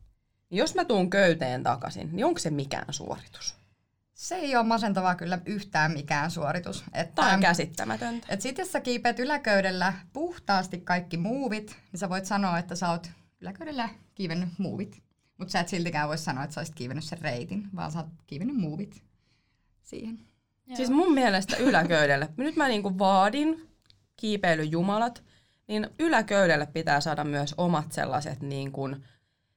niin 0.50 0.58
jos 0.58 0.74
mä 0.74 0.84
tuun 0.84 1.10
köyteen 1.10 1.62
takaisin, 1.62 2.08
niin 2.12 2.24
onko 2.26 2.38
se 2.38 2.50
mikään 2.50 2.92
suoritus? 2.92 3.60
Se 4.14 4.34
ei 4.34 4.56
ole 4.56 4.66
masentavaa 4.66 5.14
kyllä 5.14 5.38
yhtään 5.46 5.92
mikään 5.92 6.30
suoritus. 6.30 6.84
Että, 6.94 7.14
Tämä 7.14 7.34
on 7.34 7.40
käsittämätöntä. 7.40 8.26
Että 8.30 8.42
sit 8.42 8.58
jos 8.58 8.72
sä 8.72 8.80
kiipeät 8.80 9.18
yläköydellä 9.18 9.92
puhtaasti 10.12 10.78
kaikki 10.78 11.16
muuvit, 11.16 11.76
niin 11.92 12.00
sä 12.00 12.08
voit 12.08 12.26
sanoa, 12.26 12.58
että 12.58 12.74
sä 12.74 12.90
oot 12.90 13.10
yläköydellä 13.40 13.88
kiivennyt 14.14 14.48
muuvit. 14.58 15.02
Mutta 15.38 15.52
sä 15.52 15.60
et 15.60 15.68
siltikään 15.68 16.08
voi 16.08 16.18
sanoa, 16.18 16.44
että 16.44 16.54
sä 16.54 16.60
olisit 16.60 16.74
kiivennyt 16.74 17.04
sen 17.04 17.20
reitin, 17.20 17.68
vaan 17.76 17.92
sä 17.92 17.98
oot 17.98 18.08
kiivennyt 18.26 18.56
muuvit 18.56 19.02
siihen. 19.82 20.18
Joo. 20.66 20.76
Siis 20.76 20.90
mun 20.90 21.14
mielestä 21.14 21.56
yläköydelle, 21.56 22.28
nyt 22.36 22.56
mä 22.56 22.68
niinku 22.68 22.98
vaadin 22.98 23.68
kiipeilyjumalat, 24.16 25.22
niin 25.70 25.88
yläköydelle 25.98 26.66
pitää 26.66 27.00
saada 27.00 27.24
myös 27.24 27.54
omat 27.58 27.92
sellaiset 27.92 28.42
niin 28.42 28.72
kuin, 28.72 29.04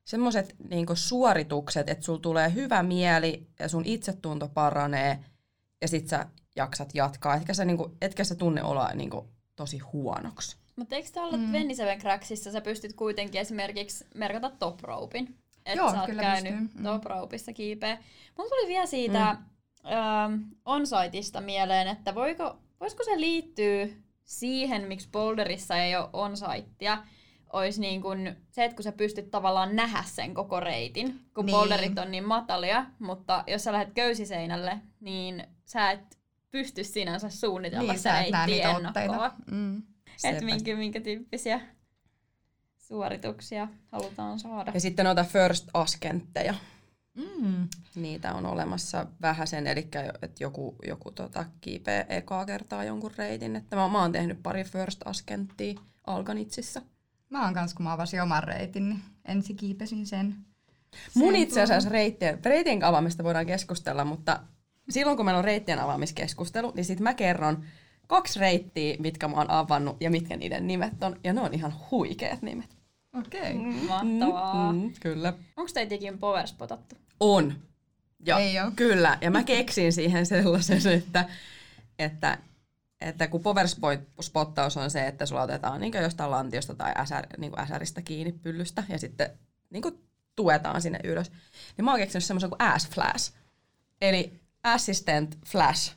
semmoiset 0.05 0.55
niin 0.69 0.85
suoritukset, 0.93 1.89
että 1.89 2.05
sulla 2.05 2.19
tulee 2.19 2.53
hyvä 2.53 2.83
mieli 2.83 3.47
ja 3.59 3.69
sun 3.69 3.85
itsetunto 3.85 4.47
paranee 4.47 5.19
ja 5.81 5.87
sit 5.87 6.07
sä 6.07 6.25
jaksat 6.55 6.89
jatkaa. 6.93 7.35
Etkä 7.35 7.53
sä, 7.53 7.65
niin 7.65 7.77
kuin, 7.77 7.91
etkä 8.01 8.23
sä 8.23 8.35
tunne 8.35 8.63
olla 8.63 8.89
niin 8.95 9.09
kuin, 9.09 9.27
tosi 9.55 9.79
huonoksi. 9.79 10.57
Mutta 10.75 10.95
eikö 10.95 11.09
täällä 11.13 11.37
mm. 11.37 11.43
27 11.43 11.99
Cracksissa 11.99 12.51
sä 12.51 12.61
pystyt 12.61 12.93
kuitenkin 12.93 13.41
esimerkiksi 13.41 14.05
merkata 14.15 14.49
top 14.59 14.81
ropein? 14.81 15.35
Että 15.65 15.79
Joo, 15.79 15.91
sä 15.91 15.97
oot 15.97 16.05
kyllä 16.05 16.21
käynyt 16.21 16.59
pystyn. 16.59 16.81
Mm. 16.81 16.83
top 16.83 17.05
ropeissa 17.05 17.53
kiipeä. 17.53 17.97
Mulla 18.37 18.49
tuli 18.49 18.67
vielä 18.67 18.85
siitä 18.85 19.37
mm. 19.83 19.91
ähm, 19.91 20.41
onsiteista 20.65 21.41
mieleen, 21.41 21.87
että 21.87 22.15
voiko, 22.15 22.57
voisiko 22.79 23.03
se 23.03 23.19
liittyä 23.19 23.87
siihen, 24.25 24.87
miksi 24.87 25.09
boulderissa 25.11 25.77
ei 25.77 25.95
ole 25.95 26.09
onsitea, 26.13 27.03
olisi 27.53 27.81
niin 27.81 28.01
kuin 28.01 28.35
se, 28.51 28.63
että 28.63 28.75
kun 28.75 28.83
sä 28.83 28.91
pystyt 28.91 29.31
tavallaan 29.31 29.75
nähdä 29.75 30.03
sen 30.05 30.33
koko 30.33 30.59
reitin, 30.59 31.19
kun 31.33 31.45
niin. 31.45 31.55
boulderit 31.55 31.99
on 31.99 32.11
niin 32.11 32.27
matalia, 32.27 32.85
mutta 32.99 33.43
jos 33.47 33.63
sä 33.63 33.71
lähdet 33.71 33.93
köysiseinälle, 33.93 34.79
niin 34.99 35.47
sä 35.65 35.91
et 35.91 36.19
pysty 36.51 36.83
sinänsä 36.83 37.29
suunnitella 37.29 37.93
Niin, 37.93 38.01
sä 38.01 38.21
et 38.21 38.33
niitä 38.45 38.69
ennakkoa. 38.69 39.31
Mm. 39.51 39.83
Että 40.23 40.45
minkä, 40.45 40.75
minkä 40.75 41.01
tyyppisiä 41.01 41.61
suorituksia 42.77 43.67
halutaan 43.91 44.39
saada. 44.39 44.71
Ja 44.73 44.79
sitten 44.79 45.05
noita 45.05 45.23
first 45.23 45.69
askentteja. 45.73 46.53
Mm. 47.15 47.67
Niitä 47.95 48.33
on 48.33 48.45
olemassa 48.45 49.05
vähäsen, 49.21 49.67
eli 49.67 49.87
että 50.21 50.43
joku, 50.43 50.75
joku 50.87 51.11
tota, 51.11 51.45
kiipeä 51.61 52.05
ekaa 52.09 52.45
kertaa 52.45 52.83
jonkun 52.83 53.11
reitin. 53.17 53.55
Että 53.55 53.75
mä, 53.75 53.87
mä 53.87 54.01
oon 54.01 54.11
tehnyt 54.11 54.43
pari 54.43 54.63
first 54.63 55.01
askenttia 55.05 55.79
Alganitsissa. 56.07 56.81
Mä 57.29 57.45
oon 57.45 57.53
kans, 57.53 57.73
kun 57.73 57.83
mä 57.83 57.93
avasin 57.93 58.21
oman 58.21 58.43
reitin, 58.43 58.89
niin 58.89 59.01
ensin 59.25 59.55
kiipesin 59.55 60.07
sen. 60.07 60.35
Mun 61.13 61.33
sen 61.33 61.41
itse 61.41 61.61
asiassa 61.61 61.89
reittien, 61.89 62.45
reittien 62.45 62.83
avaamista 62.83 63.23
voidaan 63.23 63.45
keskustella, 63.45 64.05
mutta 64.05 64.39
silloin 64.89 65.17
kun 65.17 65.25
meillä 65.25 65.39
on 65.39 65.45
reittien 65.45 65.79
avaamiskeskustelu, 65.79 66.71
niin 66.75 66.85
sit 66.85 66.99
mä 66.99 67.13
kerron 67.13 67.65
kaksi 68.07 68.39
reittiä, 68.39 68.95
mitkä 68.99 69.27
mä 69.27 69.37
oon 69.37 69.51
avannut 69.51 69.97
ja 69.99 70.09
mitkä 70.09 70.37
niiden 70.37 70.67
nimet 70.67 71.03
on. 71.03 71.19
Ja 71.23 71.33
ne 71.33 71.41
on 71.41 71.53
ihan 71.53 71.73
huikeat 71.91 72.41
nimet. 72.41 72.72
Okei. 73.13 73.41
Okay. 73.41 73.71
Mahtavaa. 73.87 74.73
Mm, 74.73 74.79
Mm, 74.81 74.93
kyllä. 74.99 75.33
Onko 75.57 75.71
teitä 75.73 75.95
ikinä 75.95 76.17
powerspotattu? 76.17 76.95
On. 77.19 77.53
Ja 78.25 78.39
Ei 78.39 78.59
oo. 78.59 78.71
Kyllä, 78.75 79.17
ja 79.21 79.31
mä 79.31 79.43
keksin 79.43 79.93
siihen 79.93 80.25
sellaisen, 80.25 80.93
että 80.97 81.29
että, 81.99 82.37
että 83.01 83.27
kun 83.27 83.41
power 83.43 83.67
spottaus 84.21 84.77
on 84.77 84.91
se, 84.91 85.07
että 85.07 85.25
sulla 85.25 85.41
otetaan 85.41 85.81
niin 85.81 85.93
jostain 86.01 86.31
lantiosta 86.31 86.75
tai 86.75 86.91
äsär, 86.97 87.27
niin 87.37 87.59
äsäristä 87.59 88.01
kiinni 88.01 88.31
pyllystä 88.31 88.83
ja 88.89 88.99
sitten 88.99 89.29
niin 89.69 89.83
tuetaan 90.35 90.81
sinne 90.81 90.99
ylös, 91.03 91.31
niin 91.77 91.85
mä 91.85 91.91
oon 91.91 91.99
keksinyt 91.99 92.23
semmoisen 92.23 92.49
kuin 92.49 92.61
ass 92.61 92.89
flash. 92.89 93.33
Eli 94.01 94.39
assistant 94.63 95.37
flash. 95.45 95.95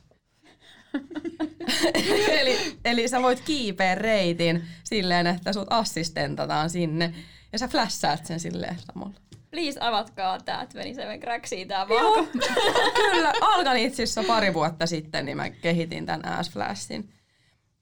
eli, 2.39 2.77
eli 2.85 3.07
sä 3.07 3.21
voit 3.21 3.39
kiipeä 3.39 3.95
reitin 3.95 4.63
silleen, 4.83 5.27
että 5.27 5.53
sut 5.53 5.67
assistentataan 5.69 6.69
sinne 6.69 7.13
ja 7.51 7.59
sä 7.59 7.67
flashaat 7.67 8.25
sen 8.25 8.39
silleen 8.39 8.77
samalla. 8.79 9.19
Please 9.51 9.79
avatkaa 9.79 10.39
tää 10.39 10.57
27 10.57 11.19
Cracksia 11.19 11.65
tää 11.65 11.85
Joo, 11.89 12.27
kyllä. 13.11 13.33
Alkan 13.41 13.77
itse 13.77 14.03
pari 14.27 14.53
vuotta 14.53 14.85
sitten, 14.85 15.25
niin 15.25 15.37
mä 15.37 15.49
kehitin 15.49 16.05
tämän 16.05 16.25
Ass 16.25 16.51
Flashin. 16.51 17.09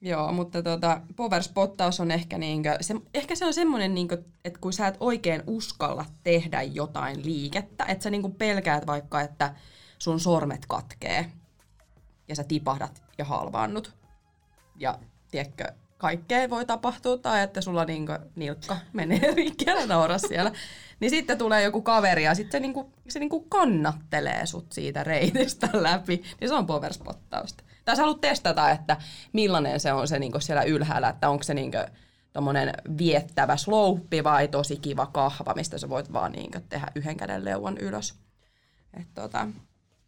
Joo, 0.01 0.31
mutta 0.31 0.63
tota, 0.63 1.01
power 1.15 1.43
spottaus 1.43 1.99
on 1.99 2.11
ehkä, 2.11 2.37
niinkö, 2.37 2.77
se, 2.81 2.95
ehkä 3.13 3.35
se 3.35 3.45
on 3.45 3.53
semmoinen, 3.53 3.95
niinkö, 3.95 4.23
että 4.45 4.59
kun 4.59 4.73
sä 4.73 4.87
et 4.87 4.97
oikein 4.99 5.43
uskalla 5.47 6.05
tehdä 6.23 6.61
jotain 6.61 7.25
liikettä, 7.25 7.85
että 7.87 8.03
sä 8.03 8.09
niinkö 8.09 8.29
pelkäät 8.37 8.87
vaikka, 8.87 9.21
että 9.21 9.55
sun 9.99 10.19
sormet 10.19 10.65
katkee 10.67 11.31
ja 12.27 12.35
sä 12.35 12.43
tipahdat 12.43 13.04
ja 13.17 13.25
halvaannut. 13.25 13.95
Ja 14.75 14.99
tiedätkö, 15.31 15.65
kaikkea 15.97 16.49
voi 16.49 16.65
tapahtua, 16.65 17.17
tai 17.17 17.43
että 17.43 17.61
sulla 17.61 17.85
niinku 17.85 18.11
nilkka 18.35 18.77
menee 18.93 19.19
ja 19.65 19.85
naura 19.87 20.17
siellä. 20.17 20.51
Niin 20.99 21.09
sitten 21.09 21.37
tulee 21.37 21.63
joku 21.63 21.81
kaveri 21.81 22.23
ja 22.23 22.35
sitten 22.35 22.51
se, 22.51 22.59
niinku, 22.59 22.91
se 23.09 23.19
niinku 23.19 23.41
kannattelee 23.41 24.45
sut 24.45 24.71
siitä 24.71 25.03
reitistä 25.03 25.69
läpi. 25.73 26.23
Niin 26.41 26.49
se 26.49 26.55
on 26.55 26.65
powerspottausta. 26.65 27.63
Tai 27.85 27.95
sä 27.95 28.01
haluat 28.01 28.21
testata, 28.21 28.69
että 28.69 28.97
millainen 29.33 29.79
se 29.79 29.93
on 29.93 30.07
se 30.07 30.19
niinku 30.19 30.39
siellä 30.39 30.63
ylhäällä, 30.63 31.09
että 31.09 31.29
onko 31.29 31.43
se 31.43 31.53
niinku 31.53 31.77
tommonen 32.33 32.73
viettävä 32.97 33.57
slouppi 33.57 34.23
vai 34.23 34.47
tosi 34.47 34.77
kiva 34.77 35.05
kahva, 35.05 35.53
mistä 35.53 35.77
sä 35.77 35.89
voit 35.89 36.13
vaan 36.13 36.31
niinku 36.31 36.57
tehdä 36.69 36.87
yhden 36.95 37.17
käden 37.17 37.45
leuan 37.45 37.77
ylös. 37.77 38.13
Et 38.93 39.07
tota, 39.13 39.47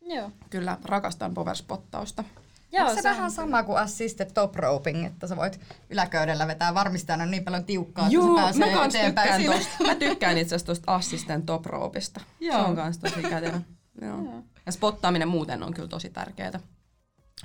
Joo. 0.02 0.32
Kyllä 0.50 0.78
rakastan 0.86 1.34
powerspottausta. 1.34 2.24
Joo, 2.72 2.90
se, 2.90 3.02
se 3.02 3.10
vähän 3.10 3.32
sama 3.32 3.64
kuin 3.64 3.78
assisted 3.78 4.32
top 4.34 4.56
roping, 4.56 5.06
että 5.06 5.28
sä 5.28 5.36
voit 5.36 5.60
yläköydellä 5.90 6.48
vetää 6.48 6.74
varmistajana 6.74 7.26
niin 7.26 7.44
paljon 7.44 7.66
tiukkaa, 7.66 8.08
Joo, 8.10 8.40
että 8.40 8.54
se 8.54 8.60
pääsee 8.60 8.76
mä 8.76 8.86
eteenpäin. 8.86 9.42
Tykkään 9.42 9.60
tosta, 9.60 9.84
mä 9.84 9.96
tykkään 10.10 10.38
itse 10.38 10.56
asiassa 10.56 10.66
tuosta 10.66 10.96
assistent 10.96 11.46
top 11.46 11.66
ropeista. 11.66 12.22
Joo. 12.40 12.62
Se 12.62 12.68
on 12.68 12.76
kans 12.76 12.98
tosi 12.98 13.22
kätevä. 13.22 13.62
Joo. 14.02 14.22
Joo. 14.24 14.44
Ja 14.66 14.72
spottaaminen 14.72 15.28
muuten 15.28 15.64
on 15.64 15.74
kyllä 15.74 15.88
tosi 15.88 16.10
tärkeää. 16.10 16.60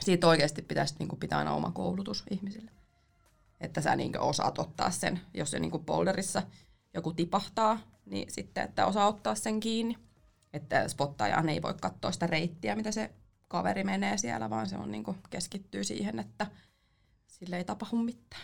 Siitä 0.00 0.26
oikeasti 0.26 0.62
pitäisi 0.62 0.94
niin 0.98 1.08
kuin, 1.08 1.20
pitää 1.20 1.38
aina 1.38 1.54
oma 1.54 1.70
koulutus 1.70 2.24
ihmisille. 2.30 2.70
Että 3.60 3.80
sä 3.80 3.96
niin 3.96 4.12
kuin, 4.12 4.22
osaat 4.22 4.58
ottaa 4.58 4.90
sen, 4.90 5.20
jos 5.34 5.50
se 5.50 5.58
niin 5.58 5.70
kuin 5.70 5.84
polderissa 5.84 6.42
joku 6.94 7.12
tipahtaa, 7.12 7.78
niin 8.06 8.30
sitten, 8.30 8.64
että 8.64 8.86
osaa 8.86 9.08
ottaa 9.08 9.34
sen 9.34 9.60
kiinni. 9.60 9.98
Että 10.52 10.88
spottaajan 10.88 11.48
ei 11.48 11.62
voi 11.62 11.74
katsoa 11.80 12.12
sitä 12.12 12.26
reittiä, 12.26 12.76
mitä 12.76 12.92
se 12.92 13.10
kaveri 13.52 13.84
menee 13.84 14.18
siellä, 14.18 14.50
vaan 14.50 14.68
se 14.68 14.76
on 14.76 14.90
niin 14.90 15.04
kuin, 15.04 15.16
keskittyy 15.30 15.84
siihen, 15.84 16.18
että 16.18 16.46
sille 17.26 17.56
ei 17.56 17.64
tapahdu 17.64 17.96
mitään. 17.96 18.42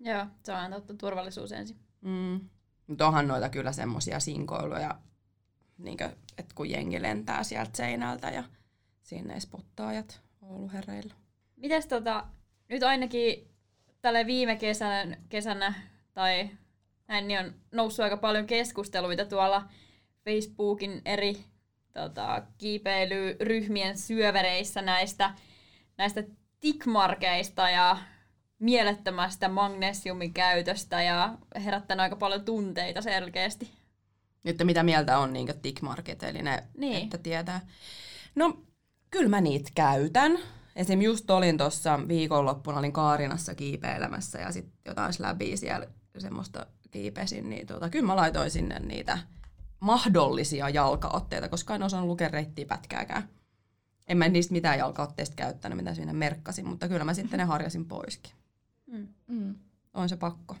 Joo, 0.00 0.26
se 0.44 0.52
on 0.52 0.58
aina 0.58 0.76
totta 0.76 0.94
turvallisuus 0.94 1.52
ensin. 1.52 1.76
Mm. 2.00 2.40
Mutta 2.86 3.06
onhan 3.06 3.28
noita 3.28 3.48
kyllä 3.48 3.72
semmoisia 3.72 4.20
sinkoiluja, 4.20 4.98
niin 5.78 5.98
kuin, 5.98 6.10
että 6.38 6.54
kun 6.54 6.70
jengi 6.70 7.02
lentää 7.02 7.42
sieltä 7.44 7.70
seinältä 7.76 8.30
ja 8.30 8.44
sinne 9.02 9.40
spottaajat 9.40 10.20
Ouluherreillä. 10.42 11.14
Mites 11.56 11.86
tota, 11.86 12.26
nyt 12.68 12.82
ainakin 12.82 13.48
tälle 14.00 14.26
viime 14.26 14.56
kesänä, 14.56 15.16
kesänä 15.28 15.74
tai 16.14 16.50
näin, 17.08 17.28
niin 17.28 17.40
on 17.40 17.54
noussut 17.72 18.02
aika 18.02 18.16
paljon 18.16 18.46
keskusteluita 18.46 19.24
tuolla 19.24 19.68
Facebookin 20.24 21.02
eri 21.04 21.44
tota, 21.92 22.42
kiipeilyryhmien 22.58 23.98
syövereissä 23.98 24.82
näistä, 24.82 25.34
näistä 25.98 26.24
tikmarkeista 26.60 27.70
ja 27.70 27.98
mielettömästä 28.58 29.48
magnesiumin 29.48 30.34
käytöstä 30.34 31.02
ja 31.02 31.38
herättänyt 31.64 32.02
aika 32.02 32.16
paljon 32.16 32.44
tunteita 32.44 33.02
selkeästi. 33.02 33.70
Että 34.44 34.64
mitä 34.64 34.82
mieltä 34.82 35.18
on 35.18 35.32
niin 35.32 35.48
tickmarket, 35.62 36.22
eli 36.22 36.42
ne, 36.42 36.64
niin. 36.76 37.04
että 37.04 37.18
tietää. 37.18 37.60
No, 38.34 38.62
kyllä 39.10 39.28
mä 39.28 39.40
niitä 39.40 39.70
käytän. 39.74 40.38
Esim. 40.76 41.02
just 41.02 41.30
olin 41.30 41.58
tuossa 41.58 42.00
viikonloppuna, 42.08 42.78
olin 42.78 42.92
Kaarinassa 42.92 43.54
kiipeilemässä 43.54 44.38
ja 44.38 44.52
sitten 44.52 44.74
jotain 44.86 45.12
läpi 45.18 45.56
siellä 45.56 45.86
semmoista 46.18 46.66
kiipesin, 46.90 47.50
niin 47.50 47.66
tota, 47.66 47.90
kyllä 47.90 48.06
mä 48.06 48.16
laitoin 48.16 48.50
sinne 48.50 48.78
niitä 48.78 49.18
mahdollisia 49.82 50.68
jalkaotteita, 50.68 51.48
koska 51.48 51.74
en 51.74 51.82
osannut 51.82 52.08
lukea 52.08 52.28
reittiä 52.28 52.66
pätkääkään. 52.66 53.28
En 54.08 54.18
mä 54.18 54.28
niistä 54.28 54.52
mitään 54.52 54.78
jalkaotteista 54.78 55.36
käyttänyt, 55.36 55.76
mitä 55.76 55.94
siinä 55.94 56.12
merkkasin, 56.12 56.68
mutta 56.68 56.88
kyllä 56.88 57.04
mä 57.04 57.14
sitten 57.14 57.38
ne 57.38 57.44
harjasin 57.44 57.84
poiskin. 57.84 58.32
Mm. 58.86 59.08
Mm. 59.26 59.54
On 59.94 60.08
se 60.08 60.16
pakko. 60.16 60.56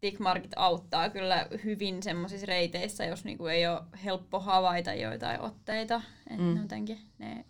Tickmarkit 0.00 0.52
auttaa 0.56 1.10
kyllä 1.10 1.46
hyvin 1.64 2.02
semmoisissa 2.02 2.46
reiteissä, 2.46 3.04
jos 3.04 3.24
niinku 3.24 3.46
ei 3.46 3.66
ole 3.66 3.82
helppo 4.04 4.40
havaita 4.40 4.94
joitain 4.94 5.40
otteita. 5.40 6.02
Et 6.30 6.38
mm. 6.38 6.56
jotenkin 6.56 6.98
ne, 7.18 7.44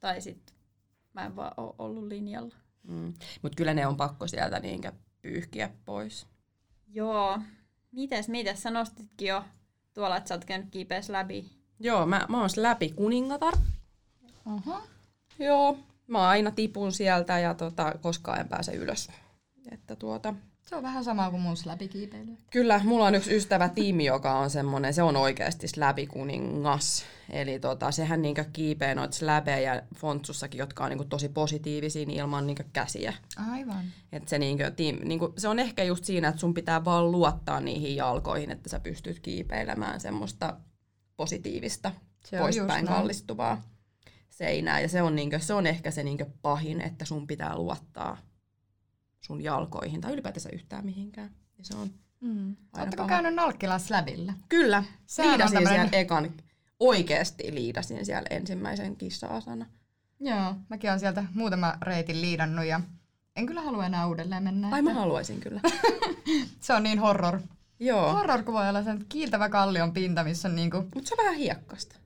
tai 0.00 0.20
sitten 0.20 0.56
mä 1.14 1.26
en 1.26 1.36
vaan 1.36 1.54
ole 1.56 1.74
ollut 1.78 2.04
linjalla. 2.04 2.54
Mm. 2.82 3.14
Mutta 3.42 3.56
kyllä 3.56 3.74
ne 3.74 3.86
on 3.86 3.96
pakko 3.96 4.26
sieltä 4.26 4.60
niinkä 4.60 4.92
pyyhkiä 5.22 5.70
pois. 5.84 6.26
Joo. 6.88 7.38
Mites, 7.92 8.28
mites? 8.28 8.62
Sä 8.62 8.70
nostitkin 8.70 9.28
jo 9.28 9.44
tuolla, 9.94 10.16
että 10.16 10.28
sä 10.28 10.34
oot 10.34 10.44
käynyt 10.44 10.70
kiipeäs 10.70 11.08
läpi. 11.08 11.50
Joo, 11.80 12.06
mä, 12.06 12.26
mä 12.28 12.40
oon 12.40 12.50
läpi 12.56 12.90
kuningatar. 12.90 13.54
Uh-huh. 14.46 14.82
Joo, 15.38 15.78
mä 16.06 16.28
aina 16.28 16.50
tipun 16.50 16.92
sieltä 16.92 17.38
ja 17.38 17.54
tota, 17.54 17.94
koskaan 18.00 18.40
en 18.40 18.48
pääse 18.48 18.72
ylös. 18.72 19.10
Että 19.70 19.96
tuota, 19.96 20.34
se 20.72 20.76
on 20.76 20.82
vähän 20.82 21.04
sama 21.04 21.30
kuin 21.30 21.42
mun 21.42 21.56
läpikiipeily. 21.64 22.36
Kyllä, 22.50 22.80
mulla 22.84 23.06
on 23.06 23.14
yksi 23.14 23.36
ystävä 23.36 23.68
tiimi, 23.68 24.04
joka 24.04 24.38
on 24.38 24.50
semmoinen, 24.50 24.94
se 24.94 25.02
on 25.02 25.16
oikeasti 25.16 25.66
läpikuningas. 25.76 27.04
Eli 27.30 27.58
tota, 27.58 27.90
sehän 27.90 28.22
niinkö 28.22 28.44
kiipee 28.52 28.94
noita 28.94 29.16
släbejä 29.16 29.82
fontsussakin, 29.96 30.58
jotka 30.58 30.84
on 30.84 30.90
niinku 30.90 31.04
tosi 31.04 31.28
positiivisia 31.28 32.06
niin 32.06 32.20
ilman 32.20 32.46
niinkö 32.46 32.64
käsiä. 32.72 33.14
Aivan. 33.50 33.84
Et 34.12 34.28
se, 34.28 34.38
niinkö, 34.38 34.70
tiim, 34.70 34.98
niinku, 35.04 35.32
se 35.36 35.48
on 35.48 35.58
ehkä 35.58 35.84
just 35.84 36.04
siinä, 36.04 36.28
että 36.28 36.40
sun 36.40 36.54
pitää 36.54 36.84
vaan 36.84 37.12
luottaa 37.12 37.60
niihin 37.60 37.96
jalkoihin, 37.96 38.50
että 38.50 38.68
sä 38.68 38.80
pystyt 38.80 39.20
kiipeilemään 39.20 40.00
semmoista 40.00 40.56
positiivista, 41.16 41.92
se 42.24 42.38
poispäin 42.38 42.86
kallistuvaa 42.86 43.62
seinää. 44.30 44.80
Ja 44.80 44.88
se 44.88 45.02
on, 45.02 45.16
niinkö, 45.16 45.38
se 45.38 45.54
on 45.54 45.66
ehkä 45.66 45.90
se 45.90 46.02
niinkö 46.02 46.26
pahin, 46.42 46.80
että 46.80 47.04
sun 47.04 47.26
pitää 47.26 47.56
luottaa 47.56 48.18
sun 49.26 49.44
jalkoihin 49.44 50.00
tai 50.00 50.12
ylipäätänsä 50.12 50.48
yhtään 50.52 50.84
mihinkään. 50.84 51.30
Ja 51.58 51.64
se 51.64 51.76
on 51.76 51.90
mm. 52.20 52.56
Oletteko 52.76 53.06
käynyt 53.06 53.34
Nalkkilas 53.34 53.90
lävillä? 53.90 54.34
Kyllä. 54.48 54.84
Sehän 55.06 55.30
liidasin 55.30 55.54
tämmönen... 55.54 55.80
siellä 55.80 55.98
ekan, 55.98 56.30
oikeesti 56.80 57.54
liidasin 57.54 58.06
siellä 58.06 58.26
ensimmäisen 58.30 58.96
kissa-asana. 58.96 59.66
Joo, 60.20 60.54
mäkin 60.68 60.90
olen 60.90 61.00
sieltä 61.00 61.24
muutama 61.34 61.74
reitin 61.82 62.20
liidannut 62.20 62.64
ja 62.64 62.80
en 63.36 63.46
kyllä 63.46 63.62
halua 63.62 63.86
enää 63.86 64.06
uudelleen 64.06 64.42
mennä. 64.42 64.68
Ai 64.72 64.82
mä 64.82 64.94
haluaisin 64.94 65.40
kyllä. 65.40 65.60
se 66.60 66.74
on 66.74 66.82
niin 66.82 66.98
horror. 66.98 67.40
Joo. 67.80 68.12
Horror, 68.12 68.42
kun 68.42 68.54
voi 68.54 68.68
olla 68.68 68.82
sen 68.82 69.04
kiiltävä 69.08 69.48
kallion 69.48 69.92
pinta, 69.92 70.24
missä 70.24 70.48
on 70.48 70.56
niinku... 70.56 70.84
Mut 70.94 71.06
se 71.06 71.14
on 71.14 71.24
vähän 71.24 71.38
hiekkasta. 71.38 71.96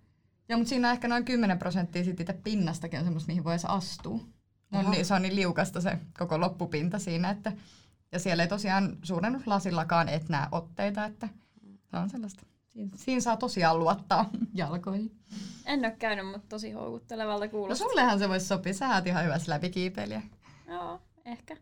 Joo, 0.48 0.58
mutta 0.58 0.68
siinä 0.68 0.88
on 0.88 0.92
ehkä 0.92 1.08
noin 1.08 1.24
10 1.24 1.58
prosenttia 1.58 2.04
sit 2.04 2.20
itse 2.20 2.32
pinnastakin 2.32 2.98
on 2.98 3.04
semmoista, 3.04 3.28
mihin 3.28 3.44
voi 3.44 3.54
astua. 3.68 4.20
On 4.72 4.90
niin, 4.90 5.04
se 5.04 5.14
on 5.14 5.22
niin 5.22 5.36
liukasta 5.36 5.80
se 5.80 5.98
koko 6.18 6.40
loppupinta 6.40 6.98
siinä, 6.98 7.30
että 7.30 7.52
ja 8.12 8.18
siellä 8.18 8.42
ei 8.42 8.48
tosiaan 8.48 8.96
suurennuslasillakaan 9.02 10.08
et 10.08 10.28
näe 10.28 10.46
otteita, 10.52 11.04
että 11.04 11.28
se 11.90 11.96
on 11.96 12.10
sellaista. 12.10 12.42
Siinä, 12.68 12.90
siinä 12.96 13.20
saa 13.20 13.36
tosiaan 13.36 13.78
luottaa 13.78 14.30
jalkoihin. 14.54 15.16
En 15.66 15.80
ole 15.80 15.96
käynyt, 15.98 16.26
mutta 16.26 16.46
tosi 16.48 16.72
houkuttelevalta 16.72 17.48
kuulostaa. 17.48 17.86
No 17.86 17.90
sullehan 17.90 18.18
se 18.18 18.28
voisi 18.28 18.46
sopia, 18.46 18.74
sä 18.74 18.94
oot 18.94 19.06
ihan 19.06 19.24
hyvä 19.24 19.36
läpikiipeilijä. 19.46 20.22
Joo, 20.68 21.00
ehkä. 21.24 21.56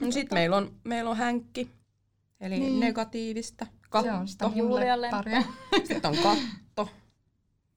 No 0.00 0.10
sitten 0.10 0.36
meillä 0.36 0.56
on, 0.56 0.72
meillä 0.84 1.10
on 1.10 1.16
hänkki, 1.16 1.70
eli 2.40 2.58
niin. 2.58 2.80
negatiivista. 2.80 3.66
Katto. 3.90 4.10
Se 4.10 4.16
on 4.16 4.28
sitä. 4.28 4.44
Sitten 5.84 6.10
on 6.10 6.16
katto. 6.16 6.88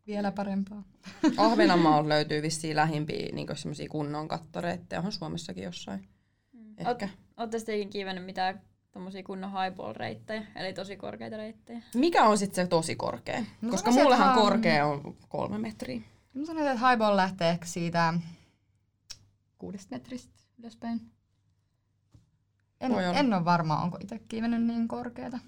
Vielä 0.07 0.31
parempaa. 0.31 0.83
Ahvenanmaalta 1.37 2.09
löytyy 2.09 2.41
vissiin 2.41 2.75
lähimpiä 2.75 3.29
niin 3.33 3.47
semmoisia 3.53 3.89
kunnon 3.89 4.27
kattoreitteja. 4.27 4.99
Onhan 4.99 5.11
Suomessakin 5.11 5.63
jossain. 5.63 6.07
Mm. 6.53 6.75
Ehkä. 6.77 7.09
Oletteko 7.37 7.65
tekin 7.65 7.89
kiivennyt 7.89 8.25
mitään 8.25 8.61
tommosia 8.91 9.23
kunnon 9.23 9.51
highball-reittejä, 9.51 10.43
eli 10.55 10.73
tosi 10.73 10.95
korkeita 10.95 11.37
reittejä? 11.37 11.81
Mikä 11.95 12.25
on 12.25 12.37
sitten 12.37 12.65
se 12.65 12.69
tosi 12.69 12.95
korkea? 12.95 13.43
No, 13.61 13.71
Koska 13.71 13.91
mullehan 13.91 14.27
ha- 14.27 14.41
korkea 14.41 14.85
on 14.85 15.17
kolme 15.29 15.57
metriä. 15.57 16.01
Mä 16.33 16.45
sanoin, 16.45 16.67
että 16.67 16.89
highball 16.89 17.15
lähtee 17.17 17.49
ehkä 17.49 17.65
siitä 17.65 18.13
kuudesta 19.57 19.95
metristä 19.95 20.33
ylöspäin. 20.59 21.01
En, 22.81 22.91
Voi 22.91 23.03
en 23.03 23.33
ole 23.33 23.45
varma, 23.45 23.81
onko 23.81 23.97
itse 24.01 24.19
kiivennyt 24.19 24.63
niin 24.63 24.87
korkeata. 24.87 25.39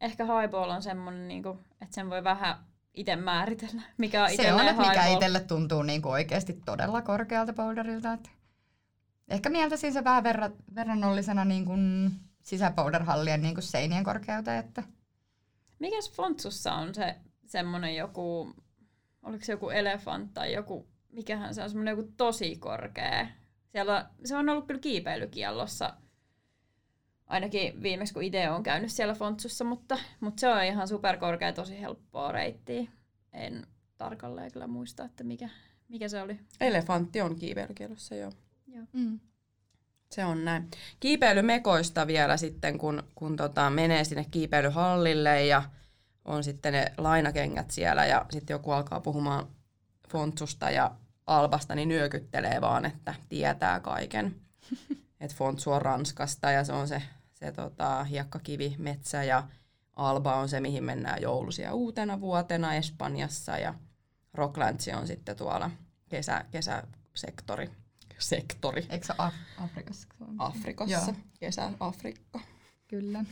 Ehkä 0.00 0.24
highball 0.24 0.70
on 0.70 0.82
semmonen, 0.82 1.28
niinku, 1.28 1.58
että 1.80 1.94
sen 1.94 2.10
voi 2.10 2.24
vähän 2.24 2.56
itse 2.94 3.16
määritellä, 3.16 3.82
mikä 3.98 4.24
on 4.24 4.30
Se 4.36 4.52
on, 4.52 4.68
että 4.68 4.82
mikä 4.82 5.06
itselle 5.06 5.40
tuntuu 5.40 5.82
niin 5.82 6.02
kuin 6.02 6.12
oikeasti 6.12 6.60
todella 6.64 7.02
korkealta 7.02 7.52
boulderilta. 7.52 8.12
Että 8.12 8.30
ehkä 9.28 9.50
mieltäisin 9.50 9.92
se 9.92 10.04
vähän 10.04 10.24
verra, 10.24 10.50
verrannollisena 10.74 11.44
niin 11.44 11.64
kuin 11.64 12.12
sisäboulderhallien 12.42 13.42
niin 13.42 13.54
kuin 13.54 13.64
seinien 13.64 14.04
korkeuteen. 14.04 14.58
Että 14.58 14.82
Mikäs 15.82 16.12
Fontsussa 16.12 16.74
on 16.74 16.94
se 16.94 17.16
semmonen 17.46 17.96
joku, 17.96 18.54
oliko 19.22 19.44
se 19.44 19.52
joku 19.52 19.70
elefant 19.70 20.34
tai 20.34 20.52
joku, 20.52 20.88
mikähän 21.12 21.54
se 21.54 21.62
on 21.62 21.70
semmonen 21.70 21.92
joku 21.98 22.12
tosi 22.16 22.56
korkea. 22.56 23.26
Siellä, 23.72 24.10
se 24.24 24.36
on 24.36 24.48
ollut 24.48 24.66
kyllä 24.66 24.80
kiipeilykiellossa, 24.80 25.94
ainakin 27.32 27.82
viimeksi 27.82 28.14
kun 28.14 28.22
itse 28.22 28.50
on 28.50 28.62
käynyt 28.62 28.92
siellä 28.92 29.14
Fontsussa, 29.14 29.64
mutta, 29.64 29.98
mutta 30.20 30.40
se 30.40 30.48
on 30.48 30.64
ihan 30.64 30.88
superkorkea, 30.88 31.52
tosi 31.52 31.80
helppoa 31.80 32.32
reittiä. 32.32 32.90
En 33.32 33.66
tarkalleen 33.98 34.52
kyllä 34.52 34.66
muista, 34.66 35.04
että 35.04 35.24
mikä, 35.24 35.48
mikä 35.88 36.08
se 36.08 36.22
oli. 36.22 36.40
Elefantti 36.60 37.20
on 37.20 37.36
kiipeilykielossa, 37.36 38.14
joo. 38.14 38.32
mm. 38.92 39.20
Se 40.10 40.24
on 40.24 40.44
näin. 40.44 40.68
Kiipeilymekoista 41.00 42.06
vielä 42.06 42.36
sitten, 42.36 42.78
kun, 42.78 43.02
kun 43.14 43.36
tota, 43.36 43.70
menee 43.70 44.04
sinne 44.04 44.26
kiipeilyhallille 44.30 45.46
ja 45.46 45.62
on 46.24 46.44
sitten 46.44 46.72
ne 46.72 46.92
lainakengät 46.98 47.70
siellä 47.70 48.06
ja 48.06 48.26
sitten 48.30 48.54
joku 48.54 48.70
alkaa 48.70 49.00
puhumaan 49.00 49.46
Fontsusta 50.08 50.70
ja 50.70 50.90
Albasta, 51.26 51.74
niin 51.74 51.88
nyökyttelee 51.88 52.60
vaan, 52.60 52.84
että 52.84 53.14
tietää 53.28 53.80
kaiken. 53.80 54.36
että 55.20 55.36
Fontsu 55.36 55.70
on 55.70 55.82
Ranskasta 55.82 56.50
ja 56.50 56.64
se 56.64 56.72
on 56.72 56.88
se, 56.88 57.02
se 57.42 57.52
tota, 57.52 58.04
hiekkakivi, 58.04 58.74
metsä 58.78 59.24
ja 59.24 59.48
Alba 59.96 60.36
on 60.36 60.48
se, 60.48 60.60
mihin 60.60 60.84
mennään 60.84 61.22
joulusia 61.22 61.74
uutena 61.74 62.20
vuotena 62.20 62.74
Espanjassa 62.74 63.58
ja 63.58 63.74
Rocklandsi 64.34 64.92
on 64.92 65.06
sitten 65.06 65.36
tuolla 65.36 65.70
kesä, 66.08 66.44
kesäsektori. 66.50 67.70
Sektori. 68.18 68.86
eikö 68.90 69.06
se 69.06 69.12
Af- 69.18 69.64
Afrikassa? 69.64 70.08
Afrikassa, 70.38 70.94
Joo. 70.94 71.14
kesä-Afrikka. 71.40 72.40
Kyllä. 72.88 73.24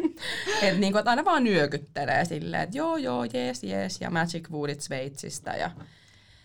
Et 0.62 0.78
niinku, 0.78 0.98
et 0.98 1.08
aina 1.08 1.24
vaan 1.24 1.44
nyökyttelee 1.44 2.24
silleen, 2.24 2.62
että 2.62 2.76
joo 2.76 2.96
joo, 2.96 3.24
jees 3.24 3.64
jees, 3.64 4.00
ja 4.00 4.10
Magic 4.10 4.50
Woodit 4.50 4.80
Sveitsistä 4.80 5.50
ja 5.50 5.70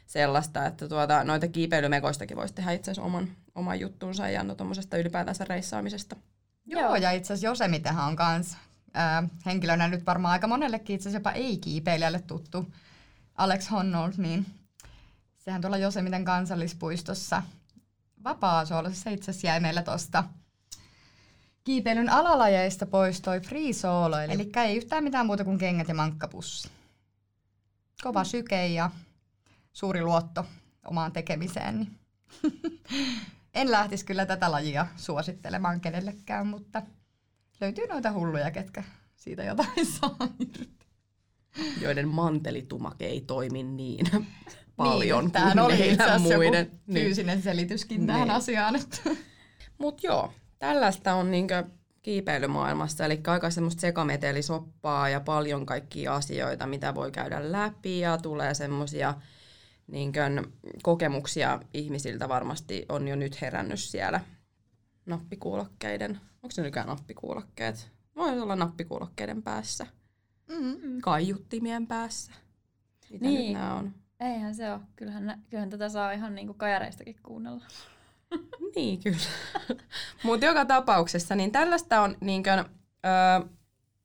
sellaista, 0.07 0.65
että 0.65 0.88
tuota, 0.88 1.24
noita 1.24 1.47
kiipeilymekoistakin 1.47 2.38
voisi 2.38 2.53
tehdä 2.53 2.72
itse 2.72 2.91
asiassa 2.91 3.05
oman, 3.07 3.28
oman 3.55 3.80
juttuunsa 3.80 4.30
ja 4.30 4.43
no 4.43 4.55
tuommoisesta 4.55 4.97
ylipäätänsä 4.97 5.45
reissaamisesta. 5.45 6.15
Joo, 6.68 6.82
Joo. 6.82 6.95
ja 6.95 7.11
itse 7.11 7.34
asiassa 7.34 7.47
Josemitehän 7.47 8.07
on 8.07 8.15
kans 8.15 8.57
ää, 8.93 9.24
henkilönä 9.45 9.88
nyt 9.88 10.05
varmaan 10.05 10.32
aika 10.32 10.47
monellekin 10.47 10.95
itse 10.95 11.09
asiassa 11.09 11.18
jopa 11.18 11.32
ei-kiipeilijälle 11.32 12.20
tuttu 12.20 12.74
Alex 13.36 13.72
Honnold, 13.72 14.13
niin 14.18 14.45
sehän 15.38 15.61
tuolla 15.61 15.78
Josemiten 15.78 16.26
kansallispuistossa 16.26 17.43
vapaa-soolossa 18.24 19.09
itse 19.09 19.32
asiassa 19.32 19.47
jäi 19.47 19.59
meillä 19.59 19.82
tosta 19.82 20.24
kiipeilyn 21.68 22.09
alalajeista 22.09 22.86
pois 22.86 23.22
toi 23.22 23.39
free 23.39 23.74
solo, 23.74 24.18
eli, 24.20 24.34
eli 24.34 24.51
ei 24.55 24.78
yhtään 24.78 25.03
mitään 25.03 25.26
muuta 25.26 25.43
kuin 25.43 25.57
kengät 25.57 25.88
ja 25.88 25.93
mankkapussi. 25.93 26.70
Kova 28.03 28.24
syke 28.24 28.68
ja 28.68 28.91
suuri 29.74 30.01
luotto 30.01 30.45
omaan 30.86 31.11
tekemiseen. 31.11 31.78
Niin. 31.80 31.99
en 33.57 33.71
lähtisi 33.71 34.05
kyllä 34.05 34.25
tätä 34.25 34.51
lajia 34.51 34.87
suosittelemaan 34.95 35.81
kenellekään, 35.81 36.47
mutta 36.47 36.81
löytyy 37.61 37.87
noita 37.87 38.11
hulluja, 38.11 38.51
ketkä 38.51 38.83
siitä 39.15 39.43
jotain 39.43 39.85
saa 39.99 40.17
irti. 40.39 40.69
joiden 41.81 42.07
mantelitumake 42.07 43.05
ei 43.05 43.21
toimi 43.21 43.63
niin 43.63 44.05
paljon 44.77 45.23
niin, 45.25 45.31
kuin 45.53 45.59
oli 45.59 45.91
itse 45.91 46.17
muiden. 46.17 46.65
joku 46.65 46.93
fyysinen 46.93 47.41
selityskin 47.41 48.07
tähän 48.07 48.27
Niin. 48.27 48.35
asiaan. 48.35 48.75
Että. 48.75 48.97
Mutta 49.77 50.07
joo, 50.07 50.33
tällaista 50.59 51.13
on 51.13 51.31
niinkö 51.31 51.63
kiipeilymaailmassa, 52.01 53.05
eli 53.05 53.21
aika 53.27 53.49
semmoista 53.49 53.81
sekametelisoppaa 53.81 55.09
ja 55.09 55.19
paljon 55.19 55.65
kaikkia 55.65 56.15
asioita, 56.15 56.67
mitä 56.67 56.95
voi 56.95 57.11
käydä 57.11 57.51
läpi 57.51 57.99
ja 57.99 58.17
tulee 58.17 58.53
semmoisia 58.53 59.13
niinkö 59.88 60.21
kokemuksia 60.83 61.59
ihmisiltä 61.73 62.29
varmasti 62.29 62.85
on 62.89 63.07
jo 63.07 63.15
nyt 63.15 63.41
herännyt 63.41 63.79
siellä 63.79 64.19
nappikuulokkeiden, 65.05 66.11
onko 66.43 66.51
se 66.51 66.61
nykyään 66.61 66.88
nappikuulokkeet? 66.88 67.91
Voi 68.15 68.39
olla 68.39 68.55
nappikuulokkeiden 68.55 69.43
päässä, 69.43 69.88
Mm. 70.47 71.01
kaiuttimien 71.01 71.88
päässä. 71.88 72.31
Mitä 73.09 73.25
Niin. 73.25 73.43
nyt 73.43 73.53
nämä 73.61 73.75
on? 73.75 73.93
Eihän 74.19 74.55
se 74.55 74.71
ole. 74.71 74.79
Kyllähän, 74.95 75.25
nä- 75.25 75.38
kyllähän 75.49 75.69
tätä 75.69 75.89
saa 75.89 76.11
ihan 76.11 76.35
niinku 76.35 76.53
kajareistakin 76.53 77.15
kuunnella. 77.23 77.63
Niin, 78.75 78.99
kyllä. 79.03 79.17
Mutta 80.23 80.45
joka 80.45 80.65
tapauksessa, 80.65 81.35
niin 81.35 81.51
tällaista 81.51 82.01
on 82.01 82.17
niinkö, 82.21 82.51
ö, 82.61 83.47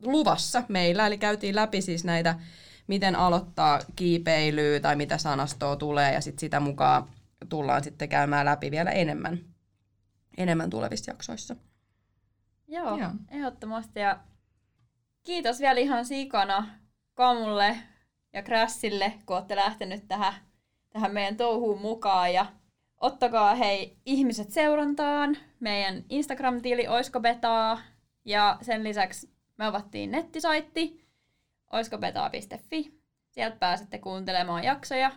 luvassa 0.02 0.62
meillä, 0.68 1.06
eli 1.06 1.18
käytiin 1.18 1.56
läpi 1.56 1.82
siis 1.82 2.04
näitä, 2.04 2.38
miten 2.86 3.16
aloittaa 3.16 3.80
kiipeilyä 3.96 4.80
tai 4.80 4.96
mitä 4.96 5.18
sanastoa 5.18 5.76
tulee, 5.76 6.12
ja 6.12 6.20
sitten 6.20 6.40
sitä 6.40 6.60
mukaan 6.60 7.08
tullaan 7.48 7.84
sitten 7.84 8.08
käymään 8.08 8.46
läpi 8.46 8.70
vielä 8.70 8.90
enemmän, 8.90 9.38
enemmän 10.36 10.70
tulevissa 10.70 11.10
jaksoissa. 11.10 11.56
Joo, 12.68 12.98
Joo. 12.98 13.10
Ehdottomasti. 13.30 14.00
Ja 14.00 14.20
kiitos 15.22 15.60
vielä 15.60 15.80
ihan 15.80 16.04
sikana 16.04 16.68
Kamulle 17.14 17.76
ja 18.32 18.42
Crassille, 18.42 19.12
kun 19.26 19.36
olette 19.36 19.56
lähtenyt 19.56 20.08
tähän, 20.08 20.34
tähän 20.90 21.12
meidän 21.12 21.36
touhuun 21.36 21.80
mukaan. 21.80 22.34
Ja 22.34 22.46
ottakaa 23.00 23.54
hei 23.54 23.96
ihmiset 24.06 24.50
seurantaan. 24.50 25.36
Meidän 25.60 26.04
Instagram-tili 26.08 26.88
Oisko 26.88 27.20
Betaa. 27.20 27.80
Ja 28.24 28.58
sen 28.60 28.84
lisäksi 28.84 29.30
me 29.58 29.66
avattiin 29.66 30.10
nettisaitti 30.10 31.01
oiskobetaa.fi. 31.72 33.02
Sieltä 33.30 33.56
pääsette 33.56 33.98
kuuntelemaan 33.98 34.64
jaksoja. 34.64 35.12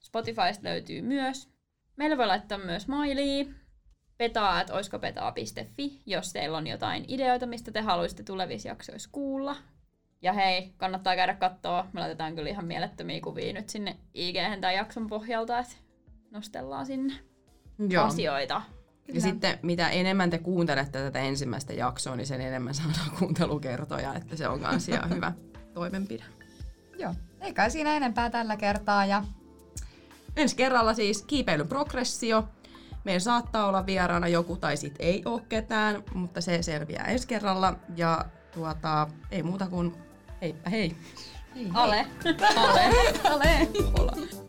Spotifysta 0.00 0.62
löytyy 0.62 1.02
myös. 1.02 1.48
Meillä 1.96 2.16
voi 2.16 2.26
laittaa 2.26 2.58
myös 2.58 2.88
mailia 2.88 3.44
petaa, 4.18 4.60
että 4.60 4.74
oiskopetaa.fi, 4.74 6.02
jos 6.06 6.32
teillä 6.32 6.58
on 6.58 6.66
jotain 6.66 7.04
ideoita, 7.08 7.46
mistä 7.46 7.72
te 7.72 7.80
haluaisitte 7.80 8.22
tulevissa 8.22 8.68
jaksoissa 8.68 9.08
kuulla. 9.12 9.56
Ja 10.22 10.32
hei, 10.32 10.74
kannattaa 10.76 11.16
käydä 11.16 11.34
katsoa. 11.34 11.86
Me 11.92 12.00
laitetaan 12.00 12.34
kyllä 12.34 12.50
ihan 12.50 12.64
mielettömiä 12.64 13.20
kuvia 13.20 13.52
nyt 13.52 13.68
sinne 13.68 13.96
ig 14.14 14.36
tämän 14.60 14.74
jakson 14.74 15.06
pohjalta, 15.06 15.58
että 15.58 15.74
nostellaan 16.30 16.86
sinne 16.86 17.14
Joo. 17.88 18.04
asioita. 18.04 18.62
Ja 19.14 19.20
sitten 19.20 19.58
mitä 19.62 19.88
enemmän 19.88 20.30
te 20.30 20.38
kuuntelette 20.38 20.98
tätä 20.98 21.18
ensimmäistä 21.18 21.72
jaksoa, 21.72 22.16
niin 22.16 22.26
sen 22.26 22.40
enemmän 22.40 22.74
saadaan 22.74 23.10
kuuntelukertoja, 23.18 24.14
että 24.14 24.36
se 24.36 24.48
on 24.48 24.60
myös 24.60 24.88
ihan 24.88 25.10
hyvä 25.10 25.32
toimenpide. 25.76 26.24
Joo, 26.98 27.14
ei 27.40 27.54
kai 27.54 27.70
siinä 27.70 27.96
enempää 27.96 28.30
tällä 28.30 28.56
kertaa. 28.56 29.06
Ja 29.06 29.24
Ensi 30.36 30.56
kerralla 30.56 30.94
siis 30.94 31.22
kiipeilyn 31.22 31.68
progressio. 31.68 32.48
Meillä 33.04 33.20
saattaa 33.20 33.66
olla 33.66 33.86
vieraana 33.86 34.28
joku 34.28 34.56
tai 34.56 34.76
sit 34.76 34.94
ei 34.98 35.22
ole 35.24 35.42
ketään, 35.48 36.02
mutta 36.14 36.40
se 36.40 36.62
selviää 36.62 37.04
ensi 37.04 37.28
kerralla. 37.28 37.74
Ja 37.96 38.24
tuota, 38.54 39.08
ei 39.30 39.42
muuta 39.42 39.66
kuin 39.66 39.94
heippa 40.42 40.70
hei. 40.70 40.96
hei, 41.54 41.70
Ale. 41.74 42.06
Ale. 42.56 42.84
Ale. 43.32 43.68
Hola. 43.98 44.45